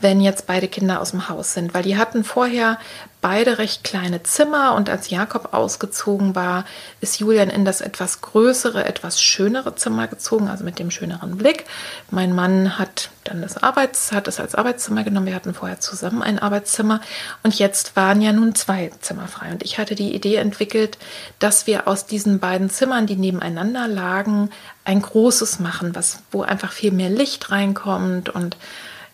wenn 0.00 0.20
jetzt 0.20 0.46
beide 0.46 0.68
Kinder 0.68 1.00
aus 1.00 1.12
dem 1.12 1.28
Haus 1.28 1.54
sind, 1.54 1.72
weil 1.72 1.82
die 1.82 1.96
hatten 1.96 2.22
vorher 2.22 2.78
beide 3.20 3.58
recht 3.58 3.82
kleine 3.82 4.22
Zimmer 4.22 4.74
und 4.74 4.88
als 4.88 5.10
Jakob 5.10 5.52
ausgezogen 5.52 6.34
war, 6.34 6.64
ist 7.00 7.18
Julian 7.18 7.50
in 7.50 7.64
das 7.64 7.80
etwas 7.80 8.20
größere, 8.20 8.84
etwas 8.84 9.20
schönere 9.20 9.74
Zimmer 9.74 10.06
gezogen, 10.06 10.48
also 10.48 10.64
mit 10.64 10.78
dem 10.78 10.90
schöneren 10.90 11.36
Blick. 11.36 11.64
Mein 12.10 12.32
Mann 12.34 12.78
hat 12.78 13.10
dann 13.24 13.42
das 13.42 13.62
Arbeits, 13.62 14.12
hat 14.12 14.28
es 14.28 14.38
als 14.38 14.54
Arbeitszimmer 14.54 15.02
genommen. 15.02 15.26
Wir 15.26 15.34
hatten 15.34 15.54
vorher 15.54 15.80
zusammen 15.80 16.22
ein 16.22 16.38
Arbeitszimmer 16.38 17.00
und 17.42 17.58
jetzt 17.58 17.96
waren 17.96 18.20
ja 18.20 18.32
nun 18.32 18.54
zwei 18.54 18.92
Zimmer 19.00 19.26
frei 19.28 19.50
und 19.50 19.62
ich 19.62 19.78
hatte 19.78 19.94
die 19.94 20.14
Idee 20.14 20.36
entwickelt, 20.36 20.98
dass 21.38 21.66
wir 21.66 21.88
aus 21.88 22.06
diesen 22.06 22.38
beiden 22.38 22.70
Zimmern, 22.70 23.06
die 23.06 23.16
nebeneinander 23.16 23.88
lagen, 23.88 24.50
ein 24.84 25.02
großes 25.02 25.58
machen, 25.58 25.94
was 25.94 26.20
wo 26.30 26.42
einfach 26.42 26.72
viel 26.72 26.92
mehr 26.92 27.10
Licht 27.10 27.50
reinkommt 27.50 28.28
und 28.28 28.56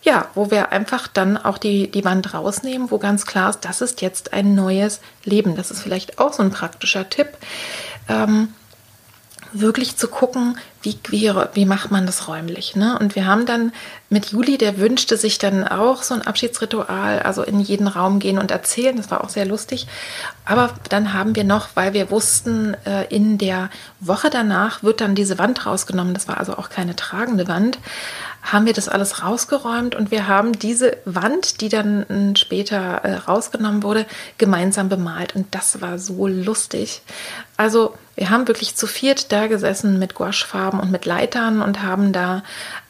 ja, 0.02 0.28
wo 0.34 0.50
wir 0.50 0.72
einfach 0.72 1.06
dann 1.06 1.36
auch 1.36 1.58
die, 1.58 1.90
die 1.90 2.04
Wand 2.04 2.34
rausnehmen, 2.34 2.90
wo 2.90 2.98
ganz 2.98 3.24
klar 3.24 3.50
ist, 3.50 3.60
das 3.60 3.80
ist 3.80 4.00
jetzt 4.02 4.32
ein 4.32 4.54
neues 4.54 5.00
Leben. 5.24 5.56
Das 5.56 5.70
ist 5.70 5.80
vielleicht 5.80 6.18
auch 6.18 6.32
so 6.32 6.42
ein 6.42 6.50
praktischer 6.50 7.08
Tipp. 7.08 7.28
Ähm, 8.08 8.48
wirklich 9.52 9.96
zu 9.96 10.08
gucken, 10.08 10.56
wie, 10.80 10.98
wie, 11.08 11.30
wie 11.52 11.66
macht 11.66 11.90
man 11.90 12.06
das 12.06 12.26
räumlich. 12.26 12.74
Ne? 12.74 12.98
Und 12.98 13.14
wir 13.14 13.26
haben 13.26 13.46
dann 13.46 13.72
mit 14.08 14.32
Juli, 14.32 14.58
der 14.58 14.78
wünschte 14.78 15.16
sich 15.16 15.38
dann 15.38 15.66
auch 15.66 16.02
so 16.02 16.14
ein 16.14 16.22
Abschiedsritual, 16.22 17.20
also 17.20 17.42
in 17.42 17.60
jeden 17.60 17.86
Raum 17.86 18.18
gehen 18.18 18.38
und 18.38 18.50
erzählen. 18.50 18.96
Das 18.96 19.10
war 19.10 19.22
auch 19.22 19.28
sehr 19.28 19.44
lustig. 19.44 19.86
Aber 20.44 20.70
dann 20.88 21.12
haben 21.12 21.36
wir 21.36 21.44
noch, 21.44 21.68
weil 21.74 21.92
wir 21.92 22.10
wussten, 22.10 22.74
äh, 22.86 23.06
in 23.14 23.38
der 23.38 23.70
Woche 24.00 24.30
danach 24.30 24.82
wird 24.82 25.00
dann 25.00 25.14
diese 25.14 25.38
Wand 25.38 25.66
rausgenommen. 25.66 26.14
Das 26.14 26.28
war 26.28 26.38
also 26.38 26.56
auch 26.56 26.68
keine 26.68 26.96
tragende 26.96 27.46
Wand 27.46 27.78
haben 28.42 28.66
wir 28.66 28.72
das 28.72 28.88
alles 28.88 29.22
rausgeräumt 29.22 29.94
und 29.94 30.10
wir 30.10 30.26
haben 30.26 30.52
diese 30.52 30.96
Wand, 31.04 31.60
die 31.60 31.68
dann 31.68 32.02
äh, 32.10 32.36
später 32.36 33.04
äh, 33.04 33.14
rausgenommen 33.14 33.82
wurde, 33.82 34.04
gemeinsam 34.36 34.88
bemalt. 34.88 35.36
Und 35.36 35.54
das 35.54 35.80
war 35.80 35.98
so 35.98 36.26
lustig. 36.26 37.02
Also 37.56 37.94
wir 38.16 38.30
haben 38.30 38.48
wirklich 38.48 38.74
zu 38.74 38.86
viert 38.86 39.30
da 39.30 39.46
gesessen 39.46 39.98
mit 39.98 40.14
Gouachefarben 40.14 40.80
und 40.80 40.90
mit 40.90 41.06
Leitern 41.06 41.62
und 41.62 41.82
haben 41.82 42.12
da 42.12 42.42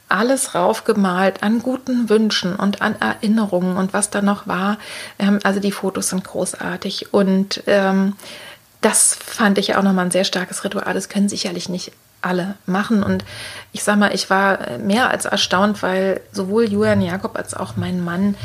alles 0.09 0.53
raufgemalt 0.53 1.43
an 1.43 1.59
guten 1.61 2.09
Wünschen 2.09 2.55
und 2.55 2.81
an 2.81 2.95
Erinnerungen 2.99 3.77
und 3.77 3.93
was 3.93 4.09
da 4.09 4.21
noch 4.21 4.47
war. 4.47 4.77
Ähm, 5.19 5.39
also 5.43 5.59
die 5.59 5.71
Fotos 5.71 6.09
sind 6.09 6.23
großartig 6.23 7.13
und 7.13 7.63
ähm, 7.67 8.15
das 8.81 9.15
fand 9.15 9.57
ich 9.59 9.75
auch 9.75 9.83
nochmal 9.83 10.05
ein 10.05 10.11
sehr 10.11 10.25
starkes 10.25 10.63
Ritual. 10.63 10.93
Das 10.93 11.09
können 11.09 11.29
sicherlich 11.29 11.69
nicht 11.69 11.93
alle 12.23 12.55
machen. 12.65 13.03
Und 13.03 13.25
ich 13.71 13.83
sag 13.83 13.97
mal, 13.97 14.13
ich 14.13 14.29
war 14.29 14.77
mehr 14.77 15.09
als 15.09 15.25
erstaunt, 15.25 15.83
weil 15.83 16.21
sowohl 16.31 16.71
Julian 16.71 17.01
Jakob 17.01 17.37
als 17.37 17.53
auch 17.53 17.75
mein 17.75 18.03
Mann 18.03 18.35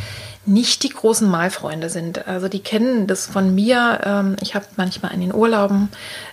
nicht 0.49 0.83
die 0.83 0.89
großen 0.89 1.29
Malfreunde 1.29 1.91
sind. 1.91 2.27
Also 2.27 2.49
die 2.49 2.61
kennen 2.61 3.07
das 3.07 3.27
von 3.27 3.55
mir. 3.55 4.01
Ähm, 4.05 4.37
ich 4.41 4.55
habe 4.55 4.65
manchmal 4.77 5.13
in 5.13 5.21
den 5.21 5.35
Urlauben 5.35 5.91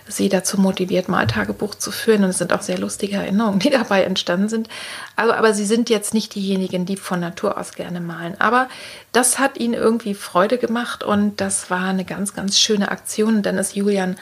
sie 0.08 0.28
dazu 0.28 0.58
motiviert, 0.58 1.08
Maltagebuch 1.08 1.74
zu 1.74 1.90
führen. 1.90 2.24
Und 2.24 2.30
es 2.30 2.38
sind 2.38 2.52
auch 2.52 2.62
sehr 2.62 2.78
lustige 2.78 3.16
Erinnerungen, 3.16 3.58
die 3.58 3.70
dabei 3.70 4.04
entstanden 4.04 4.48
sind. 4.48 4.68
Also, 5.16 5.34
aber 5.34 5.52
sie 5.52 5.66
sind 5.66 5.90
jetzt 5.90 6.14
nicht 6.14 6.34
diejenigen, 6.34 6.86
die 6.86 6.96
von 6.96 7.20
Natur 7.20 7.58
aus 7.58 7.72
gerne 7.72 8.00
malen. 8.00 8.40
Aber 8.40 8.68
das 9.12 9.38
hat 9.38 9.58
ihnen 9.58 9.74
irgendwie 9.74 10.14
Freude 10.14 10.56
gemacht 10.56 11.04
und 11.04 11.40
das 11.40 11.70
war 11.70 11.84
eine 11.84 12.04
ganz, 12.04 12.34
ganz 12.34 12.58
schöne 12.58 12.90
Aktion. 12.90 13.42
Dann 13.42 13.58
ist 13.58 13.76
Julian 13.76 14.16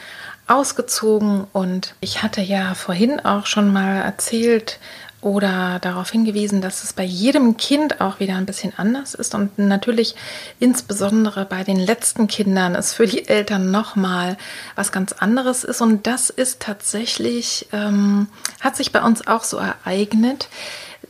ausgezogen 0.46 1.46
und 1.52 1.94
ich 2.00 2.22
hatte 2.22 2.40
ja 2.40 2.74
vorhin 2.74 3.20
auch 3.20 3.46
schon 3.46 3.72
mal 3.72 4.02
erzählt, 4.02 4.78
oder 5.24 5.78
darauf 5.80 6.10
hingewiesen, 6.10 6.60
dass 6.60 6.84
es 6.84 6.92
bei 6.92 7.02
jedem 7.02 7.56
Kind 7.56 8.02
auch 8.02 8.20
wieder 8.20 8.36
ein 8.36 8.44
bisschen 8.44 8.74
anders 8.76 9.14
ist 9.14 9.34
und 9.34 9.58
natürlich 9.58 10.14
insbesondere 10.60 11.46
bei 11.46 11.64
den 11.64 11.78
letzten 11.78 12.26
Kindern 12.26 12.74
es 12.74 12.92
für 12.92 13.06
die 13.06 13.26
Eltern 13.26 13.70
nochmal 13.70 14.36
was 14.76 14.92
ganz 14.92 15.12
anderes 15.12 15.64
ist 15.64 15.80
und 15.80 16.06
das 16.06 16.28
ist 16.28 16.60
tatsächlich, 16.60 17.68
ähm, 17.72 18.28
hat 18.60 18.76
sich 18.76 18.92
bei 18.92 19.02
uns 19.02 19.26
auch 19.26 19.44
so 19.44 19.56
ereignet, 19.56 20.48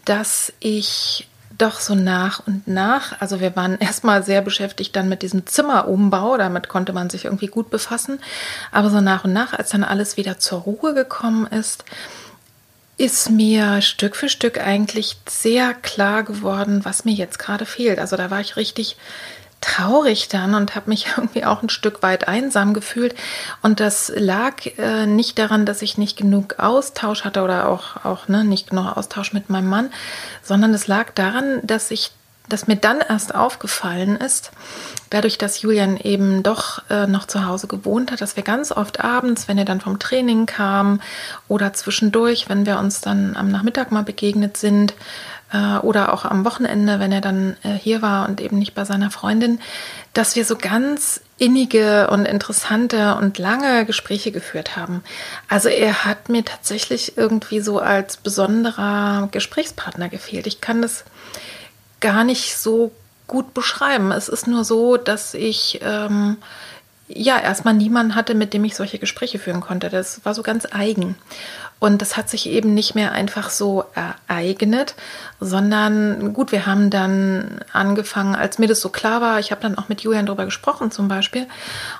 dass 0.04 0.52
ich 0.60 1.26
doch 1.58 1.80
so 1.80 1.94
nach 1.94 2.46
und 2.46 2.66
nach, 2.66 3.20
also 3.20 3.40
wir 3.40 3.54
waren 3.56 3.78
erstmal 3.78 4.22
sehr 4.22 4.42
beschäftigt 4.42 4.94
dann 4.96 5.08
mit 5.08 5.22
diesem 5.22 5.46
Zimmerumbau, 5.46 6.36
damit 6.36 6.68
konnte 6.68 6.92
man 6.92 7.10
sich 7.10 7.26
irgendwie 7.26 7.46
gut 7.46 7.70
befassen, 7.70 8.18
aber 8.72 8.90
so 8.90 9.00
nach 9.00 9.24
und 9.24 9.32
nach, 9.32 9.52
als 9.52 9.70
dann 9.70 9.84
alles 9.84 10.16
wieder 10.16 10.38
zur 10.38 10.60
Ruhe 10.60 10.94
gekommen 10.94 11.46
ist, 11.46 11.84
ist 12.96 13.30
mir 13.30 13.82
Stück 13.82 14.14
für 14.14 14.28
Stück 14.28 14.60
eigentlich 14.60 15.16
sehr 15.28 15.74
klar 15.74 16.22
geworden, 16.22 16.84
was 16.84 17.04
mir 17.04 17.14
jetzt 17.14 17.38
gerade 17.38 17.66
fehlt. 17.66 17.98
Also 17.98 18.16
da 18.16 18.30
war 18.30 18.40
ich 18.40 18.56
richtig 18.56 18.96
traurig 19.64 20.28
dann 20.28 20.54
und 20.54 20.74
habe 20.74 20.90
mich 20.90 21.06
irgendwie 21.16 21.44
auch 21.44 21.62
ein 21.62 21.68
Stück 21.68 22.02
weit 22.02 22.28
einsam 22.28 22.74
gefühlt. 22.74 23.14
Und 23.62 23.80
das 23.80 24.12
lag 24.14 24.66
äh, 24.78 25.06
nicht 25.06 25.38
daran, 25.38 25.66
dass 25.66 25.82
ich 25.82 25.98
nicht 25.98 26.16
genug 26.16 26.58
Austausch 26.58 27.24
hatte 27.24 27.42
oder 27.42 27.68
auch, 27.68 28.04
auch 28.04 28.28
ne, 28.28 28.44
nicht 28.44 28.70
genug 28.70 28.96
Austausch 28.96 29.32
mit 29.32 29.50
meinem 29.50 29.68
Mann, 29.68 29.90
sondern 30.42 30.74
es 30.74 30.86
lag 30.86 31.10
daran, 31.12 31.60
dass 31.62 31.90
ich 31.90 32.12
dass 32.46 32.66
mir 32.66 32.76
dann 32.76 33.00
erst 33.00 33.34
aufgefallen 33.34 34.16
ist, 34.16 34.52
dadurch, 35.08 35.38
dass 35.38 35.62
Julian 35.62 35.96
eben 35.96 36.42
doch 36.42 36.82
äh, 36.90 37.06
noch 37.06 37.26
zu 37.26 37.46
Hause 37.46 37.68
gewohnt 37.68 38.12
hat, 38.12 38.20
dass 38.20 38.36
wir 38.36 38.42
ganz 38.42 38.70
oft 38.70 39.02
abends, 39.02 39.48
wenn 39.48 39.56
er 39.56 39.64
dann 39.64 39.80
vom 39.80 39.98
Training 39.98 40.44
kam 40.44 41.00
oder 41.48 41.72
zwischendurch, 41.72 42.50
wenn 42.50 42.66
wir 42.66 42.78
uns 42.78 43.00
dann 43.00 43.34
am 43.34 43.48
Nachmittag 43.48 43.92
mal 43.92 44.02
begegnet 44.02 44.58
sind 44.58 44.92
oder 45.82 46.12
auch 46.12 46.24
am 46.24 46.44
Wochenende, 46.44 47.00
wenn 47.00 47.12
er 47.12 47.20
dann 47.20 47.56
äh, 47.62 47.70
hier 47.74 48.02
war 48.02 48.28
und 48.28 48.40
eben 48.40 48.58
nicht 48.58 48.74
bei 48.74 48.84
seiner 48.84 49.10
Freundin, 49.10 49.60
dass 50.12 50.36
wir 50.36 50.44
so 50.44 50.56
ganz 50.56 51.20
innige 51.38 52.08
und 52.10 52.26
interessante 52.26 53.16
und 53.16 53.38
lange 53.38 53.84
Gespräche 53.84 54.30
geführt 54.30 54.76
haben. 54.76 55.02
Also 55.48 55.68
er 55.68 56.04
hat 56.04 56.28
mir 56.28 56.44
tatsächlich 56.44 57.16
irgendwie 57.16 57.60
so 57.60 57.80
als 57.80 58.16
besonderer 58.16 59.28
Gesprächspartner 59.32 60.08
gefehlt. 60.08 60.46
Ich 60.46 60.60
kann 60.60 60.82
das 60.82 61.04
gar 62.00 62.24
nicht 62.24 62.56
so 62.56 62.92
gut 63.26 63.54
beschreiben. 63.54 64.12
Es 64.12 64.28
ist 64.28 64.46
nur 64.46 64.64
so, 64.64 64.96
dass 64.96 65.34
ich 65.34 65.80
ähm, 65.82 66.36
ja 67.08 67.38
erstmal 67.38 67.74
niemanden 67.74 68.14
hatte, 68.14 68.34
mit 68.34 68.54
dem 68.54 68.64
ich 68.64 68.76
solche 68.76 68.98
Gespräche 68.98 69.38
führen 69.38 69.60
konnte. 69.60 69.90
Das 69.90 70.24
war 70.24 70.34
so 70.34 70.42
ganz 70.42 70.66
eigen. 70.70 71.16
Und 71.80 72.00
das 72.00 72.16
hat 72.16 72.30
sich 72.30 72.48
eben 72.48 72.72
nicht 72.72 72.94
mehr 72.94 73.12
einfach 73.12 73.50
so 73.50 73.84
ereignet, 73.94 74.94
sondern 75.38 76.32
gut, 76.32 76.50
wir 76.50 76.64
haben 76.64 76.88
dann 76.88 77.60
angefangen, 77.72 78.34
als 78.34 78.58
mir 78.58 78.68
das 78.68 78.80
so 78.80 78.88
klar 78.88 79.20
war, 79.20 79.38
ich 79.38 79.50
habe 79.50 79.60
dann 79.60 79.76
auch 79.76 79.88
mit 79.88 80.00
Julian 80.00 80.24
darüber 80.24 80.46
gesprochen 80.46 80.90
zum 80.90 81.08
Beispiel 81.08 81.46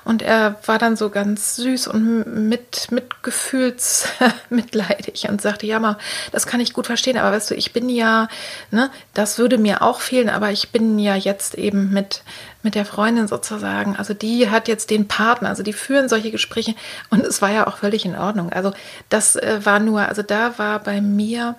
und 0.03 0.21
er 0.21 0.55
war 0.65 0.79
dann 0.79 0.95
so 0.95 1.09
ganz 1.09 1.55
süß 1.57 1.87
und 1.87 2.47
mit, 2.47 2.91
mitgefühls 2.91 4.07
mitleidig 4.49 5.27
und 5.29 5.41
sagte, 5.41 5.67
ja 5.67 5.79
mal, 5.79 5.97
das 6.31 6.47
kann 6.47 6.61
ich 6.61 6.73
gut 6.73 6.87
verstehen, 6.87 7.17
aber 7.17 7.35
weißt 7.35 7.51
du, 7.51 7.55
ich 7.55 7.71
bin 7.71 7.89
ja, 7.89 8.27
ne, 8.71 8.89
das 9.13 9.37
würde 9.37 9.57
mir 9.57 9.81
auch 9.83 9.99
fehlen, 9.99 10.29
aber 10.29 10.51
ich 10.51 10.71
bin 10.71 10.97
ja 10.97 11.15
jetzt 11.15 11.55
eben 11.55 11.91
mit 11.91 12.23
mit 12.65 12.75
der 12.75 12.83
Freundin 12.83 13.29
sozusagen. 13.29 13.95
Also 13.95 14.13
die 14.13 14.49
hat 14.49 14.67
jetzt 14.67 14.89
den 14.89 15.07
Partner, 15.07 15.47
also 15.47 15.63
die 15.63 15.71
führen 15.71 16.09
solche 16.09 16.31
Gespräche 16.31 16.75
und 17.09 17.23
es 17.23 17.41
war 17.41 17.51
ja 17.51 17.67
auch 17.67 17.77
völlig 17.77 18.03
in 18.03 18.15
Ordnung. 18.15 18.51
Also 18.51 18.73
das 19.07 19.37
äh, 19.37 19.61
war 19.63 19.79
nur, 19.79 20.01
also 20.01 20.21
da 20.21 20.57
war 20.57 20.79
bei 20.79 20.99
mir 20.99 21.55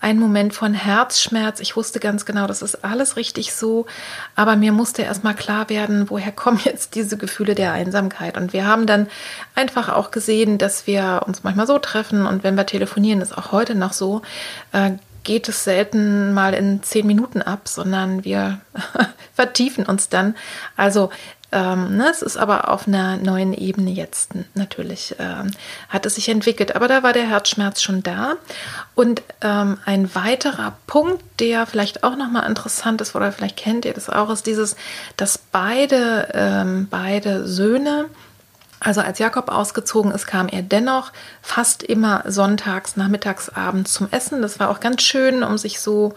ein 0.00 0.18
Moment 0.18 0.54
von 0.54 0.74
Herzschmerz. 0.74 1.60
Ich 1.60 1.76
wusste 1.76 2.00
ganz 2.00 2.26
genau, 2.26 2.46
das 2.46 2.62
ist 2.62 2.84
alles 2.84 3.16
richtig 3.16 3.54
so, 3.54 3.86
aber 4.36 4.56
mir 4.56 4.72
musste 4.72 5.02
erstmal 5.02 5.34
klar 5.34 5.68
werden, 5.70 6.10
woher 6.10 6.32
kommen 6.32 6.60
jetzt 6.64 6.94
diese 6.94 7.16
Gefühle 7.16 7.54
der 7.54 7.72
Einsamkeit. 7.72 8.36
Und 8.36 8.52
wir 8.52 8.66
haben 8.66 8.86
dann 8.86 9.08
einfach 9.54 9.88
auch 9.88 10.10
gesehen, 10.10 10.58
dass 10.58 10.86
wir 10.86 11.22
uns 11.26 11.42
manchmal 11.44 11.66
so 11.66 11.78
treffen 11.78 12.26
und 12.26 12.44
wenn 12.44 12.56
wir 12.56 12.66
telefonieren, 12.66 13.20
ist 13.20 13.36
auch 13.36 13.52
heute 13.52 13.74
noch 13.74 13.92
so, 13.92 14.22
äh, 14.72 14.90
geht 15.28 15.46
es 15.46 15.62
selten 15.62 16.32
mal 16.32 16.54
in 16.54 16.82
zehn 16.82 17.06
Minuten 17.06 17.42
ab, 17.42 17.68
sondern 17.68 18.24
wir 18.24 18.60
vertiefen 19.34 19.84
uns 19.84 20.08
dann. 20.08 20.34
Also 20.74 21.10
ähm, 21.52 21.98
ne, 21.98 22.08
es 22.10 22.22
ist 22.22 22.38
aber 22.38 22.70
auf 22.70 22.88
einer 22.88 23.18
neuen 23.18 23.52
Ebene 23.52 23.90
jetzt 23.90 24.32
natürlich, 24.54 25.16
ähm, 25.18 25.50
hat 25.90 26.06
es 26.06 26.14
sich 26.14 26.30
entwickelt. 26.30 26.74
Aber 26.74 26.88
da 26.88 27.02
war 27.02 27.12
der 27.12 27.28
Herzschmerz 27.28 27.82
schon 27.82 28.02
da. 28.02 28.36
Und 28.94 29.22
ähm, 29.42 29.76
ein 29.84 30.14
weiterer 30.14 30.78
Punkt, 30.86 31.22
der 31.40 31.66
vielleicht 31.66 32.04
auch 32.04 32.16
nochmal 32.16 32.48
interessant 32.48 33.02
ist, 33.02 33.14
oder 33.14 33.30
vielleicht 33.30 33.58
kennt 33.58 33.84
ihr 33.84 33.92
das 33.92 34.08
auch, 34.08 34.30
ist 34.30 34.46
dieses, 34.46 34.76
dass 35.18 35.36
beide, 35.36 36.28
ähm, 36.32 36.86
beide 36.90 37.46
Söhne, 37.46 38.06
also 38.80 39.00
als 39.00 39.18
Jakob 39.18 39.48
ausgezogen 39.48 40.12
ist, 40.12 40.26
kam 40.26 40.48
er 40.48 40.62
dennoch 40.62 41.12
fast 41.42 41.82
immer 41.82 42.22
sonntags, 42.26 42.96
nachmittags, 42.96 43.48
abends 43.48 43.92
zum 43.92 44.08
Essen. 44.10 44.40
Das 44.40 44.60
war 44.60 44.70
auch 44.70 44.80
ganz 44.80 45.02
schön, 45.02 45.42
um 45.42 45.58
sich 45.58 45.80
so 45.80 46.14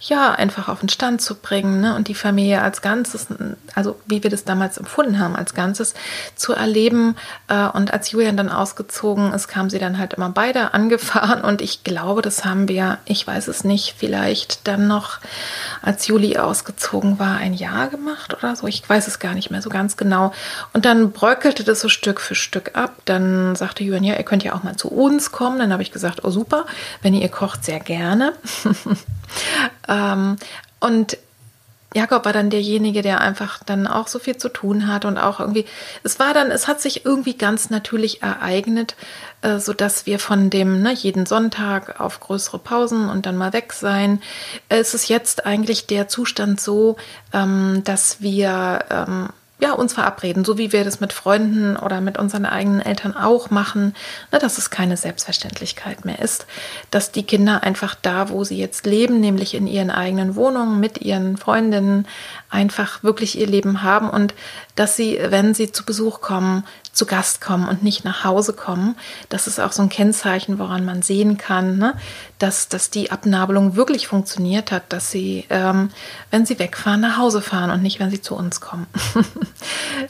ja, 0.00 0.32
einfach 0.32 0.68
auf 0.68 0.80
den 0.80 0.88
Stand 0.88 1.20
zu 1.20 1.34
bringen 1.34 1.82
ne? 1.82 1.94
und 1.94 2.08
die 2.08 2.14
Familie 2.14 2.62
als 2.62 2.80
Ganzes, 2.80 3.26
also 3.74 4.00
wie 4.06 4.22
wir 4.22 4.30
das 4.30 4.44
damals 4.44 4.78
empfunden 4.78 5.18
haben, 5.18 5.36
als 5.36 5.52
Ganzes 5.52 5.92
zu 6.34 6.54
erleben. 6.54 7.16
Äh, 7.48 7.66
und 7.68 7.92
als 7.92 8.10
Julian 8.10 8.38
dann 8.38 8.48
ausgezogen 8.48 9.32
ist, 9.34 9.48
kamen 9.48 9.68
sie 9.68 9.78
dann 9.78 9.98
halt 9.98 10.14
immer 10.14 10.30
beide 10.30 10.72
angefahren 10.74 11.42
und 11.42 11.60
ich 11.60 11.84
glaube, 11.84 12.22
das 12.22 12.46
haben 12.46 12.66
wir, 12.66 12.98
ich 13.04 13.26
weiß 13.26 13.48
es 13.48 13.62
nicht, 13.62 13.94
vielleicht 13.98 14.66
dann 14.66 14.88
noch, 14.88 15.18
als 15.82 16.06
Juli 16.06 16.38
ausgezogen 16.38 17.18
war, 17.18 17.36
ein 17.36 17.52
Jahr 17.52 17.88
gemacht 17.88 18.34
oder 18.34 18.56
so. 18.56 18.66
Ich 18.66 18.88
weiß 18.88 19.06
es 19.06 19.18
gar 19.18 19.34
nicht 19.34 19.50
mehr 19.50 19.60
so 19.60 19.68
ganz 19.68 19.98
genau. 19.98 20.32
Und 20.72 20.86
dann 20.86 21.12
bröckelte 21.12 21.62
das 21.62 21.80
so 21.80 21.88
Stück 21.90 22.20
für 22.20 22.34
Stück 22.34 22.74
ab. 22.74 22.96
Dann 23.04 23.54
sagte 23.54 23.84
Julian, 23.84 24.04
ja, 24.04 24.16
ihr 24.16 24.22
könnt 24.22 24.44
ja 24.44 24.54
auch 24.54 24.62
mal 24.62 24.76
zu 24.76 24.88
uns 24.88 25.30
kommen. 25.30 25.58
Dann 25.58 25.72
habe 25.72 25.82
ich 25.82 25.92
gesagt, 25.92 26.24
oh 26.24 26.30
super, 26.30 26.64
wenn 27.02 27.12
ihr 27.12 27.28
kocht, 27.28 27.64
sehr 27.64 27.80
gerne. 27.80 28.32
Ähm, 29.90 30.36
und 30.80 31.18
Jakob 31.92 32.24
war 32.24 32.32
dann 32.32 32.50
derjenige, 32.50 33.02
der 33.02 33.20
einfach 33.20 33.64
dann 33.64 33.88
auch 33.88 34.06
so 34.06 34.20
viel 34.20 34.36
zu 34.36 34.48
tun 34.48 34.86
hat 34.86 35.04
und 35.04 35.18
auch 35.18 35.40
irgendwie, 35.40 35.64
es 36.04 36.20
war 36.20 36.32
dann, 36.32 36.52
es 36.52 36.68
hat 36.68 36.80
sich 36.80 37.04
irgendwie 37.04 37.36
ganz 37.36 37.68
natürlich 37.68 38.22
ereignet, 38.22 38.94
äh, 39.42 39.58
so 39.58 39.72
dass 39.72 40.06
wir 40.06 40.20
von 40.20 40.50
dem, 40.50 40.82
ne, 40.82 40.92
jeden 40.92 41.26
Sonntag 41.26 42.00
auf 42.00 42.20
größere 42.20 42.60
Pausen 42.60 43.08
und 43.08 43.26
dann 43.26 43.36
mal 43.36 43.52
weg 43.52 43.72
sein, 43.72 44.22
es 44.68 44.94
ist 44.94 45.08
jetzt 45.08 45.46
eigentlich 45.46 45.88
der 45.88 46.06
Zustand 46.06 46.60
so, 46.60 46.96
ähm, 47.32 47.82
dass 47.84 48.20
wir 48.20 48.84
ähm, 48.88 49.30
ja, 49.60 49.72
uns 49.72 49.92
verabreden, 49.92 50.44
so 50.44 50.58
wie 50.58 50.72
wir 50.72 50.84
das 50.84 51.00
mit 51.00 51.12
Freunden 51.12 51.76
oder 51.76 52.00
mit 52.00 52.18
unseren 52.18 52.46
eigenen 52.46 52.80
Eltern 52.80 53.16
auch 53.16 53.50
machen, 53.50 53.94
ne, 54.32 54.38
dass 54.38 54.58
es 54.58 54.70
keine 54.70 54.96
Selbstverständlichkeit 54.96 56.04
mehr 56.04 56.18
ist, 56.18 56.46
dass 56.90 57.12
die 57.12 57.24
Kinder 57.24 57.62
einfach 57.62 57.94
da, 57.94 58.30
wo 58.30 58.42
sie 58.44 58.58
jetzt 58.58 58.86
leben, 58.86 59.20
nämlich 59.20 59.54
in 59.54 59.66
ihren 59.66 59.90
eigenen 59.90 60.34
Wohnungen 60.34 60.80
mit 60.80 61.02
ihren 61.02 61.36
Freundinnen, 61.36 62.06
einfach 62.48 63.02
wirklich 63.02 63.38
ihr 63.38 63.46
Leben 63.46 63.82
haben 63.82 64.08
und 64.08 64.34
dass 64.76 64.96
sie, 64.96 65.18
wenn 65.28 65.54
sie 65.54 65.72
zu 65.72 65.84
Besuch 65.84 66.20
kommen, 66.20 66.64
zu 66.92 67.06
Gast 67.06 67.40
kommen 67.40 67.68
und 67.68 67.82
nicht 67.82 68.04
nach 68.04 68.24
Hause 68.24 68.52
kommen. 68.52 68.96
Das 69.28 69.46
ist 69.46 69.60
auch 69.60 69.72
so 69.72 69.82
ein 69.82 69.88
Kennzeichen, 69.88 70.58
woran 70.58 70.84
man 70.84 71.02
sehen 71.02 71.38
kann, 71.38 71.78
ne? 71.78 71.94
dass, 72.38 72.68
dass 72.68 72.90
die 72.90 73.10
Abnabelung 73.10 73.76
wirklich 73.76 74.08
funktioniert 74.08 74.72
hat, 74.72 74.84
dass 74.92 75.10
sie, 75.10 75.46
ähm, 75.50 75.90
wenn 76.30 76.46
sie 76.46 76.58
wegfahren, 76.58 77.00
nach 77.00 77.16
Hause 77.16 77.42
fahren 77.42 77.70
und 77.70 77.82
nicht, 77.82 78.00
wenn 78.00 78.10
sie 78.10 78.20
zu 78.20 78.34
uns 78.34 78.60
kommen. 78.60 78.86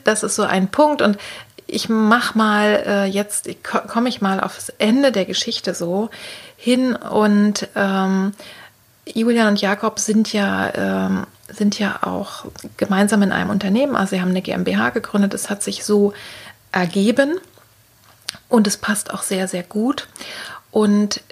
das 0.05 0.23
ist 0.23 0.37
so 0.37 0.43
ein 0.43 0.71
Punkt 0.71 1.03
und 1.03 1.19
ich 1.67 1.89
mach 1.89 2.35
mal 2.35 2.83
äh, 2.87 3.05
jetzt, 3.05 3.49
komme 3.63 4.09
ich 4.09 4.21
mal 4.21 4.41
aufs 4.41 4.71
Ende 4.79 5.13
der 5.13 5.25
Geschichte 5.25 5.75
so 5.75 6.11
hin 6.57 6.97
und 6.97 7.69
ähm, 7.77 8.33
Julian 9.07 9.49
und 9.49 9.61
Jakob 9.61 9.99
sind 9.99 10.33
ja 10.33 10.73
ähm, 10.75 11.27
sind 11.49 11.79
ja 11.79 11.99
auch 12.03 12.45
gemeinsam 12.77 13.23
in 13.23 13.33
einem 13.33 13.51
Unternehmen, 13.51 13.97
also 13.97 14.15
sie 14.15 14.21
haben 14.21 14.31
eine 14.31 14.43
GmbH 14.43 14.91
gegründet, 14.91 15.35
es 15.35 15.51
hat 15.51 15.63
sich 15.63 15.85
so 15.85 16.13
ergeben 16.73 17.41
und 18.49 18.67
es 18.67 18.77
passt 18.77 19.13
auch 19.13 19.23
sehr, 19.23 19.49
sehr 19.49 19.63
gut. 19.63 20.09
Und 20.71 21.23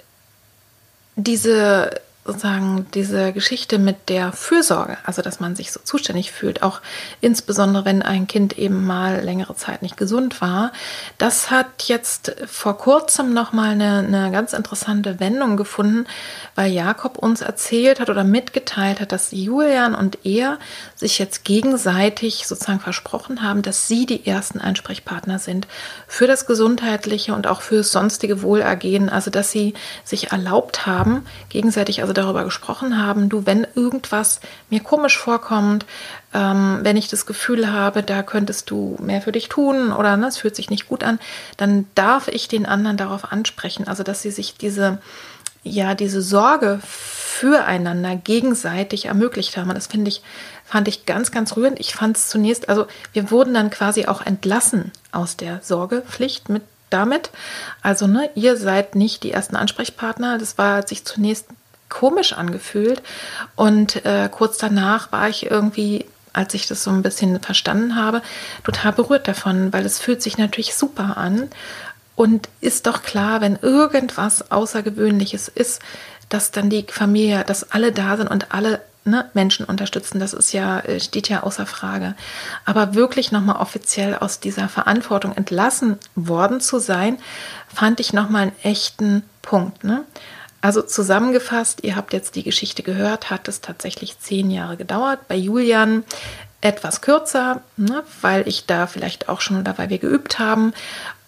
diese 1.15 2.01
sozusagen 2.29 2.85
diese 2.93 3.33
Geschichte 3.33 3.79
mit 3.79 4.07
der 4.07 4.31
Fürsorge, 4.31 4.97
also 5.03 5.23
dass 5.23 5.39
man 5.39 5.55
sich 5.55 5.71
so 5.71 5.79
zuständig 5.83 6.31
fühlt, 6.31 6.61
auch 6.61 6.79
insbesondere 7.21 7.85
wenn 7.85 8.03
ein 8.03 8.27
Kind 8.27 8.57
eben 8.59 8.85
mal 8.85 9.21
längere 9.21 9.55
Zeit 9.55 9.81
nicht 9.81 9.97
gesund 9.97 10.39
war, 10.39 10.71
das 11.17 11.49
hat 11.49 11.83
jetzt 11.83 12.35
vor 12.45 12.77
kurzem 12.77 13.33
nochmal 13.33 13.71
eine, 13.71 14.05
eine 14.07 14.31
ganz 14.31 14.53
interessante 14.53 15.19
Wendung 15.19 15.57
gefunden, 15.57 16.05
weil 16.53 16.71
Jakob 16.71 17.17
uns 17.17 17.41
erzählt 17.41 17.99
hat 17.99 18.11
oder 18.11 18.23
mitgeteilt 18.23 18.99
hat, 18.99 19.11
dass 19.11 19.31
Julian 19.31 19.95
und 19.95 20.19
er 20.23 20.59
sich 20.95 21.17
jetzt 21.17 21.43
gegenseitig 21.43 22.45
sozusagen 22.45 22.79
versprochen 22.79 23.41
haben, 23.41 23.63
dass 23.63 23.87
sie 23.87 24.05
die 24.05 24.27
ersten 24.27 24.59
Ansprechpartner 24.61 25.39
sind 25.39 25.67
für 26.07 26.27
das 26.27 26.45
gesundheitliche 26.45 27.33
und 27.33 27.47
auch 27.47 27.61
für 27.61 27.81
sonstige 27.83 28.43
Wohlergehen, 28.43 29.09
also 29.09 29.31
dass 29.31 29.51
sie 29.51 29.73
sich 30.03 30.31
erlaubt 30.31 30.85
haben, 30.85 31.25
gegenseitig 31.49 32.01
also 32.01 32.13
darüber 32.19 32.43
gesprochen 32.43 33.01
haben, 33.01 33.29
du, 33.29 33.45
wenn 33.45 33.65
irgendwas 33.75 34.39
mir 34.69 34.81
komisch 34.81 35.17
vorkommt, 35.17 35.85
ähm, 36.33 36.79
wenn 36.83 36.97
ich 36.97 37.07
das 37.07 37.25
Gefühl 37.25 37.71
habe, 37.71 38.03
da 38.03 38.23
könntest 38.23 38.69
du 38.69 38.97
mehr 39.01 39.21
für 39.21 39.31
dich 39.31 39.49
tun 39.49 39.91
oder 39.91 40.17
ne, 40.17 40.27
es 40.27 40.37
fühlt 40.37 40.55
sich 40.55 40.69
nicht 40.69 40.87
gut 40.87 41.03
an, 41.03 41.19
dann 41.57 41.87
darf 41.95 42.27
ich 42.27 42.47
den 42.47 42.65
anderen 42.65 42.97
darauf 42.97 43.31
ansprechen. 43.31 43.87
Also 43.87 44.03
dass 44.03 44.21
sie 44.21 44.31
sich 44.31 44.55
diese, 44.57 44.99
ja, 45.63 45.95
diese 45.95 46.21
Sorge 46.21 46.79
füreinander 46.83 48.15
gegenseitig 48.15 49.05
ermöglicht 49.05 49.55
haben. 49.57 49.69
Und 49.69 49.75
das 49.75 49.87
finde 49.87 50.09
ich, 50.09 50.21
fand 50.65 50.87
ich 50.87 51.05
ganz, 51.05 51.31
ganz 51.31 51.55
rührend. 51.55 51.79
Ich 51.79 51.95
fand 51.95 52.17
es 52.17 52.27
zunächst, 52.27 52.69
also 52.69 52.85
wir 53.13 53.31
wurden 53.31 53.53
dann 53.53 53.69
quasi 53.69 54.05
auch 54.05 54.21
entlassen 54.25 54.91
aus 55.11 55.37
der 55.37 55.61
Sorgepflicht 55.63 56.49
mit 56.49 56.63
damit. 56.89 57.29
Also, 57.81 58.07
ne, 58.07 58.29
ihr 58.35 58.57
seid 58.57 58.95
nicht 58.95 59.23
die 59.23 59.31
ersten 59.31 59.55
Ansprechpartner. 59.55 60.37
Das 60.37 60.57
war 60.57 60.87
sich 60.87 61.05
zunächst 61.05 61.45
komisch 61.89 62.33
angefühlt. 62.33 63.01
Und 63.55 64.05
äh, 64.05 64.29
kurz 64.31 64.57
danach 64.57 65.11
war 65.11 65.27
ich 65.29 65.49
irgendwie, 65.49 66.05
als 66.33 66.53
ich 66.53 66.67
das 66.67 66.83
so 66.83 66.91
ein 66.91 67.01
bisschen 67.01 67.41
verstanden 67.41 67.95
habe, 67.95 68.21
total 68.63 68.93
berührt 68.93 69.27
davon, 69.27 69.73
weil 69.73 69.85
es 69.85 69.99
fühlt 69.99 70.21
sich 70.21 70.37
natürlich 70.37 70.75
super 70.75 71.17
an. 71.17 71.49
Und 72.15 72.49
ist 72.59 72.85
doch 72.85 73.01
klar, 73.01 73.41
wenn 73.41 73.57
irgendwas 73.61 74.51
Außergewöhnliches 74.51 75.47
ist, 75.47 75.81
dass 76.27 76.51
dann 76.51 76.69
die 76.69 76.85
Familie, 76.87 77.43
dass 77.43 77.71
alle 77.71 77.91
da 77.91 78.17
sind 78.17 78.27
und 78.27 78.53
alle 78.53 78.81
ne, 79.05 79.29
Menschen 79.33 79.65
unterstützen, 79.65 80.19
das 80.19 80.33
ist 80.33 80.51
ja, 80.53 80.79
äh, 80.79 80.99
steht 80.99 81.29
ja 81.29 81.43
außer 81.43 81.65
Frage. 81.65 82.15
Aber 82.65 82.93
wirklich 82.93 83.31
nochmal 83.31 83.57
offiziell 83.57 84.15
aus 84.15 84.39
dieser 84.39 84.69
Verantwortung 84.69 85.35
entlassen 85.35 85.97
worden 86.15 86.61
zu 86.61 86.79
sein, 86.79 87.17
fand 87.73 87.99
ich 87.99 88.13
nochmal 88.13 88.43
einen 88.43 88.55
echten 88.63 89.23
Punkt. 89.41 89.83
Ne? 89.83 90.03
Also 90.61 90.81
zusammengefasst, 90.81 91.83
ihr 91.83 91.95
habt 91.95 92.13
jetzt 92.13 92.35
die 92.35 92.43
Geschichte 92.43 92.83
gehört, 92.83 93.29
hat 93.29 93.47
es 93.47 93.61
tatsächlich 93.61 94.19
zehn 94.19 94.51
Jahre 94.51 94.75
gedauert. 94.75 95.27
Bei 95.27 95.35
Julian 95.35 96.03
etwas 96.61 97.01
kürzer, 97.01 97.61
ne, 97.77 98.03
weil 98.21 98.47
ich 98.47 98.65
da 98.65 98.87
vielleicht 98.87 99.29
auch 99.29 99.39
schon 99.39 99.57
oder 99.57 99.77
weil 99.77 99.89
wir 99.89 99.99
geübt 99.99 100.39
haben. 100.39 100.73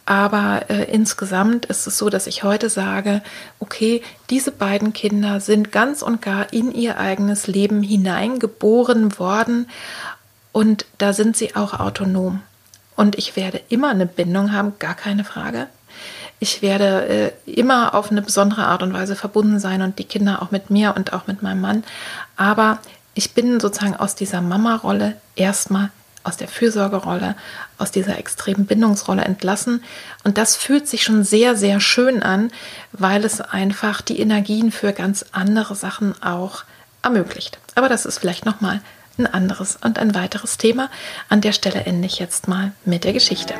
Aber 0.05 0.65
äh, 0.69 0.91
insgesamt 0.91 1.67
ist 1.67 1.87
es 1.87 1.97
so, 1.97 2.09
dass 2.09 2.27
ich 2.27 2.43
heute 2.43 2.69
sage, 2.69 3.21
okay, 3.59 4.01
diese 4.29 4.51
beiden 4.51 4.91
Kinder 4.91 5.39
sind 5.39 5.71
ganz 5.71 6.01
und 6.01 6.21
gar 6.21 6.51
in 6.51 6.73
ihr 6.73 6.97
eigenes 6.97 7.47
Leben 7.47 7.81
hineingeboren 7.81 9.17
worden 9.19 9.69
und 10.51 10.85
da 10.97 11.13
sind 11.13 11.37
sie 11.37 11.55
auch 11.55 11.79
autonom. 11.79 12.41
Und 12.97 13.17
ich 13.17 13.35
werde 13.35 13.61
immer 13.69 13.89
eine 13.89 14.05
Bindung 14.05 14.51
haben, 14.51 14.73
gar 14.79 14.95
keine 14.95 15.23
Frage. 15.23 15.67
Ich 16.43 16.63
werde 16.63 17.33
äh, 17.45 17.51
immer 17.51 17.93
auf 17.93 18.09
eine 18.09 18.23
besondere 18.23 18.65
Art 18.65 18.81
und 18.81 18.93
Weise 18.93 19.15
verbunden 19.15 19.59
sein 19.59 19.83
und 19.83 19.99
die 19.99 20.05
Kinder 20.05 20.41
auch 20.41 20.49
mit 20.49 20.71
mir 20.71 20.95
und 20.97 21.13
auch 21.13 21.27
mit 21.27 21.43
meinem 21.43 21.61
Mann. 21.61 21.83
Aber 22.35 22.79
ich 23.13 23.35
bin 23.35 23.59
sozusagen 23.59 23.95
aus 23.95 24.15
dieser 24.15 24.41
Mama-Rolle 24.41 25.17
erstmal 25.35 25.91
aus 26.23 26.37
der 26.37 26.47
Fürsorgerolle, 26.47 27.35
aus 27.77 27.91
dieser 27.91 28.17
extremen 28.17 28.65
Bindungsrolle 28.65 29.23
entlassen. 29.23 29.83
Und 30.23 30.39
das 30.39 30.55
fühlt 30.55 30.87
sich 30.87 31.03
schon 31.03 31.23
sehr, 31.23 31.55
sehr 31.55 31.79
schön 31.79 32.23
an, 32.23 32.51
weil 32.91 33.23
es 33.23 33.39
einfach 33.39 34.01
die 34.01 34.19
Energien 34.19 34.71
für 34.71 34.93
ganz 34.93 35.25
andere 35.31 35.75
Sachen 35.75 36.19
auch 36.23 36.63
ermöglicht. 37.03 37.59
Aber 37.75 37.87
das 37.87 38.07
ist 38.07 38.17
vielleicht 38.17 38.47
nochmal 38.47 38.81
ein 39.19 39.27
anderes 39.27 39.77
und 39.83 39.99
ein 39.99 40.15
weiteres 40.15 40.57
Thema. 40.57 40.89
An 41.29 41.41
der 41.41 41.51
Stelle 41.51 41.85
ende 41.85 42.07
ich 42.07 42.17
jetzt 42.17 42.47
mal 42.47 42.71
mit 42.83 43.03
der 43.03 43.13
Geschichte. 43.13 43.53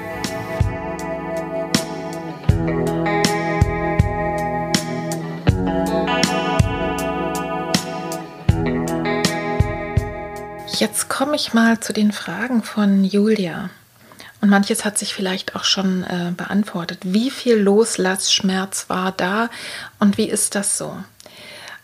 Jetzt 10.81 11.09
komme 11.09 11.35
ich 11.35 11.53
mal 11.53 11.79
zu 11.79 11.93
den 11.93 12.11
Fragen 12.11 12.63
von 12.63 13.03
Julia. 13.03 13.69
Und 14.41 14.49
manches 14.49 14.83
hat 14.83 14.97
sich 14.97 15.13
vielleicht 15.13 15.55
auch 15.55 15.63
schon 15.63 16.03
äh, 16.03 16.31
beantwortet. 16.35 17.01
Wie 17.03 17.29
viel 17.29 17.57
Loslassschmerz 17.57 18.89
war 18.89 19.11
da 19.11 19.51
und 19.99 20.17
wie 20.17 20.27
ist 20.27 20.55
das 20.55 20.79
so? 20.79 20.97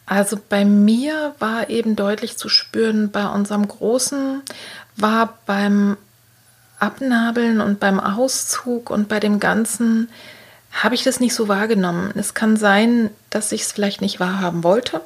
Also 0.07 0.39
bei 0.49 0.65
mir 0.65 1.35
war 1.37 1.69
eben 1.69 1.95
deutlich 1.95 2.39
zu 2.39 2.49
spüren, 2.49 3.11
bei 3.11 3.27
unserem 3.27 3.67
Großen 3.67 4.41
war 4.95 5.37
beim 5.45 5.95
Abnabeln 6.79 7.61
und 7.61 7.79
beim 7.79 7.99
Auszug 7.99 8.89
und 8.89 9.09
bei 9.09 9.19
dem 9.19 9.39
Ganzen 9.39 10.09
habe 10.71 10.95
ich 10.95 11.03
das 11.03 11.19
nicht 11.19 11.35
so 11.35 11.47
wahrgenommen. 11.47 12.13
Es 12.15 12.33
kann 12.33 12.57
sein, 12.57 13.11
dass 13.29 13.51
ich 13.51 13.61
es 13.61 13.73
vielleicht 13.73 14.01
nicht 14.01 14.19
wahrhaben 14.19 14.63
wollte. 14.63 15.01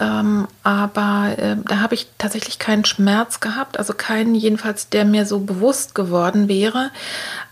Ähm, 0.00 0.48
aber 0.62 1.34
äh, 1.38 1.56
da 1.64 1.80
habe 1.80 1.94
ich 1.94 2.08
tatsächlich 2.18 2.58
keinen 2.58 2.84
Schmerz 2.84 3.40
gehabt, 3.40 3.78
also 3.78 3.92
keinen 3.92 4.34
jedenfalls, 4.34 4.88
der 4.88 5.04
mir 5.04 5.26
so 5.26 5.40
bewusst 5.40 5.94
geworden 5.94 6.48
wäre. 6.48 6.90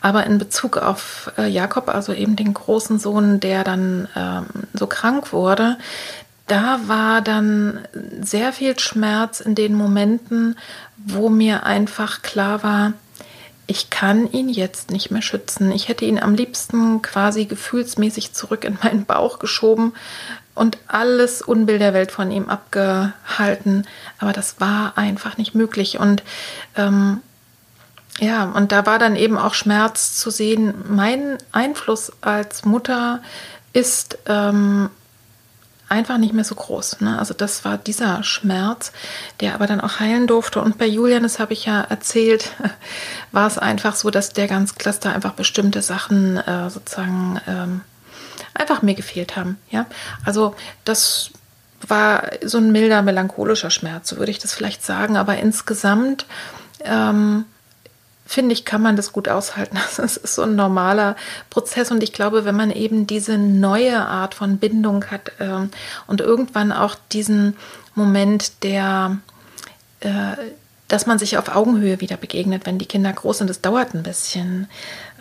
Aber 0.01 0.27
in 0.27 0.39
Bezug 0.39 0.77
auf 0.77 1.31
äh, 1.39 1.47
Jakob, 1.47 1.89
also 1.89 2.13
eben 2.13 2.37
den 2.37 2.55
großen 2.55 2.99
Sohn, 2.99 3.41
der 3.41 3.65
dann 3.65 4.09
ähm, 4.17 4.47
so 4.75 4.87
krank 4.87 5.33
wurde, 5.33 5.77
da 6.47 6.81
war 6.87 7.21
dann 7.21 7.81
sehr 8.21 8.53
viel 8.53 8.77
Schmerz 8.79 9.41
in 9.41 9.55
den 9.55 9.75
Momenten, 9.75 10.57
wo 10.97 11.29
mir 11.29 11.65
einfach 11.65 12.23
klar 12.23 12.65
war, 12.65 12.93
ich 13.71 13.89
kann 13.89 14.33
ihn 14.33 14.49
jetzt 14.49 14.91
nicht 14.91 15.13
mehr 15.13 15.23
schützen. 15.23 15.71
Ich 15.71 15.87
hätte 15.87 16.05
ihn 16.05 16.19
am 16.19 16.35
liebsten 16.35 17.03
quasi 17.03 17.45
gefühlsmäßig 17.45 18.33
zurück 18.33 18.65
in 18.65 18.77
meinen 18.83 19.05
Bauch 19.05 19.39
geschoben 19.39 19.93
und 20.55 20.79
alles 20.87 21.43
Unbill 21.43 21.79
der 21.79 21.95
Welt 21.95 22.13
von 22.13 22.31
ihm 22.31 22.49
abgehalten. 22.49 23.87
Aber 24.19 24.33
das 24.33 24.61
war 24.61 24.97
einfach 24.97 25.37
nicht 25.37 25.55
möglich. 25.55 25.99
Und 25.99 26.23
ähm, 26.77 27.23
ja, 28.19 28.45
und 28.45 28.73
da 28.73 28.85
war 28.87 28.99
dann 28.99 29.17
eben 29.17 29.39
auch 29.39 29.55
Schmerz 29.55 30.17
zu 30.17 30.31
sehen. 30.31 30.75
Mein 30.89 31.39
Einfluss 31.53 32.13
als 32.21 32.65
Mutter 32.65 33.23
ist 33.73 34.19
ähm, 34.27 34.91
einfach 35.91 36.19
nicht 36.19 36.33
mehr 36.33 36.45
so 36.45 36.55
groß. 36.55 37.01
Ne? 37.01 37.19
Also 37.19 37.35
das 37.35 37.65
war 37.65 37.77
dieser 37.77 38.23
Schmerz, 38.23 38.93
der 39.41 39.55
aber 39.55 39.67
dann 39.67 39.81
auch 39.81 40.01
heilen 40.01 40.27
durfte. 40.27 40.61
Und 40.61 40.79
bei 40.79 40.87
Julian, 40.87 41.23
das 41.23 41.39
habe 41.39 41.53
ich 41.53 41.67
ja 41.67 41.81
erzählt, 41.81 42.51
war 43.33 43.47
es 43.47 43.59
einfach 43.59 43.97
so, 43.97 44.11
dass 44.11 44.33
der 44.33 44.47
ganz 44.47 44.77
Cluster 44.77 45.13
einfach 45.13 45.33
bestimmte 45.33 45.83
Sachen 45.83 46.37
äh, 46.37 46.71
sozusagen 46.71 47.41
ähm, 47.47 47.81
einfach 48.61 48.83
mir 48.83 48.95
gefehlt 48.95 49.37
haben. 49.37 49.59
Ja, 49.71 49.87
also 50.25 50.55
das 50.85 51.31
war 51.87 52.31
so 52.45 52.59
ein 52.59 52.73
milder 52.73 53.03
melancholischer 53.03 53.71
Schmerz, 53.71 54.11
so 54.11 54.19
würde 54.19 54.31
ich 54.31 54.39
das 54.39 54.55
vielleicht 54.55 54.85
sagen. 54.85 55.17
Aber 55.17 55.39
insgesamt 55.39 56.27
ähm, 56.85 57.47
finde 58.27 58.53
ich, 58.53 58.65
kann 58.65 58.83
man 58.83 58.97
das 58.97 59.13
gut 59.13 59.29
aushalten. 59.29 59.77
Das 59.97 60.17
ist 60.17 60.35
so 60.35 60.43
ein 60.43 60.55
normaler 60.55 61.17
Prozess 61.51 61.91
und 61.91 62.03
ich 62.03 62.13
glaube, 62.13 62.45
wenn 62.45 62.55
man 62.55 62.71
eben 62.71 63.07
diese 63.07 63.39
neue 63.39 64.07
Art 64.07 64.35
von 64.35 64.59
Bindung 64.59 65.07
hat 65.07 65.33
äh, 65.39 65.67
und 66.07 66.21
irgendwann 66.21 66.73
auch 66.73 66.95
diesen 67.13 67.57
Moment 67.95 68.63
der, 68.63 69.19
äh, 70.01 70.37
dass 70.91 71.07
man 71.07 71.21
sich 71.21 71.39
auf 71.39 71.55
Augenhöhe 71.55 72.01
wieder 72.01 72.17
begegnet, 72.17 72.67
wenn 72.67 72.79
die 72.79 72.87
Kinder 72.87 73.13
groß 73.13 73.39
sind, 73.39 73.49
das 73.49 73.61
dauert 73.61 73.95
ein 73.95 74.03
bisschen, 74.03 74.69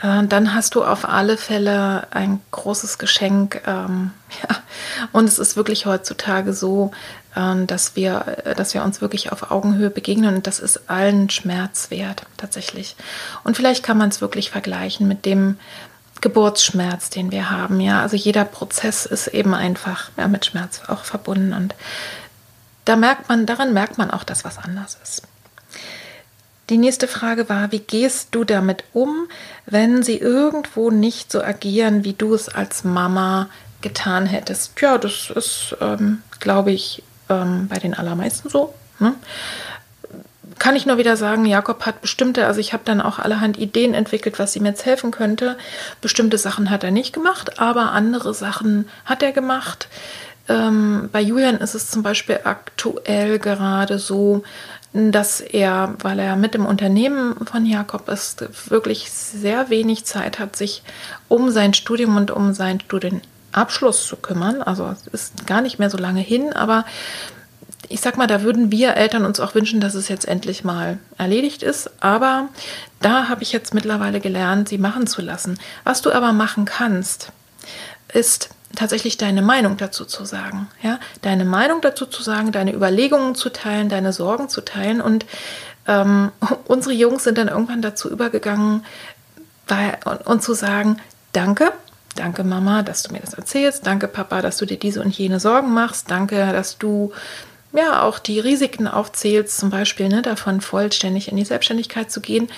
äh, 0.02 0.26
dann 0.26 0.56
hast 0.56 0.74
du 0.74 0.84
auf 0.84 1.08
alle 1.08 1.38
Fälle 1.38 2.08
ein 2.12 2.42
großes 2.52 2.98
Geschenk. 2.98 3.62
Ähm. 3.68 4.12
Und 5.12 5.26
es 5.26 5.38
ist 5.38 5.56
wirklich 5.56 5.86
heutzutage 5.86 6.54
so, 6.54 6.92
ähm, 7.36 7.68
dass 7.68 7.96
wir, 7.96 8.40
äh, 8.46 8.56
dass 8.56 8.74
wir 8.74 8.84
uns 8.84 9.00
wirklich 9.00 9.32
auf 9.32 9.52
Augenhöhe 9.52 9.92
begegnen 9.92 10.36
und 10.36 10.48
das 10.48 10.60
ist 10.60 10.90
allen 10.90 11.30
Schmerz 11.30 11.92
wert, 11.92 12.24
tatsächlich. 12.38 12.96
Und 13.44 13.56
vielleicht 13.56 13.84
kann 13.84 13.98
man 13.98 14.10
es 14.10 14.22
wirklich 14.22 14.50
vergleichen 14.50 15.08
mit 15.08 15.26
dem 15.26 15.60
Geburtsschmerz, 16.22 17.12
den 17.12 17.32
wir 17.32 17.52
haben. 17.52 17.80
Ja, 17.80 18.02
also 18.02 18.16
jeder 18.16 18.44
Prozess 18.46 19.06
ist 19.06 19.28
eben 19.28 19.54
einfach 19.54 20.10
mit 20.28 20.46
Schmerz 20.46 20.82
auch 20.88 21.04
verbunden 21.04 21.54
und 21.54 21.76
da 22.86 22.96
merkt 22.96 23.30
man, 23.30 23.46
daran 23.46 23.74
merkt 23.74 24.00
man 24.00 24.10
auch, 24.10 24.24
dass 24.24 24.44
was 24.44 24.58
anders 24.58 24.98
ist. 25.04 25.22
Die 26.70 26.78
nächste 26.78 27.08
Frage 27.08 27.50
war, 27.50 27.72
wie 27.72 27.80
gehst 27.80 28.30
du 28.32 28.44
damit 28.44 28.84
um, 28.94 29.28
wenn 29.66 30.04
sie 30.04 30.18
irgendwo 30.18 30.92
nicht 30.92 31.32
so 31.32 31.42
agieren, 31.44 32.04
wie 32.04 32.14
du 32.14 32.34
es 32.36 32.48
als 32.48 32.84
Mama 32.84 33.50
getan 33.82 34.26
hättest. 34.26 34.80
Ja, 34.82 34.98
das 34.98 35.32
ist, 35.36 35.76
ähm, 35.82 36.22
glaube 36.40 36.72
ich, 36.72 37.04
ähm, 37.30 37.68
bei 37.68 37.78
den 37.78 37.94
allermeisten 37.94 38.50
so. 38.50 38.74
Ne? 39.00 39.16
Kann 40.58 40.76
ich 40.76 40.86
nur 40.86 40.98
wieder 40.98 41.16
sagen, 41.16 41.46
Jakob 41.46 41.86
hat 41.86 42.02
bestimmte, 42.02 42.46
also 42.46 42.60
ich 42.60 42.74
habe 42.74 42.84
dann 42.86 43.00
auch 43.00 43.18
allerhand 43.18 43.58
Ideen 43.58 43.94
entwickelt, 43.94 44.40
was 44.40 44.56
ihm 44.56 44.66
jetzt 44.66 44.86
helfen 44.86 45.12
könnte. 45.12 45.58
Bestimmte 46.02 46.38
Sachen 46.38 46.70
hat 46.70 46.84
er 46.84 46.92
nicht 46.92 47.14
gemacht, 47.14 47.60
aber 47.60 47.94
andere 47.94 48.34
Sachen 48.34 48.90
hat 49.06 49.24
er 49.24 49.32
gemacht. 49.32 49.88
Ähm, 50.50 51.10
bei 51.12 51.22
Julian 51.22 51.58
ist 51.58 51.76
es 51.76 51.90
zum 51.90 52.04
Beispiel 52.04 52.42
aktuell 52.44 53.40
gerade 53.40 54.00
so, 54.00 54.44
dass 54.94 55.40
er, 55.40 55.94
weil 56.00 56.20
er 56.20 56.36
mit 56.36 56.54
dem 56.54 56.66
Unternehmen 56.66 57.36
von 57.46 57.66
Jakob 57.66 58.10
ist, 58.10 58.70
wirklich 58.70 59.12
sehr 59.12 59.70
wenig 59.70 60.06
Zeit 60.06 60.40
hat, 60.40 60.56
sich 60.56 60.84
um 61.28 61.52
sein 61.52 61.74
Studium 61.74 62.18
und 62.18 62.32
um 62.32 62.54
seinen 62.54 62.80
Studienabschluss 62.80 64.08
zu 64.08 64.16
kümmern. 64.16 64.62
Also 64.64 64.88
es 64.88 65.08
ist 65.08 65.48
gar 65.48 65.62
nicht 65.62 65.78
mehr 65.78 65.92
so 65.92 65.98
lange 65.98 66.22
hin, 66.22 66.54
aber 66.54 66.86
ich 67.88 68.02
sag 68.02 68.18
mal, 68.18 68.28
da 68.28 68.42
würden 68.42 68.72
wir 68.72 68.96
Eltern 68.96 69.26
uns 69.26 69.40
auch 69.40 69.56
wünschen, 69.56 69.80
dass 69.80 69.96
es 69.96 70.10
jetzt 70.10 70.28
endlich 70.28 70.64
mal 70.64 70.98
erledigt 71.18 71.64
ist. 71.64 71.90
Aber 72.02 72.50
da 73.02 73.30
habe 73.30 73.44
ich 73.44 73.52
jetzt 73.52 73.74
mittlerweile 73.74 74.20
gelernt, 74.20 74.70
sie 74.70 74.78
machen 74.78 75.08
zu 75.08 75.22
lassen. 75.22 75.60
Was 75.84 76.02
du 76.02 76.12
aber 76.12 76.32
machen 76.34 76.66
kannst, 76.66 77.32
ist 78.14 78.50
tatsächlich 78.76 79.18
deine 79.18 79.42
Meinung 79.42 79.78
dazu 79.78 80.06
zu 80.06 80.26
sagen. 80.26 80.68
Ja? 80.82 81.00
Deine 81.22 81.46
Meinung 81.46 81.82
dazu 81.82 82.06
zu 82.06 82.24
sagen, 82.24 82.52
deine 82.52 82.74
Überlegungen 82.74 83.36
zu 83.36 83.50
teilen, 83.50 83.90
deine 83.90 84.14
Sorgen 84.14 84.50
zu 84.50 84.62
teilen. 84.62 85.02
Und 85.02 85.26
ähm, 85.88 86.32
unsere 86.66 86.94
Jungs 86.94 87.24
sind 87.24 87.38
dann 87.38 87.48
irgendwann 87.48 87.82
dazu 87.82 88.10
übergegangen, 88.10 88.86
bei, 89.68 89.98
und, 90.06 90.26
und 90.26 90.44
zu 90.44 90.54
sagen, 90.54 90.98
danke, 91.32 91.72
danke 92.16 92.44
Mama, 92.44 92.82
dass 92.82 93.04
du 93.04 93.14
mir 93.14 93.20
das 93.20 93.36
erzählst, 93.36 93.86
danke 93.86 94.08
Papa, 94.08 94.42
dass 94.42 94.58
du 94.58 94.66
dir 94.66 94.78
diese 94.78 95.02
und 95.02 95.16
jene 95.18 95.40
Sorgen 95.40 95.74
machst, 95.74 96.10
danke, 96.10 96.52
dass 96.52 96.78
du 96.78 97.14
ja 97.72 98.02
auch 98.02 98.20
die 98.20 98.40
Risiken 98.40 98.88
aufzählst, 98.88 99.58
zum 99.58 99.70
Beispiel 99.70 100.10
ne, 100.10 100.22
davon 100.22 100.60
vollständig 100.60 101.30
in 101.30 101.38
die 101.38 101.46
Selbstständigkeit 101.46 102.12
zu 102.12 102.20
gehen. 102.20 102.50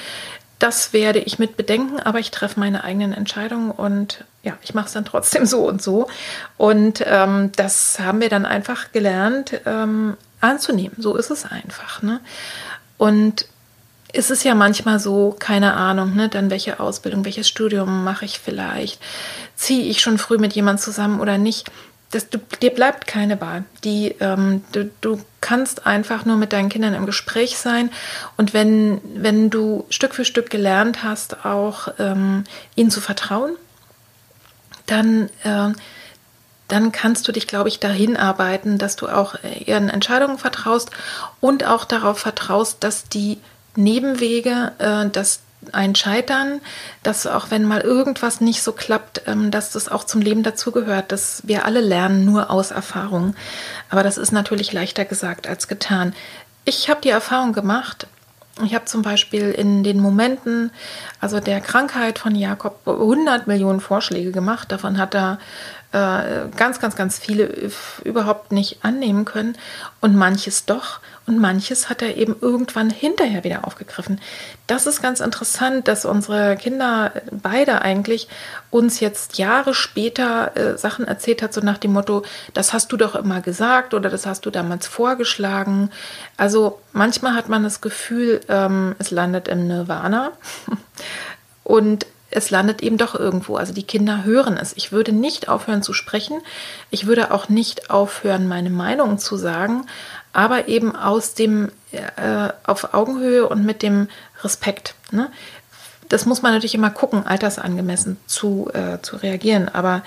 Das 0.62 0.94
werde 0.94 1.18
ich 1.18 1.40
mit 1.40 1.58
bedenken, 1.58 2.00
aber 2.00 2.20
ich 2.20 2.30
treffe 2.30 2.60
meine 2.60 2.84
eigenen 2.84 3.14
Entscheidungen 3.14 3.72
und 3.72 4.26
ja, 4.44 4.54
ich 4.62 4.76
mache 4.76 4.86
es 4.86 4.94
dann 4.94 5.06
trotzdem 5.06 5.46
so 5.48 5.68
und 5.68 5.82
so. 5.82 6.08
Und 6.56 7.04
ähm, 7.04 7.52
das 7.56 8.00
haben 8.00 8.22
wir 8.22 8.30
dann 8.30 8.46
einfach 8.46 8.92
gelernt 8.92 9.60
ähm, 9.66 10.18
anzunehmen. 10.40 10.96
So 11.00 11.16
ist 11.16 11.32
es 11.32 11.46
einfach. 11.46 12.04
Ne? 12.04 12.20
Und 13.00 13.48
es 14.14 14.30
ist 14.30 14.44
ja 14.44 14.54
manchmal 14.54 15.00
so, 15.00 15.36
keine 15.40 15.74
Ahnung, 15.74 16.16
ne, 16.16 16.30
dann 16.30 16.52
welche 16.52 16.80
Ausbildung, 16.80 17.26
welches 17.26 17.48
Studium 17.48 18.04
mache 18.04 18.26
ich 18.26 18.40
vielleicht? 18.40 19.02
Ziehe 19.56 19.90
ich 19.90 20.00
schon 20.00 20.20
früh 20.20 20.38
mit 20.38 20.54
jemand 20.54 20.80
zusammen 20.80 21.22
oder 21.22 21.40
nicht? 21.40 21.72
Das, 22.12 22.30
du, 22.30 22.40
dir 22.62 22.72
bleibt 22.72 23.08
keine 23.08 23.40
Wahl. 23.42 23.64
Die, 23.84 24.16
ähm, 24.20 24.64
du, 24.74 24.92
du 25.02 25.22
kannst 25.40 25.88
einfach 25.88 26.26
nur 26.26 26.38
mit 26.38 26.54
deinen 26.54 26.70
Kindern 26.70 26.94
im 26.94 27.06
Gespräch 27.06 27.58
sein. 27.58 27.90
Und 28.38 28.54
wenn, 28.54 29.02
wenn 29.16 29.50
du 29.50 29.86
Stück 29.90 30.14
für 30.14 30.26
Stück 30.26 30.50
gelernt 30.50 31.04
hast, 31.04 31.46
auch 31.46 31.88
ähm, 32.00 32.44
ihnen 32.76 32.92
zu 32.92 33.02
vertrauen, 33.02 33.56
dann, 34.86 35.30
äh, 35.44 35.74
dann 36.68 36.92
kannst 36.92 37.28
du 37.28 37.32
dich, 37.32 37.48
glaube 37.48 37.70
ich, 37.70 37.80
dahin 37.80 38.18
arbeiten, 38.18 38.78
dass 38.78 38.98
du 38.98 39.08
auch 39.08 39.36
ihren 39.66 39.90
Entscheidungen 39.90 40.38
vertraust 40.38 40.92
und 41.40 41.66
auch 41.66 41.86
darauf 41.86 42.20
vertraust, 42.20 42.84
dass 42.84 43.08
die 43.08 43.40
Nebenwege, 43.76 44.74
äh, 44.80 45.10
dass 45.10 45.40
ein 45.72 45.96
Scheitern, 45.96 46.62
dass 47.04 47.28
auch 47.28 47.52
wenn 47.52 47.66
mal 47.66 47.82
irgendwas 47.82 48.42
nicht 48.42 48.64
so 48.64 48.72
klappt, 48.72 49.24
ähm, 49.28 49.52
dass 49.52 49.72
das 49.72 49.90
auch 49.90 50.04
zum 50.04 50.22
Leben 50.22 50.44
dazugehört, 50.44 51.12
dass 51.12 51.42
wir 51.46 51.66
alle 51.66 51.82
lernen 51.82 52.26
nur 52.26 52.50
aus 52.50 52.72
Erfahrung. 52.72 53.36
Aber 53.90 54.04
das 54.04 54.18
ist 54.18 54.32
natürlich 54.32 54.74
leichter 54.74 55.06
gesagt 55.06 55.48
als 55.48 55.68
getan. 55.68 56.14
Ich 56.66 56.90
habe 56.90 57.02
die 57.02 57.10
Erfahrung 57.10 57.54
gemacht, 57.54 58.08
ich 58.64 58.76
habe 58.76 58.86
zum 58.86 59.02
Beispiel 59.02 59.52
in 59.52 59.84
den 59.84 60.00
Momenten, 60.00 60.72
also 61.20 61.40
der 61.40 61.62
Krankheit 61.62 62.20
von 62.20 62.36
Jakob, 62.36 62.82
100 62.86 63.48
Millionen 63.48 63.80
Vorschläge 63.80 64.32
gemacht. 64.32 64.72
Davon 64.72 64.98
hat 64.98 65.16
er 65.16 65.40
äh, 65.94 66.48
ganz, 66.56 66.80
ganz, 66.80 66.96
ganz 66.96 67.18
viele 67.18 67.72
überhaupt 68.04 68.52
nicht 68.52 68.84
annehmen 68.84 69.26
können 69.26 69.58
und 70.02 70.16
manches 70.16 70.66
doch 70.66 71.00
und 71.32 71.40
manches 71.40 71.90
hat 71.90 72.02
er 72.02 72.18
eben 72.18 72.36
irgendwann 72.42 72.90
hinterher 72.90 73.46
wieder 73.46 73.66
aufgegriffen. 73.66 74.20
Das 74.68 74.86
ist 74.86 75.02
ganz 75.02 75.22
interessant, 75.22 75.88
dass 75.88 76.04
unsere 76.04 76.58
Kinder 76.58 77.14
beide 77.32 77.82
eigentlich 77.82 78.28
uns 78.70 79.00
jetzt 79.00 79.38
Jahre 79.38 79.74
später 79.74 80.58
äh, 80.58 80.78
Sachen 80.78 81.08
erzählt 81.08 81.42
hat, 81.42 81.54
so 81.54 81.62
nach 81.62 81.78
dem 81.78 81.94
Motto, 81.94 82.24
das 82.54 82.74
hast 82.74 82.92
du 82.92 82.98
doch 82.98 83.16
immer 83.16 83.40
gesagt 83.40 83.94
oder 83.94 84.10
das 84.10 84.26
hast 84.26 84.46
du 84.46 84.50
damals 84.50 84.88
vorgeschlagen. 84.88 85.90
Also 86.36 86.82
manchmal 86.92 87.34
hat 87.34 87.48
man 87.48 87.64
das 87.64 87.80
Gefühl, 87.80 88.42
ähm, 88.50 88.96
es 89.00 89.10
landet 89.10 89.48
im 89.48 89.68
Nirvana 89.68 90.32
und 91.64 92.06
es 92.32 92.50
landet 92.50 92.82
eben 92.82 92.98
doch 92.98 93.14
irgendwo. 93.14 93.58
Also 93.58 93.74
die 93.74 93.84
Kinder 93.84 94.24
hören 94.24 94.58
es. 94.58 94.74
Ich 94.76 94.92
würde 94.92 95.12
nicht 95.12 95.50
aufhören 95.50 95.84
zu 95.84 95.94
sprechen. 95.94 96.42
Ich 96.90 97.06
würde 97.06 97.32
auch 97.32 97.50
nicht 97.50 97.90
aufhören, 97.90 98.48
meine 98.48 98.70
Meinung 98.70 99.18
zu 99.18 99.38
sagen, 99.38 99.86
aber 100.34 100.68
eben 100.68 100.96
aus 100.96 101.34
dem 101.34 101.72
äh, 101.92 102.50
auf 102.64 102.94
Augenhöhe 102.94 103.48
und 103.48 103.66
mit 103.66 103.82
dem 103.82 104.08
Respekt. 104.44 104.96
Ne? 105.12 105.30
Das 106.10 106.26
muss 106.26 106.42
man 106.42 106.54
natürlich 106.54 106.76
immer 106.76 106.90
gucken, 106.90 107.26
altersangemessen 107.26 108.18
zu, 108.28 108.70
äh, 108.74 109.02
zu 109.02 109.18
reagieren. 109.18 109.70
Aber 109.70 110.04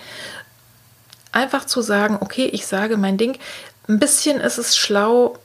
einfach 1.33 1.67
zu 1.67 1.83
sagen, 1.83 2.19
okay, 2.21 2.47
ich 2.47 2.67
sage 2.67 2.97
mein 2.97 3.19
Ding. 3.19 3.39
Ein 3.89 3.99
bisschen 3.99 4.41
ist 4.41 4.59
es 4.59 4.77
schlau, 4.77 5.39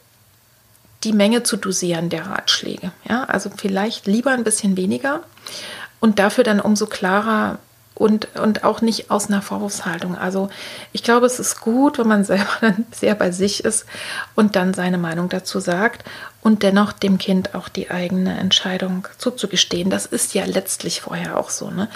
die 1.03 1.13
Menge 1.13 1.43
zu 1.43 1.57
dosieren 1.57 2.09
der 2.09 2.27
Ratschläge. 2.27 2.91
Ja, 3.07 3.23
also 3.25 3.49
vielleicht 3.55 4.05
lieber 4.05 4.32
ein 4.32 4.43
bisschen 4.43 4.77
weniger 4.77 5.23
und 5.99 6.19
dafür 6.19 6.43
dann 6.43 6.59
umso 6.59 6.88
klarer 6.88 7.59
und, 7.99 8.39
und 8.39 8.63
auch 8.63 8.81
nicht 8.81 9.11
aus 9.11 9.27
einer 9.27 9.41
Vorwurfshaltung. 9.41 10.17
Also 10.17 10.49
ich 10.93 11.03
glaube, 11.03 11.27
es 11.27 11.39
ist 11.39 11.59
gut, 11.59 11.99
wenn 11.99 12.07
man 12.07 12.23
selber 12.23 12.49
dann 12.61 12.87
sehr 12.91 13.13
bei 13.13 13.31
sich 13.31 13.63
ist 13.63 13.85
und 14.33 14.55
dann 14.55 14.73
seine 14.73 14.97
Meinung 14.97 15.29
dazu 15.29 15.59
sagt 15.59 16.03
und 16.41 16.63
dennoch 16.63 16.93
dem 16.93 17.19
Kind 17.19 17.53
auch 17.53 17.69
die 17.69 17.91
eigene 17.91 18.39
Entscheidung 18.39 19.07
zuzugestehen. 19.17 19.89
Das 19.89 20.07
ist 20.07 20.33
ja 20.33 20.45
letztlich 20.45 21.01
vorher 21.01 21.37
auch 21.37 21.49
so. 21.49 21.69
Ne? 21.69 21.89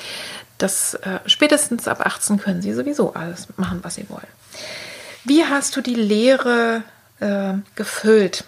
Das, 0.58 0.94
äh, 0.96 1.20
spätestens 1.26 1.88
ab 1.88 2.06
18 2.06 2.38
können 2.38 2.62
sie 2.62 2.74
sowieso 2.74 3.14
alles 3.14 3.48
machen, 3.56 3.80
was 3.82 3.96
sie 3.96 4.10
wollen. 4.10 4.28
Wie 5.24 5.46
hast 5.46 5.76
du 5.78 5.82
die 5.82 5.96
Lehre 5.96 6.84
äh, 7.22 7.54
gefüllt? 7.76 8.44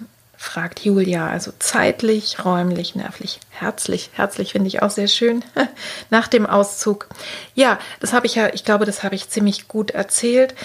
Fragt 0.46 0.80
Julia. 0.86 1.28
Also 1.28 1.52
zeitlich, 1.60 2.46
räumlich, 2.46 2.96
nervlich, 2.96 3.40
herzlich. 3.50 4.12
Herzlich 4.14 4.54
finde 4.54 4.68
ich 4.68 4.82
auch 4.82 4.92
sehr 4.92 5.08
schön 5.08 5.44
nach 6.10 6.28
dem 6.28 6.46
Auszug. 6.46 7.08
Ja, 7.56 7.80
das 8.00 8.14
habe 8.14 8.26
ich 8.28 8.36
ja, 8.36 8.54
ich 8.54 8.64
glaube, 8.64 8.86
das 8.86 9.04
habe 9.04 9.16
ich 9.16 9.30
ziemlich 9.30 9.68
gut 9.68 9.92
erzählt. 9.92 10.56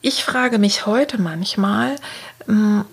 Ich 0.00 0.24
frage 0.24 0.58
mich 0.58 0.86
heute 0.86 1.20
manchmal, 1.20 1.96
hm, 2.46 2.84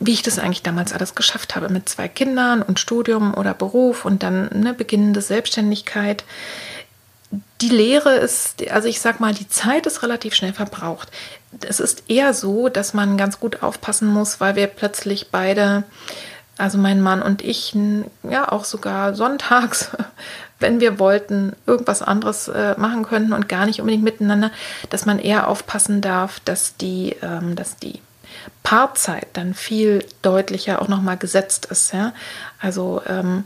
wie 0.00 0.12
ich 0.12 0.22
das 0.22 0.38
eigentlich 0.38 0.62
damals 0.62 0.92
alles 0.92 1.14
geschafft 1.14 1.56
habe 1.56 1.68
mit 1.68 1.88
zwei 1.88 2.08
Kindern 2.08 2.62
und 2.62 2.80
Studium 2.80 3.34
oder 3.34 3.52
Beruf 3.52 4.04
und 4.04 4.22
dann 4.22 4.48
eine 4.50 4.74
beginnende 4.74 5.20
Selbstständigkeit 5.20 6.24
die 7.60 7.68
Lehre 7.68 8.16
ist, 8.16 8.66
also 8.70 8.88
ich 8.88 9.00
sag 9.00 9.20
mal, 9.20 9.34
die 9.34 9.48
Zeit 9.48 9.86
ist 9.86 10.02
relativ 10.02 10.34
schnell 10.34 10.52
verbraucht. 10.52 11.10
Es 11.66 11.80
ist 11.80 12.04
eher 12.08 12.34
so, 12.34 12.68
dass 12.68 12.94
man 12.94 13.16
ganz 13.16 13.40
gut 13.40 13.62
aufpassen 13.62 14.08
muss, 14.08 14.40
weil 14.40 14.56
wir 14.56 14.66
plötzlich 14.66 15.30
beide, 15.30 15.84
also 16.56 16.78
mein 16.78 17.00
Mann 17.00 17.22
und 17.22 17.42
ich, 17.42 17.76
ja 18.22 18.50
auch 18.50 18.64
sogar 18.64 19.14
sonntags, 19.14 19.90
wenn 20.58 20.80
wir 20.80 20.98
wollten, 20.98 21.54
irgendwas 21.66 22.02
anderes 22.02 22.48
äh, 22.48 22.74
machen 22.76 23.04
könnten 23.04 23.32
und 23.32 23.48
gar 23.48 23.66
nicht 23.66 23.80
unbedingt 23.80 24.04
miteinander, 24.04 24.50
dass 24.90 25.06
man 25.06 25.18
eher 25.18 25.48
aufpassen 25.48 26.00
darf, 26.00 26.40
dass 26.40 26.76
die, 26.76 27.16
ähm, 27.22 27.56
dass 27.56 27.76
die 27.76 28.00
Paarzeit 28.62 29.28
dann 29.32 29.54
viel 29.54 30.04
deutlicher 30.22 30.82
auch 30.82 30.88
nochmal 30.88 31.16
gesetzt 31.16 31.66
ist. 31.66 31.92
Ja? 31.92 32.12
Also 32.60 33.02
ähm, 33.06 33.44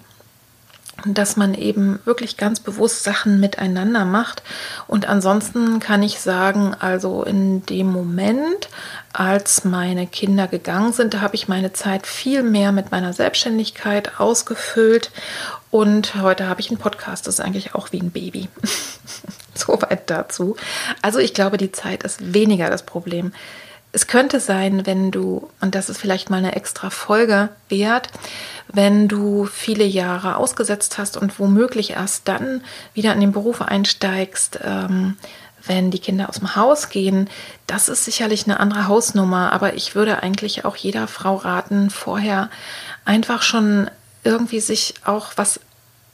dass 1.04 1.36
man 1.36 1.54
eben 1.54 1.98
wirklich 2.04 2.36
ganz 2.36 2.60
bewusst 2.60 3.02
Sachen 3.02 3.40
miteinander 3.40 4.04
macht. 4.04 4.42
Und 4.86 5.08
ansonsten 5.08 5.80
kann 5.80 6.02
ich 6.02 6.20
sagen, 6.20 6.74
also 6.78 7.24
in 7.24 7.66
dem 7.66 7.90
Moment, 7.90 8.68
als 9.12 9.64
meine 9.64 10.06
Kinder 10.06 10.46
gegangen 10.46 10.92
sind, 10.92 11.14
da 11.14 11.20
habe 11.20 11.34
ich 11.34 11.48
meine 11.48 11.72
Zeit 11.72 12.06
viel 12.06 12.42
mehr 12.42 12.72
mit 12.72 12.90
meiner 12.90 13.12
Selbstständigkeit 13.12 14.20
ausgefüllt. 14.20 15.10
Und 15.70 16.16
heute 16.16 16.48
habe 16.48 16.60
ich 16.60 16.70
einen 16.70 16.78
Podcast, 16.78 17.26
das 17.26 17.34
ist 17.34 17.40
eigentlich 17.40 17.74
auch 17.74 17.92
wie 17.92 18.00
ein 18.00 18.10
Baby. 18.10 18.48
Soweit 19.54 20.08
dazu. 20.08 20.56
Also 21.02 21.18
ich 21.18 21.34
glaube, 21.34 21.56
die 21.56 21.72
Zeit 21.72 22.04
ist 22.04 22.32
weniger 22.32 22.70
das 22.70 22.84
Problem. 22.84 23.32
Es 23.94 24.06
könnte 24.06 24.40
sein, 24.40 24.86
wenn 24.86 25.10
du, 25.10 25.50
und 25.60 25.74
das 25.74 25.90
ist 25.90 25.98
vielleicht 25.98 26.30
mal 26.30 26.38
eine 26.38 26.56
extra 26.56 26.88
Folge 26.88 27.50
wert, 27.68 28.08
wenn 28.72 29.06
du 29.06 29.44
viele 29.44 29.84
Jahre 29.84 30.36
ausgesetzt 30.36 30.96
hast 30.96 31.18
und 31.18 31.38
womöglich 31.38 31.90
erst 31.90 32.26
dann 32.26 32.62
wieder 32.94 33.12
in 33.12 33.20
den 33.20 33.32
Beruf 33.32 33.60
einsteigst, 33.60 34.60
ähm, 34.64 35.18
wenn 35.66 35.90
die 35.90 35.98
Kinder 35.98 36.28
aus 36.28 36.38
dem 36.38 36.56
Haus 36.56 36.88
gehen, 36.88 37.28
das 37.66 37.88
ist 37.88 38.04
sicherlich 38.04 38.44
eine 38.46 38.58
andere 38.58 38.88
Hausnummer, 38.88 39.52
aber 39.52 39.74
ich 39.74 39.94
würde 39.94 40.22
eigentlich 40.22 40.64
auch 40.64 40.74
jeder 40.76 41.06
Frau 41.06 41.36
raten, 41.36 41.90
vorher 41.90 42.50
einfach 43.04 43.42
schon 43.42 43.90
irgendwie 44.24 44.60
sich 44.60 44.94
auch 45.04 45.32
was 45.36 45.60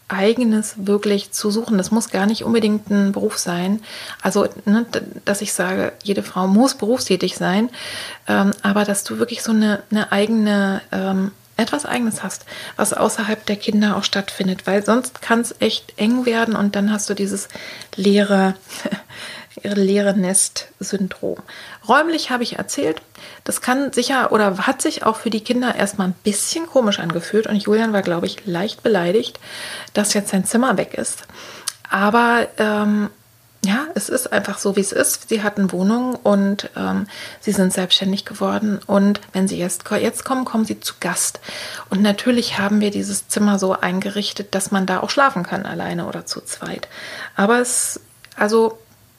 eigenes 0.09 0.87
wirklich 0.87 1.33
zu 1.33 1.51
suchen. 1.51 1.79
Das 1.79 1.91
muss 1.91 2.11
gar 2.11 2.27
nicht 2.27 2.45
unbedingt 2.45 2.91
ein 2.91 3.13
Beruf 3.13 3.39
sein. 3.39 3.81
Also, 4.23 4.49
ne, 4.65 4.87
dass 5.25 5.43
ich 5.43 5.53
sage, 5.53 5.93
jede 6.03 6.23
Frau 6.23 6.47
muss 6.47 6.75
berufstätig 6.75 7.37
sein, 7.37 7.69
ähm, 8.27 8.53
aber 8.63 8.85
dass 8.85 9.05
du 9.05 9.19
wirklich 9.19 9.43
so 9.43 9.53
eine, 9.53 9.83
eine 9.91 10.11
eigene 10.11 10.81
ähm, 10.93 11.33
etwas 11.59 11.85
Eigenes 11.85 12.23
hast, 12.23 12.47
was 12.77 12.95
außerhalb 12.95 13.45
der 13.45 13.57
Kinder 13.57 13.97
auch 13.97 14.05
stattfindet, 14.05 14.67
weil 14.67 14.85
sonst 14.85 15.21
kann 15.21 15.41
es 15.41 15.57
echt 15.59 15.93
eng 15.97 16.25
werden 16.25 16.55
und 16.55 16.77
dann 16.77 16.93
hast 16.93 17.11
du 17.11 17.15
dieses 17.15 17.49
leere, 17.97 18.55
leere 19.63 20.17
Nest-Syndrom. 20.17 21.39
Räumlich 21.89 22.31
habe 22.31 22.43
ich 22.43 22.59
erzählt, 22.59 23.01
das 23.45 23.61
kann 23.61 23.93
sicher 23.93 24.33
oder 24.33 24.67
hat 24.67 24.83
sich 24.83 25.05
auch 25.05 25.17
für 25.17 25.31
die 25.31 25.43
Kinder 25.43 25.75
erstmal 25.75 26.09
ein 26.09 26.17
bisschen 26.25 26.67
komisch 26.67 26.99
angefühlt 26.99 27.47
und 27.47 27.57
Julian 27.57 27.93
war, 27.93 28.03
glaube 28.03 28.27
ich, 28.27 28.47
leicht 28.47 28.83
beleidigt, 28.83 29.39
dass 29.95 30.15
jetzt 30.15 30.31
sein 30.31 30.45
Zimmer 30.45 30.77
weg 30.77 30.95
ist. 30.95 31.25
Aber 31.91 32.47
ähm, 32.59 33.11
ja, 33.65 33.87
es 33.95 34.09
ist 34.09 34.33
einfach 34.33 34.59
so, 34.59 34.77
wie 34.77 34.81
es 34.81 34.93
ist. 34.93 35.29
Sie 35.29 35.43
hatten 35.43 35.73
Wohnung 35.73 36.15
und 36.15 36.71
ähm, 36.77 37.07
sie 37.41 37.53
sind 37.53 37.73
selbstständig 37.73 38.25
geworden. 38.25 38.81
Und 38.87 39.21
wenn 39.33 39.49
sie 39.49 39.59
jetzt, 39.59 39.85
jetzt 39.91 40.25
kommen, 40.25 40.45
kommen 40.45 40.65
sie 40.65 40.79
zu 40.79 40.95
Gast. 41.01 41.41
Und 41.91 42.01
natürlich 42.01 42.59
haben 42.59 42.81
wir 42.81 42.91
dieses 42.91 43.27
Zimmer 43.29 43.59
so 43.59 43.73
eingerichtet, 43.73 44.55
dass 44.55 44.71
man 44.71 44.87
da 44.87 45.01
auch 45.01 45.11
schlafen 45.11 45.43
kann, 45.43 45.67
alleine 45.67 46.07
oder 46.07 46.25
zu 46.25 46.41
zweit. 46.41 46.89
Aber 47.35 47.59
es, 47.61 48.01
also 48.37 48.79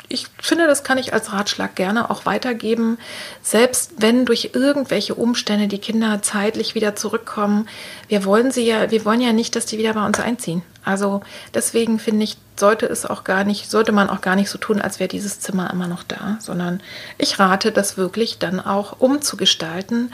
ich 0.10 0.28
finde, 0.42 0.66
das 0.66 0.84
kann 0.84 0.98
ich 0.98 1.14
als 1.14 1.32
Ratschlag 1.32 1.76
gerne 1.76 2.10
auch 2.10 2.26
weitergeben. 2.26 2.98
Selbst 3.44 3.94
wenn 3.98 4.26
durch 4.26 4.52
irgendwelche 4.54 5.14
Umstände 5.14 5.68
die 5.68 5.78
Kinder 5.78 6.22
zeitlich 6.24 6.74
wieder 6.74 6.96
zurückkommen, 6.96 7.70
wir 8.08 8.26
wollen 8.26 8.52
sie 8.52 8.66
ja, 8.66 8.90
wir 8.90 9.06
wollen 9.06 9.22
ja 9.22 9.34
nicht, 9.34 9.56
dass 9.56 9.68
die 9.68 9.78
wieder 9.78 9.94
bei 9.94 10.06
uns 10.06 10.20
einziehen. 10.20 10.64
Also 10.84 11.22
deswegen 11.54 12.00
finde 12.00 12.24
ich, 12.24 12.38
sollte 12.56 12.88
es 12.88 13.06
auch 13.06 13.24
gar 13.24 13.44
nicht, 13.44 13.70
sollte 13.70 13.92
man 13.92 14.10
auch 14.10 14.22
gar 14.22 14.36
nicht 14.36 14.50
so 14.50 14.58
tun, 14.58 14.82
als 14.82 15.00
wäre 15.00 15.08
dieses 15.08 15.40
Zimmer 15.40 15.70
immer 15.72 15.88
noch 15.88 16.02
da, 16.02 16.38
sondern 16.40 16.82
ich 17.20 17.38
rate 17.38 17.72
das 17.72 17.96
wirklich 17.96 18.40
dann 18.40 18.60
auch 18.60 19.00
umzugestalten 19.00 20.12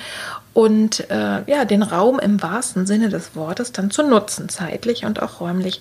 und 0.54 1.10
äh, 1.10 1.44
ja, 1.50 1.64
den 1.64 1.84
Raum 1.84 2.20
im 2.20 2.42
wahrsten 2.42 2.86
Sinne 2.86 3.08
des 3.08 3.36
Wortes 3.36 3.72
dann 3.72 3.92
zu 3.92 4.04
nutzen, 4.04 4.50
zeitlich 4.50 5.06
und 5.06 5.22
auch 5.22 5.40
räumlich. 5.40 5.80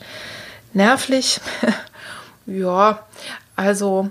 Nervlich, 0.73 1.41
ja, 2.47 3.05
also 3.57 4.11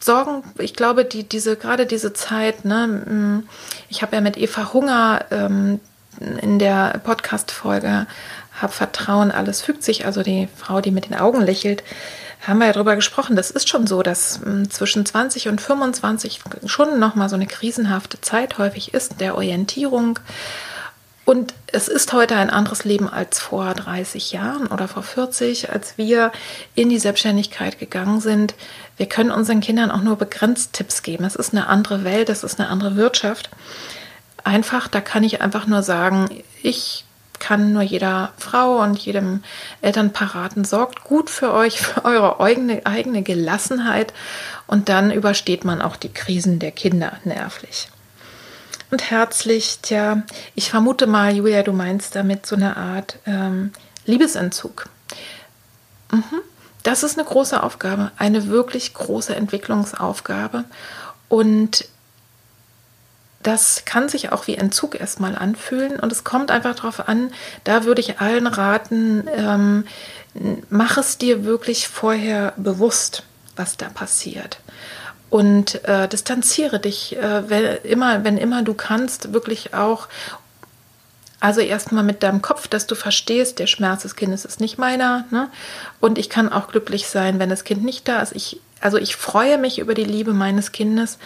Sorgen, 0.00 0.44
ich 0.58 0.74
glaube, 0.74 1.04
die, 1.04 1.24
diese, 1.24 1.56
gerade 1.56 1.84
diese 1.84 2.12
Zeit, 2.12 2.64
ne, 2.64 2.86
mm, 2.86 3.48
ich 3.88 4.02
habe 4.02 4.14
ja 4.14 4.20
mit 4.20 4.36
Eva 4.36 4.72
Hunger 4.72 5.24
ähm, 5.30 5.80
in 6.40 6.58
der 6.58 7.00
Podcast-Folge 7.02 8.06
Hab 8.60 8.72
Vertrauen, 8.72 9.32
alles 9.32 9.60
fügt 9.60 9.82
sich, 9.82 10.06
also 10.06 10.22
die 10.22 10.48
Frau, 10.56 10.80
die 10.80 10.92
mit 10.92 11.06
den 11.06 11.16
Augen 11.16 11.42
lächelt, 11.42 11.82
haben 12.46 12.58
wir 12.58 12.66
ja 12.66 12.72
darüber 12.72 12.94
gesprochen. 12.94 13.34
Das 13.34 13.50
ist 13.50 13.68
schon 13.68 13.88
so, 13.88 14.02
dass 14.02 14.40
m, 14.42 14.62
mm, 14.62 14.70
zwischen 14.70 15.04
20 15.04 15.48
und 15.48 15.60
25 15.60 16.40
schon 16.66 17.00
nochmal 17.00 17.28
so 17.28 17.34
eine 17.34 17.46
krisenhafte 17.46 18.20
Zeit 18.20 18.58
häufig 18.58 18.94
ist, 18.94 19.20
der 19.20 19.34
Orientierung. 19.34 20.20
Und 21.28 21.52
es 21.66 21.88
ist 21.88 22.14
heute 22.14 22.36
ein 22.36 22.48
anderes 22.48 22.84
Leben 22.84 23.06
als 23.06 23.38
vor 23.38 23.74
30 23.74 24.32
Jahren 24.32 24.66
oder 24.68 24.88
vor 24.88 25.02
40, 25.02 25.70
als 25.70 25.98
wir 25.98 26.32
in 26.74 26.88
die 26.88 26.98
Selbstständigkeit 26.98 27.78
gegangen 27.78 28.22
sind. 28.22 28.54
Wir 28.96 29.04
können 29.04 29.30
unseren 29.30 29.60
Kindern 29.60 29.90
auch 29.90 30.00
nur 30.00 30.16
begrenzt 30.16 30.72
Tipps 30.72 31.02
geben. 31.02 31.26
Es 31.26 31.36
ist 31.36 31.52
eine 31.52 31.66
andere 31.66 32.02
Welt, 32.02 32.30
es 32.30 32.44
ist 32.44 32.58
eine 32.58 32.70
andere 32.70 32.96
Wirtschaft. 32.96 33.50
Einfach, 34.42 34.88
da 34.88 35.02
kann 35.02 35.22
ich 35.22 35.42
einfach 35.42 35.66
nur 35.66 35.82
sagen, 35.82 36.30
ich 36.62 37.04
kann 37.38 37.74
nur 37.74 37.82
jeder 37.82 38.32
Frau 38.38 38.82
und 38.82 38.98
jedem 38.98 39.42
Elternpaar 39.82 40.34
raten, 40.34 40.64
sorgt 40.64 41.04
gut 41.04 41.28
für 41.28 41.52
euch, 41.52 41.78
für 41.82 42.06
eure 42.06 42.40
eigene, 42.40 42.86
eigene 42.86 43.22
Gelassenheit 43.22 44.14
und 44.66 44.88
dann 44.88 45.10
übersteht 45.10 45.66
man 45.66 45.82
auch 45.82 45.96
die 45.96 46.08
Krisen 46.10 46.58
der 46.58 46.70
Kinder 46.70 47.18
nervlich 47.24 47.90
und 48.90 49.10
herzlich. 49.10 49.78
Tja, 49.82 50.22
ich 50.54 50.70
vermute 50.70 51.06
mal, 51.06 51.34
Julia, 51.34 51.62
du 51.62 51.72
meinst 51.72 52.14
damit 52.14 52.46
so 52.46 52.56
eine 52.56 52.76
Art 52.76 53.18
ähm, 53.26 53.72
Liebesentzug. 54.06 54.88
Mhm. 56.10 56.40
Das 56.82 57.02
ist 57.02 57.18
eine 57.18 57.26
große 57.26 57.62
Aufgabe, 57.62 58.12
eine 58.16 58.48
wirklich 58.48 58.94
große 58.94 59.34
Entwicklungsaufgabe. 59.34 60.64
Und 61.28 61.86
das 63.42 63.84
kann 63.84 64.08
sich 64.08 64.32
auch 64.32 64.46
wie 64.46 64.56
Entzug 64.56 64.98
erstmal 64.98 65.36
anfühlen. 65.36 66.00
Und 66.00 66.12
es 66.12 66.24
kommt 66.24 66.50
einfach 66.50 66.74
darauf 66.74 67.08
an, 67.08 67.30
da 67.64 67.84
würde 67.84 68.00
ich 68.00 68.20
allen 68.20 68.46
raten, 68.46 69.28
ähm, 69.32 69.84
mach 70.70 70.96
es 70.96 71.18
dir 71.18 71.44
wirklich 71.44 71.88
vorher 71.88 72.54
bewusst, 72.56 73.22
was 73.56 73.76
da 73.76 73.88
passiert 73.88 74.58
und 75.30 75.84
äh, 75.84 76.08
distanziere 76.08 76.78
dich, 76.78 77.16
äh, 77.16 77.48
wenn, 77.48 77.64
immer, 77.84 78.24
wenn 78.24 78.38
immer 78.38 78.62
du 78.62 78.74
kannst, 78.74 79.32
wirklich 79.32 79.74
auch. 79.74 80.08
Also 81.40 81.60
erstmal 81.60 82.02
mit 82.02 82.24
deinem 82.24 82.42
Kopf, 82.42 82.66
dass 82.66 82.88
du 82.88 82.96
verstehst, 82.96 83.60
der 83.60 83.68
Schmerz 83.68 84.02
des 84.02 84.16
Kindes 84.16 84.44
ist 84.44 84.60
nicht 84.60 84.76
meiner. 84.76 85.24
Ne? 85.30 85.48
Und 86.00 86.18
ich 86.18 86.28
kann 86.30 86.52
auch 86.52 86.66
glücklich 86.66 87.06
sein, 87.06 87.38
wenn 87.38 87.48
das 87.48 87.62
Kind 87.62 87.84
nicht 87.84 88.08
da 88.08 88.20
ist. 88.20 88.34
Ich, 88.34 88.60
also 88.80 88.98
ich 88.98 89.14
freue 89.14 89.56
mich 89.56 89.78
über 89.78 89.94
die 89.94 90.04
Liebe 90.04 90.32
meines 90.32 90.72
Kindes, 90.72 91.18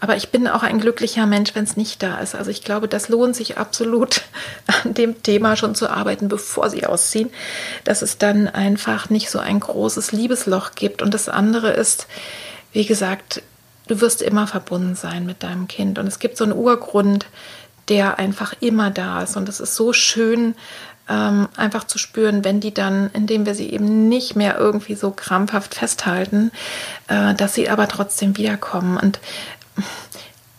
aber 0.00 0.16
ich 0.16 0.30
bin 0.30 0.48
auch 0.48 0.62
ein 0.62 0.80
glücklicher 0.80 1.26
Mensch, 1.26 1.54
wenn 1.54 1.64
es 1.64 1.76
nicht 1.76 2.02
da 2.02 2.18
ist. 2.18 2.34
Also 2.34 2.50
ich 2.50 2.64
glaube, 2.64 2.88
das 2.88 3.10
lohnt 3.10 3.36
sich 3.36 3.58
absolut 3.58 4.22
an 4.84 4.94
dem 4.94 5.22
Thema 5.22 5.54
schon 5.54 5.74
zu 5.74 5.90
arbeiten, 5.90 6.28
bevor 6.28 6.70
sie 6.70 6.86
ausziehen, 6.86 7.28
dass 7.84 8.00
es 8.00 8.16
dann 8.16 8.48
einfach 8.48 9.10
nicht 9.10 9.28
so 9.28 9.38
ein 9.38 9.60
großes 9.60 10.12
Liebesloch 10.12 10.70
gibt. 10.76 11.02
Und 11.02 11.12
das 11.12 11.28
andere 11.28 11.72
ist, 11.72 12.06
wie 12.78 12.86
gesagt, 12.86 13.42
du 13.88 14.00
wirst 14.00 14.22
immer 14.22 14.46
verbunden 14.46 14.94
sein 14.94 15.26
mit 15.26 15.42
deinem 15.42 15.66
Kind. 15.66 15.98
Und 15.98 16.06
es 16.06 16.20
gibt 16.20 16.36
so 16.36 16.44
einen 16.44 16.52
Urgrund, 16.52 17.26
der 17.88 18.20
einfach 18.20 18.54
immer 18.60 18.92
da 18.92 19.20
ist. 19.20 19.36
Und 19.36 19.48
es 19.48 19.58
ist 19.58 19.74
so 19.74 19.92
schön, 19.92 20.54
ähm, 21.08 21.48
einfach 21.56 21.82
zu 21.82 21.98
spüren, 21.98 22.44
wenn 22.44 22.60
die 22.60 22.72
dann, 22.72 23.10
indem 23.14 23.46
wir 23.46 23.56
sie 23.56 23.68
eben 23.70 24.08
nicht 24.08 24.36
mehr 24.36 24.58
irgendwie 24.58 24.94
so 24.94 25.10
krampfhaft 25.10 25.74
festhalten, 25.74 26.52
äh, 27.08 27.34
dass 27.34 27.54
sie 27.54 27.68
aber 27.68 27.88
trotzdem 27.88 28.36
wiederkommen. 28.36 28.96
Und 28.96 29.18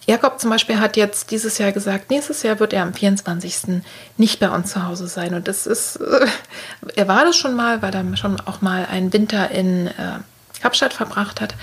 Jakob 0.05 0.41
zum 0.41 0.49
Beispiel 0.49 0.81
hat 0.81 0.97
jetzt 0.97 1.31
dieses 1.31 1.57
Jahr 1.57 1.71
gesagt, 1.71 2.09
nächstes 2.09 2.43
Jahr 2.43 2.59
wird 2.59 2.73
er 2.73 2.83
am 2.83 2.93
24. 2.93 3.81
nicht 4.17 4.41
bei 4.41 4.49
uns 4.49 4.73
zu 4.73 4.85
Hause 4.85 5.07
sein. 5.07 5.35
Und 5.35 5.47
das 5.47 5.65
ist, 5.65 5.95
äh, 5.95 6.27
er 6.97 7.07
war 7.07 7.23
das 7.23 7.37
schon 7.37 7.55
mal, 7.55 7.81
weil 7.81 7.95
er 7.95 8.17
schon 8.17 8.41
auch 8.41 8.59
mal 8.59 8.85
einen 8.91 9.13
Winter 9.13 9.51
in 9.51 9.87
äh, 9.87 10.19
Kapstadt 10.61 10.93
verbracht 10.93 11.41
hat. 11.41 11.55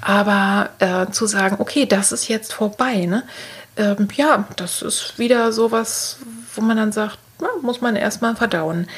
Aber 0.00 0.70
äh, 0.78 1.10
zu 1.12 1.26
sagen, 1.26 1.56
okay, 1.58 1.86
das 1.86 2.12
ist 2.12 2.28
jetzt 2.28 2.52
vorbei, 2.52 3.06
ne? 3.06 3.22
Ähm, 3.76 4.08
ja, 4.14 4.46
das 4.56 4.82
ist 4.82 5.18
wieder 5.18 5.52
sowas, 5.52 6.18
wo 6.54 6.62
man 6.62 6.76
dann 6.76 6.92
sagt, 6.92 7.18
na, 7.40 7.48
muss 7.62 7.80
man 7.80 7.96
erstmal 7.96 8.36
verdauen. 8.36 8.88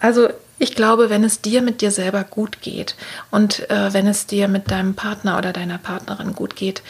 Also 0.00 0.28
ich 0.58 0.74
glaube, 0.74 1.10
wenn 1.10 1.24
es 1.24 1.40
dir 1.40 1.62
mit 1.62 1.80
dir 1.80 1.90
selber 1.90 2.24
gut 2.24 2.62
geht 2.62 2.96
und 3.30 3.68
äh, 3.70 3.92
wenn 3.92 4.06
es 4.06 4.26
dir 4.26 4.48
mit 4.48 4.70
deinem 4.70 4.94
Partner 4.94 5.38
oder 5.38 5.52
deiner 5.52 5.78
Partnerin 5.78 6.34
gut 6.34 6.56
geht, 6.56 6.82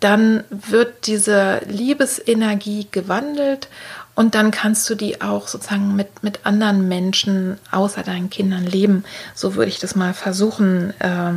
dann 0.00 0.44
wird 0.50 1.06
diese 1.06 1.60
Liebesenergie 1.66 2.88
gewandelt 2.90 3.68
und 4.16 4.34
dann 4.34 4.50
kannst 4.50 4.88
du 4.88 4.94
die 4.94 5.20
auch 5.20 5.46
sozusagen 5.46 5.94
mit, 5.94 6.22
mit 6.22 6.40
anderen 6.44 6.88
Menschen 6.88 7.58
außer 7.70 8.02
deinen 8.02 8.30
Kindern 8.30 8.64
leben. 8.64 9.04
So 9.34 9.54
würde 9.54 9.68
ich 9.68 9.78
das 9.78 9.94
mal 9.94 10.14
versuchen 10.14 10.98
äh, 11.00 11.34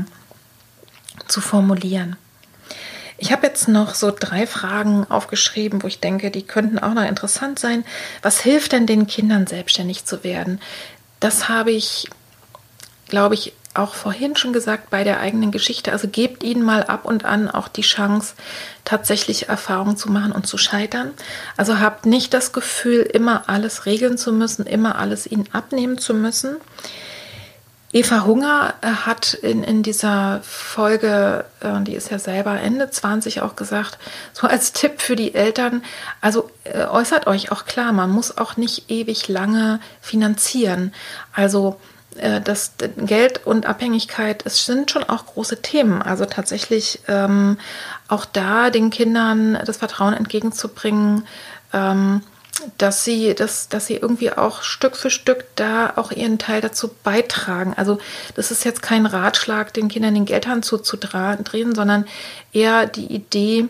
zu 1.28 1.42
formulieren. 1.42 2.16
Ich 3.18 3.34
habe 3.34 3.46
jetzt 3.46 3.68
noch 3.68 3.96
so 3.96 4.14
drei 4.18 4.48
Fragen 4.48 5.06
aufgeschrieben, 5.10 5.84
wo 5.84 5.88
ich 5.88 6.00
denke, 6.00 6.32
die 6.32 6.44
könnten 6.44 6.80
auch 6.80 6.94
noch 6.94 7.04
interessant 7.04 7.60
sein. 7.60 7.84
Was 8.22 8.40
hilft 8.40 8.72
denn 8.72 8.88
den 8.88 9.08
Kindern 9.08 9.46
selbstständig 9.46 10.06
zu 10.06 10.24
werden? 10.24 10.62
Das 11.20 11.50
habe 11.50 11.72
ich, 11.72 12.08
glaube 13.10 13.36
ich, 13.36 13.52
auch 13.80 13.94
vorhin 13.94 14.36
schon 14.36 14.54
gesagt 14.54 14.90
bei 14.90 15.04
der 15.04 15.20
eigenen 15.20 15.52
Geschichte. 15.52 15.92
Also 15.92 16.08
gebt 16.08 16.44
ihnen 16.44 16.64
mal 16.64 16.84
ab 16.84 17.06
und 17.06 17.26
an 17.26 17.50
auch 17.50 17.68
die 17.68 17.82
Chance, 17.82 18.34
tatsächlich 18.86 19.50
Erfahrungen 19.50 19.98
zu 19.98 20.12
machen 20.12 20.32
und 20.32 20.48
zu 20.48 20.58
scheitern. 20.58 21.12
Also 21.58 21.80
habt 21.80 22.06
nicht 22.06 22.34
das 22.34 22.54
Gefühl, 22.54 23.02
immer 23.02 23.48
alles 23.48 23.86
regeln 23.86 24.18
zu 24.18 24.32
müssen, 24.34 24.66
immer 24.66 24.98
alles 24.98 25.28
ihnen 25.28 25.48
abnehmen 25.52 25.98
zu 25.98 26.14
müssen. 26.14 26.58
Eva 27.92 28.24
Hunger 28.24 28.76
äh, 28.82 28.88
hat 28.88 29.34
in, 29.34 29.64
in 29.64 29.82
dieser 29.82 30.42
Folge, 30.44 31.46
äh, 31.60 31.82
die 31.82 31.96
ist 31.96 32.12
ja 32.12 32.20
selber 32.20 32.60
Ende 32.60 32.92
20 32.92 33.42
auch 33.42 33.56
gesagt, 33.56 33.98
so 34.32 34.46
als 34.46 34.74
Tipp 34.74 35.02
für 35.02 35.16
die 35.16 35.34
Eltern, 35.34 35.84
also 36.22 36.52
äh, 36.66 36.86
äußert 36.86 37.26
euch 37.26 37.52
auch 37.52 37.66
klar, 37.66 37.92
man 37.92 38.12
muss 38.12 38.38
auch 38.38 38.58
nicht 38.58 38.92
ewig 38.92 39.28
lange 39.28 39.80
finanzieren. 40.02 40.94
Also 41.34 41.80
das 42.44 42.74
Geld 42.98 43.46
und 43.46 43.66
Abhängigkeit, 43.66 44.44
es 44.46 44.66
sind 44.66 44.92
schon 44.92 45.04
auch 45.04 45.26
große 45.26 45.62
Themen. 45.62 46.02
Also 46.02 46.26
tatsächlich 46.26 47.00
ähm, 47.08 47.58
auch 48.08 48.26
da 48.26 48.70
den 48.70 48.90
Kindern 48.90 49.58
das 49.66 49.78
Vertrauen 49.78 50.14
entgegenzubringen, 50.14 51.28
ähm, 51.72 52.22
dass 52.78 53.06
sie, 53.06 53.36
dass, 53.36 53.70
dass 53.70 53.88
sie 53.88 53.96
irgendwie 53.96 54.32
auch 54.32 54.64
Stück 54.64 54.98
für 54.98 55.10
Stück 55.10 55.46
da 55.56 55.94
auch 55.96 56.12
ihren 56.12 56.40
Teil 56.40 56.62
dazu 56.62 56.90
beitragen. 57.04 57.74
Also 57.78 58.00
das 58.36 58.52
ist 58.52 58.66
jetzt 58.66 58.82
kein 58.82 59.06
Ratschlag, 59.06 59.74
den 59.74 59.88
Kindern 59.88 60.14
den 60.14 60.26
Geldhahn 60.26 60.64
zuzudrehen, 60.64 61.76
sondern 61.76 62.06
eher 62.52 62.86
die 62.86 63.06
Idee, 63.06 63.70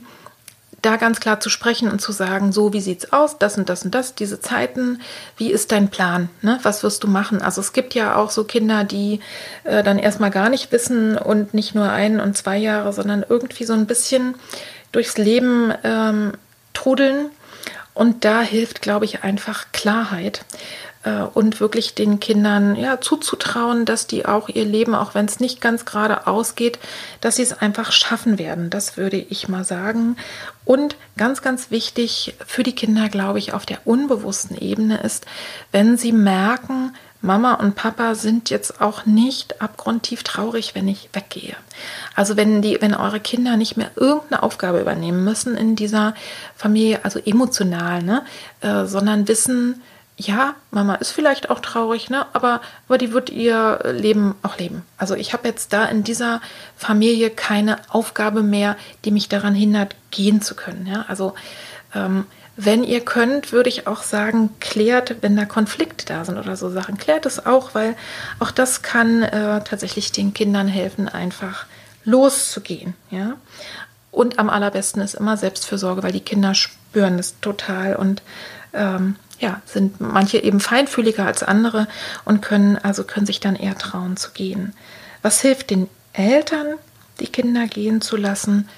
da 0.82 0.96
ganz 0.96 1.20
klar 1.20 1.40
zu 1.40 1.50
sprechen 1.50 1.90
und 1.92 2.00
zu 2.00 2.12
sagen, 2.12 2.52
so 2.52 2.74
wie 2.74 2.82
sieht's 2.82 3.12
aus, 3.12 3.38
das 3.38 3.58
und 3.58 3.70
das 3.70 3.84
und 3.84 3.94
das, 3.96 4.16
diese 4.16 4.40
Zeiten, 4.40 5.02
wie 5.38 5.52
ist 5.52 5.72
dein 5.72 5.90
Plan, 5.90 6.30
ne? 6.42 6.60
was 6.64 6.84
wirst 6.84 7.04
du 7.04 7.08
machen? 7.08 7.42
Also 7.42 7.62
es 7.62 7.74
gibt 7.74 7.96
ja 7.96 8.16
auch 8.16 8.30
so 8.30 8.44
Kinder, 8.44 8.84
die 8.84 9.20
äh, 9.64 9.84
dann 9.84 10.00
erstmal 10.00 10.32
gar 10.32 10.50
nicht 10.50 10.72
wissen 10.72 11.18
und 11.18 11.54
nicht 11.54 11.76
nur 11.76 11.90
ein 11.90 12.20
und 12.20 12.38
zwei 12.38 12.58
Jahre, 12.58 12.94
sondern 12.94 13.26
irgendwie 13.28 13.66
so 13.66 13.74
ein 13.74 13.88
bisschen 13.88 14.36
durchs 14.92 15.18
Leben 15.18 15.74
ähm, 15.84 16.34
trudeln. 16.74 17.30
Und 17.94 18.24
da 18.24 18.42
hilft, 18.42 18.82
glaube 18.82 19.06
ich, 19.06 19.24
einfach 19.24 19.66
Klarheit 19.74 20.46
und 21.34 21.62
wirklich 21.62 21.96
den 21.96 22.20
Kindern 22.20 22.76
ja, 22.76 23.00
zuzutrauen, 23.00 23.86
dass 23.86 24.06
die 24.06 24.26
auch 24.26 24.50
ihr 24.50 24.66
Leben, 24.66 24.94
auch 24.96 25.16
wenn 25.16 25.26
es 25.26 25.40
nicht 25.40 25.62
ganz 25.62 25.86
gerade 25.86 26.28
ausgeht, 26.28 26.78
dass 27.22 27.38
sie 27.38 27.44
es 27.44 27.54
einfach 27.54 27.94
schaffen 27.94 28.38
werden. 28.38 28.70
Das 28.70 28.98
würde 28.98 29.18
ich 29.18 29.48
mal 29.48 29.64
sagen. 29.64 30.18
Und 30.66 30.98
ganz, 31.18 31.42
ganz 31.42 31.72
wichtig 31.72 32.36
für 32.46 32.64
die 32.64 32.76
Kinder, 32.76 33.08
glaube 33.08 33.40
ich, 33.40 33.54
auf 33.54 33.66
der 33.66 33.80
unbewussten 33.86 34.58
Ebene 34.58 35.02
ist, 35.02 35.26
wenn 35.72 35.98
sie 35.98 36.12
merken, 36.12 36.94
Mama 37.22 37.56
und 37.56 37.76
Papa 37.76 38.16
sind 38.16 38.50
jetzt 38.50 38.80
auch 38.80 39.06
nicht 39.06 39.62
abgrundtief 39.62 40.24
traurig, 40.24 40.74
wenn 40.76 40.88
ich 40.88 41.10
weggehe. 41.12 41.56
Also 42.16 42.38
wenn 42.38 42.62
die, 42.62 42.78
wenn 42.82 42.94
eure 42.94 43.20
Kinder 43.20 43.58
nicht 43.58 43.76
mehr 43.76 43.92
irgendeine 43.96 44.44
Aufgabe 44.44 44.80
übernehmen 44.80 45.24
müssen 45.24 45.58
in 45.58 45.76
dieser 45.76 46.14
Familie, 46.56 47.04
also 47.04 47.20
emotional, 47.20 48.04
ne, 48.04 48.24
äh, 48.62 48.86
sondern 48.86 49.28
wissen, 49.28 49.82
ja, 50.20 50.56
Mama 50.70 50.96
ist 50.96 51.12
vielleicht 51.12 51.50
auch 51.50 51.62
traurig, 51.62 52.10
ne? 52.10 52.26
aber, 52.34 52.60
aber 52.88 52.98
die 52.98 53.14
wird 53.14 53.30
ihr 53.30 53.80
Leben 53.86 54.36
auch 54.42 54.58
leben. 54.58 54.84
Also 54.98 55.16
ich 55.16 55.32
habe 55.32 55.48
jetzt 55.48 55.72
da 55.72 55.86
in 55.86 56.04
dieser 56.04 56.42
Familie 56.76 57.30
keine 57.30 57.78
Aufgabe 57.88 58.44
mehr, 58.44 58.76
die 59.06 59.12
mich 59.12 59.30
daran 59.30 59.56
hindert, 59.56 59.96
gehen 60.12 60.42
zu 60.42 60.56
können. 60.56 60.86
Ja? 60.86 61.06
Also 61.08 61.36
ähm, 61.96 62.26
wenn 62.58 62.84
ihr 62.84 63.00
könnt, 63.00 63.54
würde 63.54 63.70
ich 63.70 63.88
auch 63.88 64.04
sagen, 64.04 64.50
klärt, 64.60 65.16
wenn 65.22 65.38
da 65.38 65.46
Konflikte 65.46 66.06
da 66.06 66.26
sind 66.26 66.38
oder 66.38 66.58
so 66.58 66.70
Sachen, 66.70 66.98
klärt 66.98 67.26
es 67.26 67.46
auch, 67.46 67.74
weil 67.74 67.96
auch 68.40 68.52
das 68.52 68.82
kann 68.82 69.24
äh, 69.24 69.64
tatsächlich 69.64 70.12
den 70.12 70.34
Kindern 70.34 70.68
helfen, 70.68 71.08
einfach 71.08 71.66
loszugehen. 72.04 72.94
Ja? 73.10 73.38
Und 74.12 74.38
am 74.38 74.50
allerbesten 74.50 75.02
ist 75.02 75.14
immer 75.14 75.38
Selbstfürsorge, 75.38 76.04
weil 76.04 76.12
die 76.12 76.20
Kinder 76.20 76.54
spüren 76.56 77.16
das 77.16 77.40
total 77.40 77.96
und 77.96 78.22
ähm, 78.74 79.16
ja, 79.40 79.62
sind 79.66 80.02
manche 80.02 80.38
eben 80.38 80.60
feinfühliger 80.60 81.26
als 81.26 81.44
andere 81.44 81.88
und 82.26 82.42
können 82.42 82.78
also 82.78 83.04
können 83.04 83.26
sich 83.26 83.40
dann 83.40 83.56
eher 83.56 83.78
trauen 83.78 84.18
zu 84.18 84.32
gehen. 84.32 84.74
Was 85.22 85.42
hilft 85.42 85.70
den 85.70 85.90
Eltern, 86.14 86.76
die 87.20 87.28
Kinder 87.28 87.68
gehen 87.68 88.02
zu 88.02 88.18
lassen? 88.18 88.70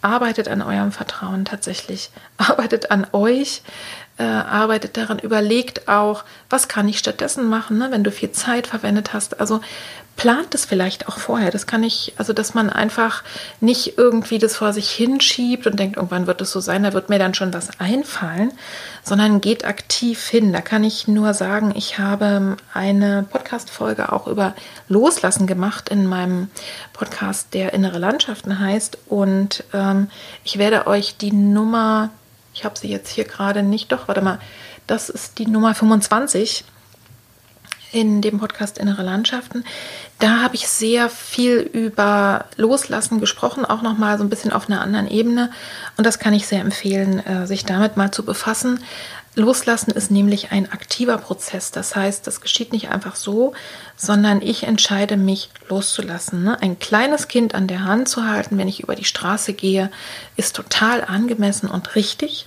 Arbeitet 0.00 0.48
an 0.48 0.62
eurem 0.62 0.90
Vertrauen 0.90 1.44
tatsächlich. 1.44 2.10
Arbeitet 2.36 2.90
an 2.90 3.06
euch, 3.12 3.62
äh, 4.18 4.24
arbeitet 4.24 4.96
daran, 4.96 5.18
überlegt 5.18 5.88
auch, 5.88 6.24
was 6.50 6.68
kann 6.68 6.88
ich 6.88 6.98
stattdessen 6.98 7.48
machen, 7.48 7.78
ne, 7.78 7.88
wenn 7.90 8.04
du 8.04 8.10
viel 8.10 8.32
Zeit 8.32 8.66
verwendet 8.66 9.12
hast. 9.12 9.40
Also 9.40 9.60
plant 10.16 10.54
es 10.54 10.64
vielleicht 10.64 11.08
auch 11.08 11.18
vorher. 11.18 11.50
Das 11.50 11.66
kann 11.66 11.82
ich, 11.82 12.12
also 12.18 12.32
dass 12.32 12.54
man 12.54 12.70
einfach 12.70 13.24
nicht 13.60 13.96
irgendwie 13.96 14.38
das 14.38 14.56
vor 14.56 14.72
sich 14.72 14.90
hinschiebt 14.90 15.66
und 15.66 15.78
denkt, 15.78 15.96
irgendwann 15.96 16.26
wird 16.26 16.40
es 16.42 16.52
so 16.52 16.60
sein, 16.60 16.82
da 16.82 16.92
wird 16.92 17.08
mir 17.08 17.18
dann 17.18 17.34
schon 17.34 17.54
was 17.54 17.80
einfallen, 17.80 18.52
sondern 19.02 19.40
geht 19.40 19.64
aktiv 19.64 20.28
hin. 20.28 20.52
Da 20.52 20.60
kann 20.60 20.84
ich 20.84 21.08
nur 21.08 21.34
sagen, 21.34 21.72
ich 21.74 21.98
habe 21.98 22.56
eine 22.74 23.26
Podcast-Folge 23.30 24.12
auch 24.12 24.26
über 24.26 24.54
Loslassen 24.88 25.46
gemacht 25.46 25.88
in 25.88 26.06
meinem 26.06 26.50
Podcast, 26.92 27.54
der 27.54 27.72
Innere 27.72 27.98
Landschaften 27.98 28.60
heißt. 28.60 28.98
Und 29.08 29.64
ähm, 29.72 30.08
ich 30.44 30.58
werde 30.58 30.86
euch 30.86 31.16
die 31.16 31.32
Nummer, 31.32 32.10
ich 32.54 32.64
habe 32.64 32.78
sie 32.78 32.88
jetzt 32.88 33.10
hier 33.10 33.24
gerade 33.24 33.62
nicht, 33.62 33.92
doch, 33.92 34.08
warte 34.08 34.22
mal, 34.22 34.38
das 34.86 35.08
ist 35.08 35.38
die 35.38 35.46
Nummer 35.46 35.74
25 35.74 36.64
in 37.92 38.22
dem 38.22 38.38
Podcast 38.38 38.78
Innere 38.78 39.02
Landschaften. 39.02 39.64
Da 40.18 40.40
habe 40.40 40.54
ich 40.54 40.66
sehr 40.66 41.10
viel 41.10 41.58
über 41.58 42.46
Loslassen 42.56 43.20
gesprochen, 43.20 43.64
auch 43.64 43.82
nochmal 43.82 44.16
so 44.16 44.24
ein 44.24 44.30
bisschen 44.30 44.52
auf 44.52 44.68
einer 44.68 44.80
anderen 44.80 45.08
Ebene. 45.08 45.50
Und 45.96 46.06
das 46.06 46.18
kann 46.18 46.32
ich 46.32 46.46
sehr 46.46 46.60
empfehlen, 46.60 47.24
äh, 47.26 47.46
sich 47.46 47.64
damit 47.64 47.96
mal 47.96 48.10
zu 48.10 48.24
befassen. 48.24 48.80
Loslassen 49.34 49.92
ist 49.92 50.10
nämlich 50.10 50.52
ein 50.52 50.70
aktiver 50.70 51.16
Prozess. 51.16 51.70
Das 51.70 51.96
heißt, 51.96 52.26
das 52.26 52.42
geschieht 52.42 52.72
nicht 52.72 52.90
einfach 52.90 53.16
so, 53.16 53.54
sondern 53.96 54.42
ich 54.42 54.64
entscheide 54.64 55.16
mich 55.16 55.50
loszulassen. 55.68 56.44
Ne? 56.44 56.60
Ein 56.60 56.78
kleines 56.78 57.28
Kind 57.28 57.54
an 57.54 57.66
der 57.66 57.84
Hand 57.84 58.08
zu 58.08 58.26
halten, 58.26 58.58
wenn 58.58 58.68
ich 58.68 58.82
über 58.82 58.94
die 58.94 59.06
Straße 59.06 59.54
gehe, 59.54 59.90
ist 60.36 60.54
total 60.54 61.02
angemessen 61.02 61.68
und 61.68 61.94
richtig. 61.94 62.46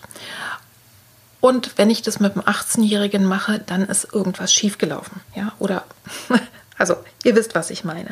Und 1.41 1.77
wenn 1.77 1.89
ich 1.89 2.01
das 2.01 2.19
mit 2.19 2.33
einem 2.33 2.45
18-Jährigen 2.45 3.25
mache, 3.25 3.59
dann 3.59 3.85
ist 3.85 4.07
irgendwas 4.13 4.53
schiefgelaufen. 4.53 5.21
Ja, 5.35 5.53
oder, 5.59 5.83
also, 6.77 6.95
ihr 7.23 7.35
wisst, 7.35 7.55
was 7.55 7.71
ich 7.71 7.83
meine. 7.83 8.11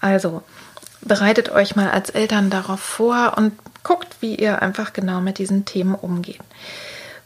Also, 0.00 0.42
bereitet 1.00 1.50
euch 1.50 1.76
mal 1.76 1.90
als 1.90 2.10
Eltern 2.10 2.50
darauf 2.50 2.80
vor 2.80 3.34
und 3.36 3.52
guckt, 3.82 4.16
wie 4.20 4.34
ihr 4.34 4.62
einfach 4.62 4.92
genau 4.92 5.20
mit 5.20 5.38
diesen 5.38 5.64
Themen 5.64 5.94
umgeht. 5.94 6.40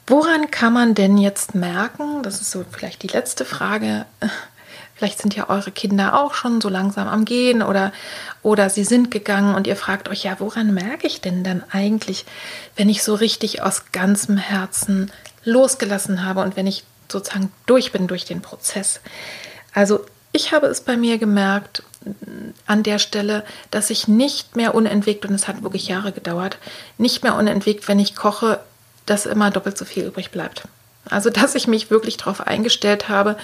Woran 0.07 0.51
kann 0.51 0.73
man 0.73 0.95
denn 0.95 1.17
jetzt 1.17 1.55
merken, 1.55 2.23
das 2.23 2.41
ist 2.41 2.51
so 2.51 2.65
vielleicht 2.71 3.03
die 3.03 3.09
letzte 3.09 3.45
Frage, 3.45 4.05
vielleicht 4.95 5.21
sind 5.21 5.35
ja 5.35 5.49
eure 5.49 5.71
Kinder 5.71 6.21
auch 6.21 6.35
schon 6.35 6.61
so 6.61 6.69
langsam 6.69 7.09
am 7.09 7.25
Gehen 7.25 7.63
oder, 7.63 7.93
oder 8.43 8.69
sie 8.69 8.85
sind 8.85 9.11
gegangen 9.11 9.55
und 9.55 9.67
ihr 9.67 9.77
fragt 9.77 10.09
euch, 10.09 10.25
ja, 10.25 10.37
woran 10.41 10.75
merke 10.75 11.07
ich 11.07 11.21
denn 11.21 11.43
dann 11.43 11.63
eigentlich, 11.71 12.27
wenn 12.77 12.89
ich 12.89 13.03
so 13.03 13.15
richtig 13.15 13.63
aus 13.63 13.93
ganzem 13.93 14.37
Herzen 14.37 15.11
losgelassen 15.45 16.25
habe 16.25 16.43
und 16.43 16.57
wenn 16.57 16.67
ich 16.67 16.85
sozusagen 17.11 17.53
durch 17.67 17.93
bin 17.93 18.07
durch 18.07 18.25
den 18.25 18.43
Prozess. 18.43 19.01
Also 19.73 20.05
ich 20.33 20.53
habe 20.53 20.67
es 20.67 20.81
bei 20.81 20.97
mir 20.97 21.19
gemerkt 21.19 21.83
an 22.67 22.83
der 22.83 22.99
Stelle, 22.99 23.45
dass 23.71 23.91
ich 23.91 24.09
nicht 24.09 24.57
mehr 24.57 24.75
unentwegt, 24.75 25.25
und 25.25 25.35
es 25.35 25.49
hat 25.49 25.63
wirklich 25.63 25.89
Jahre 25.89 26.13
gedauert, 26.13 26.59
nicht 26.99 27.23
mehr 27.23 27.37
unentwegt, 27.37 27.89
wenn 27.89 27.99
ich 27.99 28.17
koche, 28.17 28.61
dass 29.07 29.27
immer 29.27 29.51
doppelt 29.51 29.79
so 29.79 29.85
viel 29.85 30.05
übrig 30.05 30.31
bleibt. 30.31 30.65
Also 31.09 31.31
dass 31.31 31.55
ich 31.55 31.67
mich 31.67 31.91
wirklich 31.91 32.17
darauf 32.17 32.41
eingestellt 32.41 33.09
habe, 33.09 33.37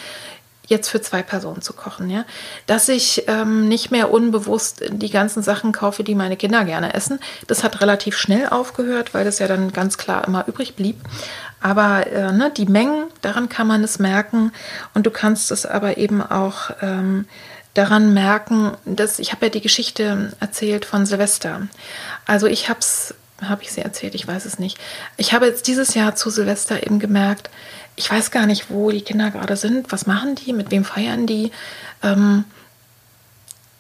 jetzt 0.70 0.88
für 0.88 1.00
zwei 1.00 1.22
Personen 1.22 1.62
zu 1.62 1.72
kochen, 1.72 2.08
ja. 2.08 2.24
Dass 2.66 2.88
ich 2.88 3.24
ähm, 3.26 3.66
nicht 3.68 3.90
mehr 3.90 4.12
unbewusst 4.12 4.82
die 4.88 5.10
ganzen 5.10 5.42
Sachen 5.42 5.72
kaufe, 5.72 6.04
die 6.04 6.14
meine 6.14 6.36
Kinder 6.36 6.64
gerne 6.64 6.94
essen. 6.94 7.18
Das 7.48 7.64
hat 7.64 7.80
relativ 7.80 8.16
schnell 8.16 8.48
aufgehört, 8.48 9.12
weil 9.12 9.24
das 9.24 9.40
ja 9.40 9.48
dann 9.48 9.72
ganz 9.72 9.98
klar 9.98 10.26
immer 10.26 10.46
übrig 10.46 10.76
blieb. 10.76 10.96
Aber 11.60 12.06
äh, 12.06 12.32
ne, 12.32 12.52
die 12.56 12.66
Mengen, 12.66 13.08
daran 13.20 13.48
kann 13.48 13.66
man 13.66 13.82
es 13.82 13.98
merken. 13.98 14.52
Und 14.94 15.06
du 15.06 15.10
kannst 15.10 15.50
es 15.50 15.66
aber 15.66 15.98
eben 15.98 16.22
auch 16.22 16.70
ähm, 16.80 17.26
daran 17.74 18.14
merken, 18.14 18.72
dass 18.84 19.18
ich 19.18 19.32
habe 19.32 19.46
ja 19.46 19.50
die 19.50 19.60
Geschichte 19.60 20.32
erzählt 20.40 20.84
von 20.84 21.04
Silvester. 21.04 21.68
Also 22.26 22.46
ich 22.46 22.68
habe 22.68 22.80
es, 22.80 23.14
habe 23.48 23.62
ich 23.62 23.72
sie 23.72 23.80
erzählt, 23.80 24.14
ich 24.14 24.26
weiß 24.26 24.44
es 24.44 24.58
nicht. 24.58 24.78
Ich 25.16 25.32
habe 25.32 25.46
jetzt 25.46 25.66
dieses 25.66 25.94
Jahr 25.94 26.14
zu 26.14 26.30
Silvester 26.30 26.82
eben 26.82 26.98
gemerkt, 26.98 27.50
ich 27.96 28.10
weiß 28.10 28.30
gar 28.30 28.46
nicht, 28.46 28.70
wo 28.70 28.90
die 28.90 29.02
Kinder 29.02 29.30
gerade 29.30 29.56
sind, 29.56 29.92
was 29.92 30.06
machen 30.06 30.34
die, 30.34 30.52
mit 30.52 30.70
wem 30.70 30.84
feiern 30.84 31.26
die. 31.26 31.50
Ähm, 32.02 32.44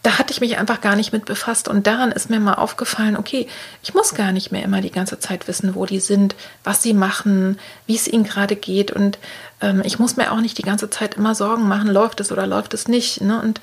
da 0.02 0.18
hatte 0.18 0.32
ich 0.32 0.40
mich 0.40 0.56
einfach 0.56 0.80
gar 0.80 0.96
nicht 0.96 1.12
mit 1.12 1.26
befasst 1.26 1.68
und 1.68 1.86
daran 1.86 2.10
ist 2.10 2.30
mir 2.30 2.40
mal 2.40 2.54
aufgefallen, 2.54 3.18
okay, 3.18 3.46
ich 3.82 3.92
muss 3.92 4.14
gar 4.14 4.32
nicht 4.32 4.50
mehr 4.50 4.62
immer 4.62 4.80
die 4.80 4.90
ganze 4.90 5.18
Zeit 5.18 5.46
wissen, 5.46 5.74
wo 5.74 5.84
die 5.84 6.00
sind, 6.00 6.34
was 6.64 6.82
sie 6.82 6.94
machen, 6.94 7.58
wie 7.86 7.96
es 7.96 8.08
ihnen 8.08 8.24
gerade 8.24 8.56
geht 8.56 8.90
und 8.90 9.18
ähm, 9.60 9.82
ich 9.84 9.98
muss 9.98 10.16
mir 10.16 10.32
auch 10.32 10.40
nicht 10.40 10.56
die 10.56 10.62
ganze 10.62 10.88
Zeit 10.88 11.16
immer 11.16 11.34
Sorgen 11.34 11.68
machen, 11.68 11.88
läuft 11.88 12.20
es 12.20 12.32
oder 12.32 12.46
läuft 12.46 12.72
es 12.72 12.88
nicht. 12.88 13.20
Ne? 13.20 13.40
Und 13.42 13.60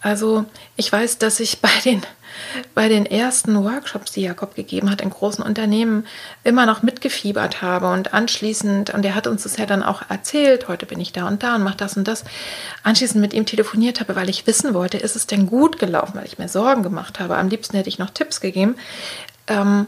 also 0.00 0.44
ich 0.76 0.92
weiß, 0.92 1.18
dass 1.18 1.40
ich 1.40 1.60
bei 1.60 1.70
den 1.84 2.02
bei 2.74 2.88
den 2.88 3.06
ersten 3.06 3.62
Workshops, 3.64 4.12
die 4.12 4.22
Jakob 4.22 4.54
gegeben 4.54 4.90
hat 4.90 5.00
in 5.00 5.10
großen 5.10 5.44
Unternehmen, 5.44 6.06
immer 6.44 6.66
noch 6.66 6.82
mitgefiebert 6.82 7.62
habe 7.62 7.90
und 7.90 8.14
anschließend, 8.14 8.90
und 8.90 9.04
er 9.04 9.14
hat 9.14 9.26
uns 9.26 9.42
das 9.44 9.56
ja 9.56 9.66
dann 9.66 9.82
auch 9.82 10.02
erzählt, 10.08 10.68
heute 10.68 10.86
bin 10.86 11.00
ich 11.00 11.12
da 11.12 11.26
und 11.26 11.42
da 11.42 11.56
und 11.56 11.62
mache 11.62 11.76
das 11.76 11.96
und 11.96 12.06
das, 12.06 12.24
anschließend 12.82 13.20
mit 13.20 13.34
ihm 13.34 13.46
telefoniert 13.46 14.00
habe, 14.00 14.16
weil 14.16 14.28
ich 14.28 14.46
wissen 14.46 14.74
wollte, 14.74 14.98
ist 14.98 15.16
es 15.16 15.26
denn 15.26 15.46
gut 15.46 15.78
gelaufen, 15.78 16.14
weil 16.16 16.26
ich 16.26 16.38
mir 16.38 16.48
Sorgen 16.48 16.82
gemacht 16.82 17.20
habe. 17.20 17.36
Am 17.36 17.48
liebsten 17.48 17.76
hätte 17.76 17.88
ich 17.88 17.98
noch 17.98 18.10
Tipps 18.10 18.40
gegeben. 18.40 18.76
Ähm, 19.46 19.86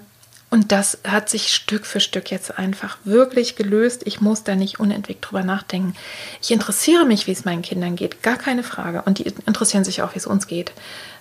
Und 0.52 0.70
das 0.70 0.98
hat 1.08 1.30
sich 1.30 1.54
Stück 1.54 1.86
für 1.86 1.98
Stück 1.98 2.30
jetzt 2.30 2.58
einfach 2.58 2.98
wirklich 3.04 3.56
gelöst. 3.56 4.02
Ich 4.04 4.20
muss 4.20 4.44
da 4.44 4.54
nicht 4.54 4.78
unentwegt 4.78 5.24
drüber 5.24 5.42
nachdenken. 5.42 5.94
Ich 6.42 6.50
interessiere 6.50 7.06
mich, 7.06 7.26
wie 7.26 7.32
es 7.32 7.46
meinen 7.46 7.62
Kindern 7.62 7.96
geht, 7.96 8.22
gar 8.22 8.36
keine 8.36 8.62
Frage. 8.62 9.00
Und 9.00 9.18
die 9.18 9.32
interessieren 9.46 9.82
sich 9.82 10.02
auch, 10.02 10.12
wie 10.12 10.18
es 10.18 10.26
uns 10.26 10.46
geht. 10.46 10.72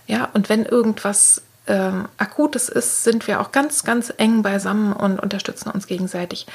Ja, 0.06 0.28
und 0.34 0.50
wenn 0.50 0.66
irgendwas 0.66 1.44
ähm, 1.68 2.10
Akutes 2.18 2.68
ist, 2.68 3.06
sind 3.06 3.26
wir 3.26 3.40
auch 3.40 3.54
ganz, 3.54 3.86
ganz 3.86 4.12
eng 4.18 4.42
beisammen 4.42 4.92
und 4.92 5.22
unterstützen 5.22 5.70
uns 5.70 5.88
gegenseitig. 5.88 6.46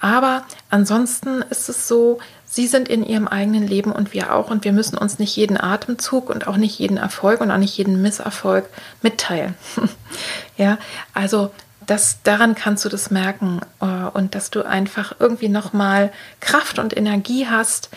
Aber 0.00 0.46
ansonsten 0.70 1.42
ist 1.42 1.68
es 1.68 1.86
so, 1.86 2.18
sie 2.46 2.66
sind 2.66 2.88
in 2.88 3.04
ihrem 3.04 3.28
eigenen 3.28 3.66
Leben 3.66 3.92
und 3.92 4.14
wir 4.14 4.32
auch. 4.32 4.50
Und 4.50 4.64
wir 4.64 4.72
müssen 4.72 4.96
uns 4.96 5.18
nicht 5.18 5.36
jeden 5.36 5.60
Atemzug 5.60 6.30
und 6.30 6.48
auch 6.48 6.56
nicht 6.56 6.78
jeden 6.78 6.96
Erfolg 6.96 7.42
und 7.42 7.50
auch 7.50 7.58
nicht 7.58 7.76
jeden 7.76 8.00
Misserfolg 8.00 8.70
mitteilen. 9.02 9.54
ja, 10.56 10.78
also 11.12 11.50
das, 11.86 12.18
daran 12.22 12.54
kannst 12.54 12.84
du 12.84 12.88
das 12.88 13.10
merken 13.10 13.60
äh, 13.80 13.86
und 13.86 14.34
dass 14.34 14.50
du 14.50 14.62
einfach 14.62 15.14
irgendwie 15.18 15.48
nochmal 15.48 16.12
Kraft 16.40 16.78
und 16.78 16.96
Energie 16.96 17.46
hast, 17.48 17.90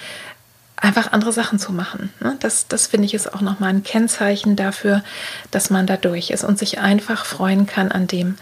einfach 0.78 1.12
andere 1.12 1.32
Sachen 1.32 1.60
zu 1.60 1.72
machen. 1.72 2.14
Ne? 2.20 2.36
Das, 2.40 2.68
das 2.68 2.88
finde 2.88 3.06
ich 3.06 3.14
ist 3.14 3.34
auch 3.34 3.42
nochmal 3.42 3.70
ein 3.70 3.84
Kennzeichen 3.84 4.56
dafür, 4.56 5.04
dass 5.52 5.70
man 5.70 5.88
da 5.88 5.98
durch 5.98 6.30
ist 6.32 6.44
und 6.44 6.60
sich 6.60 6.80
einfach 6.80 7.26
freuen 7.26 7.66
kann 7.66 7.92
an 7.92 8.08
dem, 8.08 8.38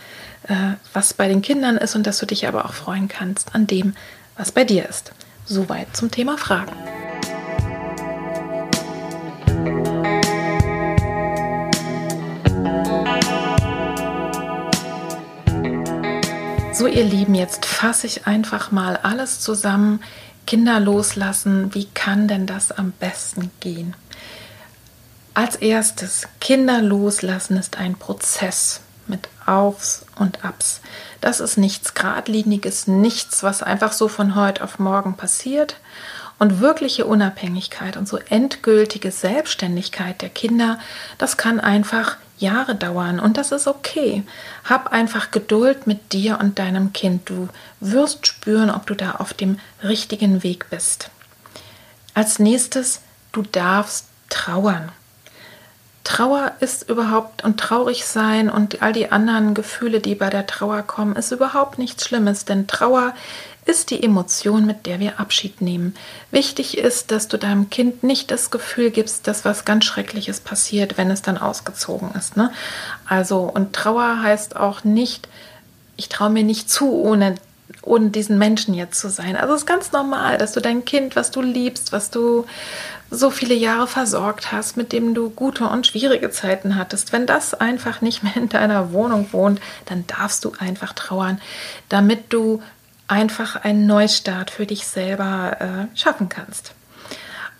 äh, 0.48 0.74
was 0.94 1.14
bei 1.14 1.28
den 1.28 1.41
Kindern 1.41 1.78
ist 1.78 1.96
und 1.96 2.08
dass 2.08 2.18
du 2.18 2.26
dich 2.26 2.48
aber 2.48 2.66
auch 2.66 2.74
freuen 2.74 3.08
kannst 3.08 3.56
an 3.56 3.68
dem, 3.68 3.96
was 4.36 4.52
bei 4.52 4.64
dir 4.64 4.88
ist. 4.88 5.12
Soweit 5.46 5.96
zum 5.96 6.10
Thema 6.10 6.38
Fragen. 6.38 6.74
So, 16.74 16.88
ihr 16.88 17.03
Lieben, 17.03 17.36
jetzt 17.36 17.67
fasse 17.67 18.07
ich 18.07 18.26
einfach 18.26 18.71
mal 18.71 18.97
alles 18.97 19.39
zusammen. 19.39 19.99
Kinder 20.47 20.80
loslassen, 20.80 21.71
wie 21.76 21.86
kann 21.93 22.28
denn 22.28 22.47
das 22.47 22.71
am 22.71 22.93
besten 22.93 23.51
gehen? 23.59 23.95
Als 25.36 25.55
erstes, 25.55 26.28
Kinder 26.41 26.82
loslassen 26.82 27.57
ist 27.57 27.78
ein 27.78 27.93
Prozess 27.93 28.82
mit 29.05 29.30
Aufs 29.45 30.07
und 30.17 30.43
Abs. 30.43 30.82
Das 31.21 31.41
ist 31.41 31.57
nichts 31.57 31.93
Gradliniges, 31.93 32.88
nichts, 32.88 33.43
was 33.43 33.61
einfach 33.61 33.91
so 33.91 34.07
von 34.07 34.34
heute 34.34 34.63
auf 34.63 34.80
morgen 34.80 35.15
passiert. 35.15 35.78
Und 36.39 36.59
wirkliche 36.59 37.05
Unabhängigkeit 37.05 37.97
und 37.97 38.07
so 38.07 38.17
endgültige 38.17 39.11
Selbstständigkeit 39.11 40.24
der 40.24 40.30
Kinder, 40.30 40.80
das 41.19 41.38
kann 41.38 41.59
einfach 41.59 42.17
Jahre 42.44 42.76
dauern 42.76 43.20
und 43.20 43.38
das 43.38 43.52
ist 43.52 43.68
okay. 43.68 44.24
Hab 44.64 44.91
einfach 44.91 45.32
Geduld 45.32 45.88
mit 45.88 46.14
dir 46.14 46.39
und 46.39 46.60
deinem 46.60 46.94
Kind. 46.94 47.30
Du 47.30 47.50
wirst 47.80 48.28
spüren, 48.28 48.70
ob 48.70 48.86
du 48.86 48.94
da 48.94 49.14
auf 49.14 49.34
dem 49.34 49.58
richtigen 49.82 50.44
Weg 50.44 50.70
bist. 50.70 51.10
Als 52.14 52.38
nächstes, 52.38 53.02
du 53.32 53.41
darfst 53.41 54.06
trauern. 54.30 54.91
Trauer 56.04 56.52
ist 56.60 56.89
überhaupt 56.89 57.46
und 57.46 57.60
traurig 57.60 58.06
sein 58.06 58.50
und 58.50 58.82
all 58.82 58.91
die 58.91 59.12
anderen 59.12 59.54
Gefühle, 59.54 60.02
die 60.02 60.16
bei 60.16 60.30
der 60.30 60.46
Trauer 60.46 60.82
kommen, 60.82 61.16
ist 61.16 61.32
überhaupt 61.32 61.80
nichts 61.80 62.06
Schlimmes, 62.06 62.44
denn 62.44 62.68
Trauer 62.68 63.14
ist 63.66 63.91
die 63.91 64.03
Emotion, 64.03 64.66
mit 64.66 64.86
der 64.86 64.99
wir 64.99 65.20
Abschied 65.20 65.61
nehmen. 65.61 65.95
Wichtig 66.32 66.78
ist, 66.78 67.11
dass 67.11 67.28
du 67.28 67.38
deinem 67.38 67.70
Kind 67.70 68.03
nicht 68.03 68.32
das 68.32 68.51
Gefühl 68.51 68.91
gibst, 68.91 69.28
dass 69.28 69.45
was 69.45 69.66
ganz 69.66 69.86
Schreckliches 69.86 70.41
passiert, 70.41 70.97
wenn 70.97 71.09
es 71.09 71.22
dann 71.22 71.38
ausgezogen 71.38 72.11
ist. 72.18 72.36
Ne? 72.36 72.51
Also, 73.07 73.41
und 73.41 73.74
Trauer 73.74 74.22
heißt 74.22 74.55
auch 74.55 74.84
nicht, 74.84 75.28
ich 75.95 76.09
traue 76.09 76.30
mir 76.30 76.43
nicht 76.43 76.70
zu, 76.70 76.91
ohne, 76.91 77.36
ohne 77.82 78.09
diesen 78.09 78.38
Menschen 78.38 78.74
jetzt 78.74 78.99
zu 78.99 79.09
sein. 79.09 79.38
Also 79.38 79.53
es 79.53 79.61
ist 79.61 79.68
ganz 79.68 79.91
normal, 79.91 80.38
dass 80.38 80.53
du 80.53 80.59
dein 80.59 80.86
Kind, 80.86 81.16
was 81.16 81.32
du 81.32 81.41
liebst, 81.41 81.91
was 81.91 82.09
du 82.09 82.45
so 83.09 83.30
viele 83.30 83.53
Jahre 83.53 83.88
versorgt 83.88 84.51
hast, 84.51 84.76
mit 84.76 84.91
dem 84.91 85.14
du 85.14 85.30
gute 85.30 85.66
und 85.66 85.86
schwierige 85.86 86.32
Zeiten 86.32 86.76
hattest, 86.76 87.14
wenn 87.14 87.28
das 87.28 87.53
einfach 87.53 88.01
nicht 88.01 88.24
mehr 88.24 88.36
in 88.36 88.49
deiner 88.49 88.91
Wohnung 88.91 89.28
wohnt, 89.32 89.61
dann 89.86 90.05
darfst 90.07 90.43
du 90.45 90.53
einfach 90.59 90.93
trauern, 90.93 91.39
damit 91.89 92.34
du 92.34 92.61
einfach 93.14 93.55
einen 93.55 93.86
Neustart 93.86 94.49
für 94.49 94.66
dich 94.66 94.88
selber 94.88 95.57
äh, 95.93 95.97
schaffen 95.97 96.30
kannst. 96.30 96.74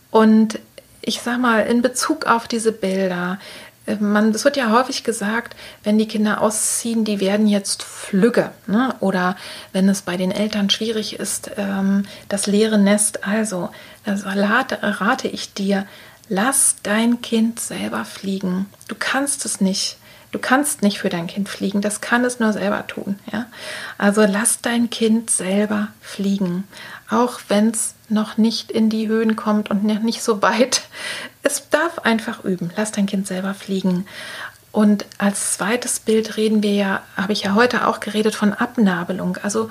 Und 0.10 0.60
ich 1.02 1.22
sag 1.22 1.40
mal, 1.40 1.60
in 1.68 1.84
Bezug 1.84 2.26
auf 2.26 2.48
diese 2.48 2.72
Bilder, 2.72 3.38
äh, 3.86 3.96
man, 3.98 4.32
es 4.32 4.46
wird 4.46 4.58
ja 4.58 4.72
häufig 4.72 5.04
gesagt, 5.04 5.56
wenn 5.84 6.00
die 6.00 6.08
Kinder 6.08 6.42
ausziehen, 6.42 7.06
die 7.06 7.20
werden 7.20 7.46
jetzt 7.46 7.84
flügge. 7.84 8.50
Ne? 8.66 8.96
Oder 9.00 9.38
wenn 9.74 9.88
es 9.90 10.02
bei 10.02 10.18
den 10.18 10.32
Eltern 10.32 10.72
schwierig 10.72 11.20
ist, 11.20 11.52
ähm, 11.58 12.06
das 12.30 12.48
leere 12.48 12.80
Nest. 12.80 13.24
Also, 13.24 13.70
das 14.06 14.26
rate, 14.26 14.80
rate 14.82 15.28
ich 15.28 15.54
dir, 15.54 15.86
lass 16.30 16.78
dein 16.82 17.22
Kind 17.22 17.60
selber 17.60 18.06
fliegen. 18.06 18.66
Du 18.88 18.96
kannst 18.98 19.46
es 19.46 19.62
nicht. 19.62 19.98
Du 20.34 20.40
kannst 20.40 20.82
nicht 20.82 20.98
für 20.98 21.10
dein 21.10 21.28
Kind 21.28 21.48
fliegen, 21.48 21.82
das 21.82 22.02
kann 22.02 22.26
es 22.26 22.40
nur 22.40 22.54
selber 22.54 22.88
tun. 22.88 23.20
Ja? 23.32 23.46
Also 24.00 24.26
lass 24.26 24.62
dein 24.62 24.90
Kind 24.90 25.30
selber 25.30 25.90
fliegen, 26.02 26.64
auch 27.08 27.40
wenn 27.50 27.70
es 27.70 27.94
noch 28.10 28.38
nicht 28.38 28.72
in 28.72 28.90
die 28.90 29.08
Höhen 29.08 29.36
kommt 29.36 29.70
und 29.70 29.84
noch 29.84 30.00
nicht 30.00 30.24
so 30.24 30.42
weit. 30.42 30.82
Es 31.44 31.70
darf 31.70 32.00
einfach 32.00 32.44
üben. 32.44 32.72
Lass 32.76 32.92
dein 32.92 33.06
Kind 33.06 33.28
selber 33.28 33.54
fliegen. 33.54 34.08
Und 34.72 35.06
als 35.20 35.54
zweites 35.54 36.00
Bild 36.00 36.36
reden 36.36 36.64
wir 36.64 36.74
ja, 36.74 37.02
habe 37.16 37.32
ich 37.34 37.44
ja 37.44 37.54
heute 37.54 37.86
auch 37.86 38.00
geredet 38.00 38.34
von 38.34 38.54
Abnabelung. 38.54 39.38
Also 39.44 39.70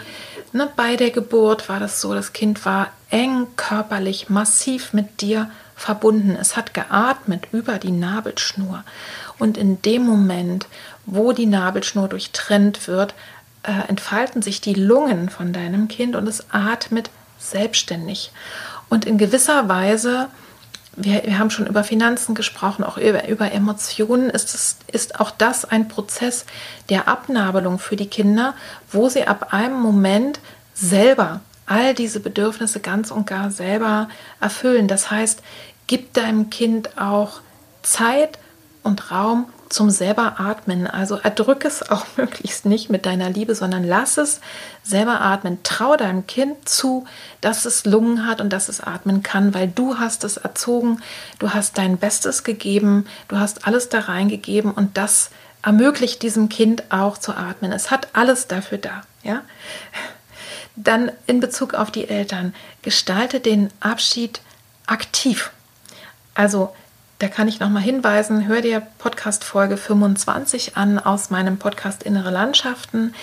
ne, 0.52 0.68
bei 0.76 0.94
der 0.94 1.10
Geburt 1.10 1.68
war 1.68 1.80
das 1.80 2.00
so, 2.00 2.14
das 2.14 2.32
Kind 2.32 2.64
war 2.64 2.92
eng 3.10 3.48
körperlich, 3.56 4.28
massiv 4.28 4.92
mit 4.92 5.20
dir 5.20 5.50
verbunden. 5.74 6.36
Es 6.40 6.56
hat 6.56 6.72
geatmet 6.72 7.48
über 7.50 7.78
die 7.78 7.90
Nabelschnur. 7.90 8.84
Und 9.42 9.58
in 9.58 9.82
dem 9.82 10.04
Moment, 10.04 10.68
wo 11.04 11.32
die 11.32 11.46
Nabelschnur 11.46 12.06
durchtrennt 12.06 12.86
wird, 12.86 13.12
äh, 13.64 13.88
entfalten 13.88 14.40
sich 14.40 14.60
die 14.60 14.74
Lungen 14.74 15.30
von 15.30 15.52
deinem 15.52 15.88
Kind 15.88 16.14
und 16.14 16.28
es 16.28 16.46
atmet 16.52 17.10
selbstständig. 17.38 18.30
Und 18.88 19.04
in 19.04 19.18
gewisser 19.18 19.68
Weise, 19.68 20.28
wir, 20.94 21.24
wir 21.24 21.40
haben 21.40 21.50
schon 21.50 21.66
über 21.66 21.82
Finanzen 21.82 22.36
gesprochen, 22.36 22.84
auch 22.84 22.98
über, 22.98 23.26
über 23.26 23.50
Emotionen, 23.50 24.30
ist, 24.30 24.54
es, 24.54 24.76
ist 24.92 25.18
auch 25.18 25.32
das 25.32 25.64
ein 25.64 25.88
Prozess 25.88 26.44
der 26.88 27.08
Abnabelung 27.08 27.80
für 27.80 27.96
die 27.96 28.06
Kinder, 28.06 28.54
wo 28.92 29.08
sie 29.08 29.26
ab 29.26 29.52
einem 29.52 29.80
Moment 29.80 30.38
selber 30.72 31.40
all 31.66 31.94
diese 31.94 32.20
Bedürfnisse 32.20 32.78
ganz 32.78 33.10
und 33.10 33.26
gar 33.26 33.50
selber 33.50 34.08
erfüllen. 34.40 34.86
Das 34.86 35.10
heißt, 35.10 35.42
gib 35.88 36.12
deinem 36.12 36.48
Kind 36.48 36.96
auch 36.96 37.40
Zeit 37.82 38.38
und 38.82 39.10
Raum 39.10 39.46
zum 39.68 39.90
selber 39.90 40.38
atmen. 40.38 40.86
Also 40.86 41.16
erdrück 41.16 41.64
es 41.64 41.90
auch 41.90 42.06
möglichst 42.16 42.66
nicht 42.66 42.90
mit 42.90 43.06
deiner 43.06 43.30
Liebe, 43.30 43.54
sondern 43.54 43.84
lass 43.84 44.18
es 44.18 44.40
selber 44.82 45.20
atmen. 45.20 45.62
Trau 45.62 45.96
deinem 45.96 46.26
Kind 46.26 46.68
zu, 46.68 47.06
dass 47.40 47.64
es 47.64 47.84
Lungen 47.84 48.26
hat 48.26 48.40
und 48.40 48.52
dass 48.52 48.68
es 48.68 48.80
atmen 48.80 49.22
kann, 49.22 49.54
weil 49.54 49.68
du 49.68 49.98
hast 49.98 50.24
es 50.24 50.36
erzogen, 50.36 51.02
du 51.38 51.50
hast 51.50 51.78
dein 51.78 51.98
Bestes 51.98 52.44
gegeben, 52.44 53.06
du 53.28 53.38
hast 53.38 53.66
alles 53.66 53.88
da 53.88 54.00
reingegeben 54.00 54.70
und 54.72 54.96
das 54.96 55.30
ermöglicht 55.62 56.22
diesem 56.22 56.48
Kind 56.48 56.84
auch 56.90 57.18
zu 57.18 57.34
atmen. 57.34 57.72
Es 57.72 57.90
hat 57.90 58.08
alles 58.12 58.48
dafür 58.48 58.78
da, 58.78 59.02
ja? 59.22 59.42
Dann 60.74 61.12
in 61.26 61.40
Bezug 61.40 61.74
auf 61.74 61.90
die 61.90 62.08
Eltern, 62.08 62.54
gestalte 62.80 63.40
den 63.40 63.68
Abschied 63.80 64.40
aktiv. 64.86 65.50
Also 66.34 66.74
da 67.22 67.28
kann 67.28 67.46
ich 67.46 67.60
nochmal 67.60 67.82
hinweisen, 67.82 68.48
hör 68.48 68.62
dir 68.62 68.82
Podcast 68.98 69.44
Folge 69.44 69.76
25 69.76 70.76
an 70.76 70.98
aus 70.98 71.30
meinem 71.30 71.56
Podcast 71.56 72.02
Innere 72.02 72.32
Landschaften. 72.32 73.14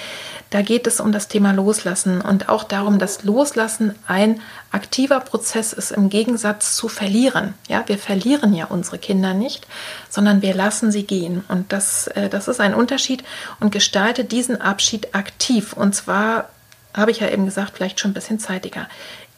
Da 0.51 0.61
geht 0.61 0.87
es 0.87 1.01
um 1.01 1.11
das 1.11 1.27
Thema 1.27 1.51
Loslassen 1.51 2.21
und 2.21 2.47
auch 2.47 2.63
darum, 2.63 2.97
dass 2.97 3.25
Loslassen 3.25 3.93
ein 4.07 4.39
aktiver 4.71 5.19
Prozess 5.19 5.73
ist 5.73 5.91
im 5.91 6.07
Gegensatz 6.07 6.77
zu 6.77 6.87
verlieren. 6.87 7.55
Ja, 7.67 7.83
wir 7.87 7.97
verlieren 7.97 8.53
ja 8.53 8.67
unsere 8.67 8.99
Kinder 8.99 9.33
nicht, 9.33 9.67
sondern 10.09 10.41
wir 10.41 10.53
lassen 10.53 10.93
sie 10.93 11.03
gehen. 11.03 11.43
Und 11.49 11.73
das, 11.73 12.07
äh, 12.07 12.29
das 12.29 12.47
ist 12.47 12.61
ein 12.61 12.73
Unterschied 12.73 13.25
und 13.59 13.73
gestalte 13.73 14.23
diesen 14.23 14.61
Abschied 14.61 15.13
aktiv. 15.13 15.73
Und 15.73 15.93
zwar 15.93 16.47
habe 16.93 17.11
ich 17.11 17.19
ja 17.19 17.27
eben 17.27 17.43
gesagt, 17.43 17.73
vielleicht 17.75 17.99
schon 17.99 18.11
ein 18.11 18.15
bisschen 18.15 18.39
zeitiger. 18.39 18.87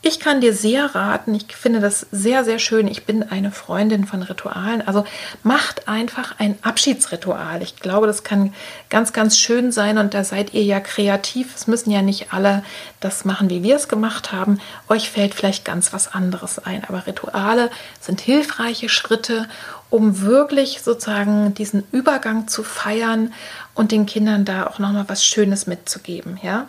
Ich 0.04 0.20
kann 0.20 0.42
dir 0.42 0.56
sehr 0.56 0.96
raten, 0.96 1.36
ich 1.36 1.56
finde 1.56 1.80
das 1.80 2.08
sehr, 2.12 2.44
sehr 2.44 2.58
schön. 2.58 2.88
Ich 2.88 3.06
bin 3.06 3.22
eine 3.22 3.52
Freundin 3.52 4.06
von 4.06 4.24
Ritualen. 4.24 4.82
Also 4.88 5.06
macht 5.44 5.88
einfach 5.88 6.40
ein 6.40 6.58
Abschiedsritual. 6.64 7.62
Ich 7.62 7.76
glaube, 7.76 8.08
das 8.08 8.24
kann 8.24 8.52
ganz, 8.90 9.14
ganz 9.14 9.38
schön 9.38 9.72
sein 9.72 10.00
und 10.00 10.16
da 10.16 10.24
seid 10.24 10.56
ihr 10.56 10.64
ja 10.64 10.80
kreativ. 10.80 11.54
Es 11.56 11.68
müssen 11.68 11.92
ja 11.92 12.02
nicht 12.02 12.34
alle 12.34 12.64
das 13.00 13.26
machen, 13.26 13.52
wie 13.52 13.62
wir 13.62 13.76
es 13.76 13.88
gemacht 13.88 14.32
haben. 14.32 14.60
Euch 14.90 15.12
fällt 15.12 15.36
vielleicht 15.36 15.66
ganz 15.66 15.94
was 15.94 16.12
anderes 16.12 16.58
ein. 16.58 16.84
Aber 16.84 17.06
Rituale 17.06 17.70
sind 18.00 18.22
hilfreiche 18.22 18.90
Schritte, 18.90 19.48
um 19.92 20.22
wirklich 20.22 20.82
sozusagen 20.82 21.54
diesen 21.54 21.84
Übergang 21.92 22.48
zu 22.48 22.64
feiern 22.64 23.36
und 23.76 23.92
den 23.92 24.08
Kindern 24.08 24.46
da 24.46 24.66
auch 24.66 24.80
nochmal 24.80 25.06
was 25.10 25.24
Schönes 25.24 25.68
mitzugeben. 25.68 26.40
Ja? 26.42 26.68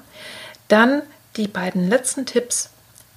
Dann 0.68 1.01
die 1.37 1.49
beiden 1.49 1.89
letzten 1.89 2.26
Tipps. 2.26 2.68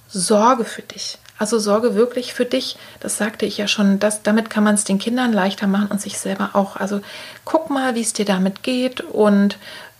Sorge 0.08 0.64
für 0.64 0.82
dich. 0.82 1.18
Also 1.38 1.58
sorge 1.58 1.94
wirklich 1.94 2.32
für 2.32 2.46
dich. 2.46 2.76
Das 3.00 3.18
sagte 3.18 3.44
ich 3.44 3.58
ja 3.58 3.68
schon. 3.68 3.98
Das, 3.98 4.22
damit 4.22 4.48
kann 4.48 4.64
man 4.64 4.74
es 4.74 4.84
den 4.84 4.98
Kindern 4.98 5.32
leichter 5.32 5.66
machen 5.66 5.88
und 5.88 6.00
sich 6.00 6.18
selber 6.18 6.50
auch. 6.54 6.76
Also 6.76 7.00
guck 7.44 7.68
mal, 7.68 7.94
wie 7.94 8.00
es 8.00 8.14
dir 8.14 8.24
damit 8.24 8.62
geht 8.62 9.02
und 9.02 9.58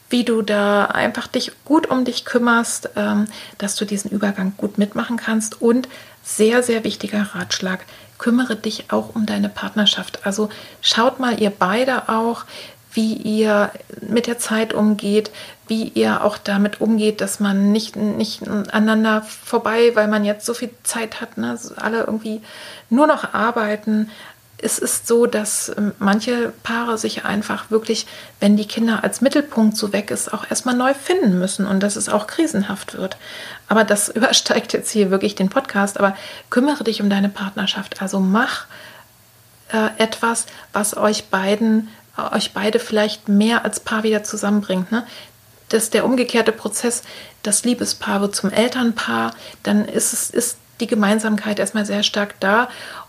wie 0.09 0.25
du 0.25 0.41
da 0.41 0.87
einfach 0.87 1.27
dich 1.27 1.53
gut 1.65 1.89
um 1.89 2.05
dich 2.05 2.25
kümmerst, 2.25 2.91
ähm, 2.97 3.27
dass 3.59 3.75
du 3.75 3.85
diesen 3.85 4.11
Übergang 4.11 4.55
gut 4.57 4.79
mitmachen 4.79 5.17
kannst. 5.17 5.61
Und 5.61 5.89
sehr, 6.23 6.63
sehr 6.63 6.85
wichtiger 6.85 7.23
Ratschlag, 7.35 7.85
kümmere 8.19 8.57
dich 8.57 8.91
auch 8.91 9.15
um 9.15 9.27
deine 9.27 9.49
Partnerschaft. 9.49 10.25
Also 10.25 10.49
schaut 10.81 11.21
mal 11.21 11.41
ihr 11.41 11.51
beide 11.51 12.09
auch, 12.09 12.45
wie 12.93 13.13
ihr 13.15 13.71
mit 14.01 14.27
der 14.27 14.39
Zeit 14.39 14.73
umgeht, 14.73 15.31
wie 15.69 15.89
ihr 15.89 16.23
auch 16.25 16.39
damit 16.39 16.81
umgeht, 16.81 17.21
dass 17.21 17.41
man 17.41 17.73
nicht, 17.73 17.97
nicht 17.97 18.47
aneinander 18.47 19.23
vorbei, 19.23 19.93
weil 19.95 20.09
man 20.09 20.25
jetzt 20.25 20.47
so 20.47 20.55
viel 20.55 20.71
Zeit 20.85 21.21
hat, 21.21 21.39
ne, 21.39 21.59
alle 21.77 22.05
irgendwie 22.05 22.41
nur 22.89 23.07
noch 23.07 23.35
arbeiten. 23.35 24.11
Es 24.59 24.79
ist 24.79 25.07
so, 25.07 25.27
dass 25.27 25.71
ähm, 25.77 25.93
manche 25.99 26.53
Paare 26.63 26.97
sich 26.97 27.25
einfach 27.25 27.71
wirklich, 27.71 28.07
wenn 28.41 28.57
die 28.57 28.67
Kinder 28.67 29.05
als 29.05 29.21
Mittelpunkt 29.21 29.77
so 29.77 29.93
weg 29.93 30.11
ist, 30.11 30.33
auch 30.33 30.49
erstmal 30.49 30.77
neu 30.77 30.95
finden 30.95 31.39
müssen 31.39 31.67
und 31.67 31.81
dass 31.81 31.97
es 31.97 32.09
auch 32.09 32.27
krisenhaft 32.27 32.97
wird. 32.97 33.17
Aber 33.69 33.85
das 33.85 34.09
übersteigt 34.15 34.73
jetzt 34.73 34.91
hier 34.91 35.11
wirklich 35.11 35.35
den 35.35 35.51
Podcast. 35.51 35.99
Aber 35.99 36.17
kümmere 36.49 36.85
dich 36.85 37.03
um 37.03 37.11
deine 37.11 37.29
Partnerschaft. 37.29 38.01
Also 38.01 38.21
mach 38.21 38.67
äh, 39.73 39.89
etwas, 39.99 40.47
was 40.73 40.97
euch 40.97 41.27
beiden 41.27 41.89
euch 42.33 42.53
beide 42.53 42.79
vielleicht 42.79 43.29
mehr 43.29 43.65
als 43.65 43.81
Paar 43.81 44.03
wieder 44.03 44.25
zusammenbringt. 44.25 44.91
Ne? 44.91 45.07
Das 45.69 45.85
ist 45.85 45.95
der 45.95 46.05
umgekehrte 46.05 46.53
Prozess, 46.53 47.03
das 47.43 47.65
Liebespaar 47.65 48.21
wird 48.21 48.37
zum 48.37 48.51
Elternpaar, 48.51 49.35
dann 49.63 49.87
ist, 49.87 50.13
es, 50.13 50.31
ist 50.31 50.59
die 50.81 50.87
Gemeinsamkeit 50.87 51.59
erstmal 51.59 51.87
sehr 51.87 52.03
stark 52.03 52.39
da. 52.41 52.69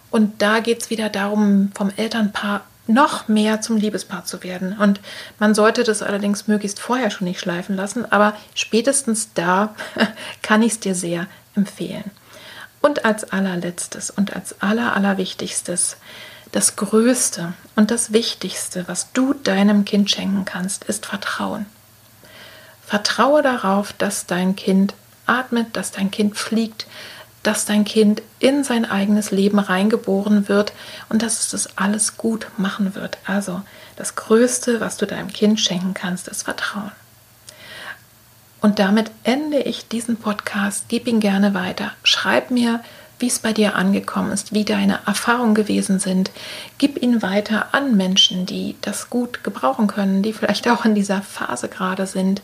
Und 0.10 0.42
da 0.42 0.60
geht 0.60 0.82
es 0.82 0.90
wieder 0.90 1.10
darum, 1.10 1.72
vom 1.76 1.92
Elternpaar 1.96 2.66
noch 2.88 3.28
mehr 3.28 3.62
zum 3.62 3.78
Liebespaar 3.78 4.26
zu 4.26 4.44
werden. 4.44 4.78
Und 4.78 5.02
man 5.40 5.54
sollte 5.54 5.84
das 5.84 6.02
allerdings 6.02 6.48
möglichst 6.48 6.80
vorher 6.80 7.12
schon 7.12 7.28
nicht 7.28 7.40
schleifen 7.40 7.76
lassen, 7.76 8.10
aber 8.12 8.34
spätestens 8.56 9.34
da 9.34 9.76
kann 10.42 10.62
ich 10.62 10.74
es 10.74 10.80
dir 10.80 10.96
sehr 10.96 11.28
empfehlen. 11.56 12.10
Und 12.82 13.06
als 13.06 13.32
allerletztes 13.32 14.10
und 14.10 14.36
als 14.36 14.62
aller, 14.62 14.96
allerwichtigstes, 14.96 15.98
das 16.54 16.78
Größte 16.78 17.54
und 17.76 17.92
das 17.92 18.14
Wichtigste, 18.14 18.88
was 18.88 19.12
du 19.12 19.34
deinem 19.34 19.84
Kind 19.84 20.10
schenken 20.10 20.46
kannst, 20.46 20.86
ist 20.86 21.06
Vertrauen. 21.06 21.66
Vertraue 22.88 23.42
darauf, 23.42 23.92
dass 23.92 24.28
dein 24.28 24.56
Kind 24.56 24.94
atmet, 25.26 25.76
dass 25.76 25.92
dein 25.92 26.10
Kind 26.10 26.38
fliegt, 26.38 26.88
dass 27.44 27.66
dein 27.66 27.84
Kind 27.84 28.22
in 28.40 28.64
sein 28.64 28.90
eigenes 28.90 29.32
Leben 29.32 29.60
reingeboren 29.60 30.48
wird 30.48 30.72
und 31.10 31.22
dass 31.22 31.40
es 31.42 31.50
das 31.52 31.78
alles 31.78 32.16
gut 32.16 32.48
machen 32.56 32.96
wird. 32.96 33.18
Also 33.26 33.62
das 33.98 34.16
Größte, 34.16 34.80
was 34.80 34.96
du 34.96 35.06
deinem 35.06 35.28
Kind 35.28 35.60
schenken 35.60 35.94
kannst, 35.94 36.30
ist 36.30 36.44
Vertrauen. 36.44 36.94
Und 38.62 38.80
damit 38.80 39.12
ende 39.24 39.60
ich 39.60 39.90
diesen 39.90 40.16
Podcast. 40.16 40.86
Gib 40.88 41.08
ihn 41.08 41.20
gerne 41.20 41.54
weiter. 41.54 41.92
Schreib 42.04 42.52
mir, 42.52 42.82
wie 43.20 43.28
es 43.28 43.40
bei 43.40 43.54
dir 43.54 43.76
angekommen 43.76 44.32
ist, 44.32 44.54
wie 44.54 44.66
deine 44.66 45.00
Erfahrungen 45.06 45.56
gewesen 45.56 46.00
sind. 46.00 46.32
Gib 46.78 47.02
ihn 47.02 47.22
weiter 47.22 47.68
an 47.74 47.98
Menschen, 47.98 48.46
die 48.46 48.76
das 48.82 49.10
gut 49.10 49.44
gebrauchen 49.44 49.88
können, 49.88 50.22
die 50.22 50.34
vielleicht 50.34 50.70
auch 50.70 50.86
in 50.86 50.96
dieser 50.96 51.22
Phase 51.22 51.68
gerade 51.68 52.06
sind. 52.06 52.42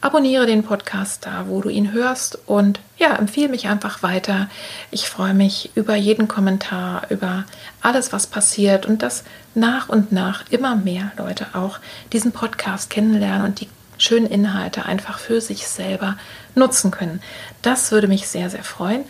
Abonniere 0.00 0.46
den 0.46 0.62
Podcast 0.62 1.26
da, 1.26 1.46
wo 1.48 1.60
du 1.60 1.68
ihn 1.68 1.92
hörst 1.92 2.38
und 2.46 2.78
ja, 2.98 3.16
empfehle 3.16 3.48
mich 3.48 3.66
einfach 3.66 4.02
weiter. 4.04 4.48
Ich 4.92 5.08
freue 5.08 5.34
mich 5.34 5.72
über 5.74 5.96
jeden 5.96 6.28
Kommentar, 6.28 7.10
über 7.10 7.44
alles, 7.80 8.12
was 8.12 8.28
passiert 8.28 8.86
und 8.86 9.02
dass 9.02 9.24
nach 9.56 9.88
und 9.88 10.12
nach 10.12 10.44
immer 10.50 10.76
mehr 10.76 11.10
Leute 11.18 11.48
auch 11.54 11.80
diesen 12.12 12.30
Podcast 12.30 12.90
kennenlernen 12.90 13.44
und 13.44 13.60
die 13.60 13.68
schönen 13.98 14.26
Inhalte 14.26 14.86
einfach 14.86 15.18
für 15.18 15.40
sich 15.40 15.66
selber 15.66 16.16
nutzen 16.54 16.92
können. 16.92 17.20
Das 17.62 17.90
würde 17.90 18.06
mich 18.06 18.28
sehr, 18.28 18.50
sehr 18.50 18.62
freuen. 18.62 19.04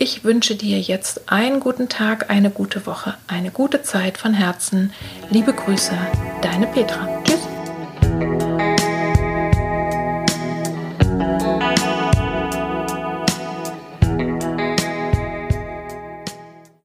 Ich 0.00 0.22
wünsche 0.22 0.54
dir 0.54 0.78
jetzt 0.78 1.28
einen 1.28 1.58
guten 1.58 1.88
Tag, 1.88 2.30
eine 2.30 2.50
gute 2.50 2.86
Woche, 2.86 3.14
eine 3.26 3.50
gute 3.50 3.82
Zeit 3.82 4.16
von 4.16 4.32
Herzen. 4.32 4.92
Liebe 5.28 5.52
Grüße, 5.52 5.92
deine 6.40 6.68
Petra. 6.68 7.20
Tschüss. 7.24 8.47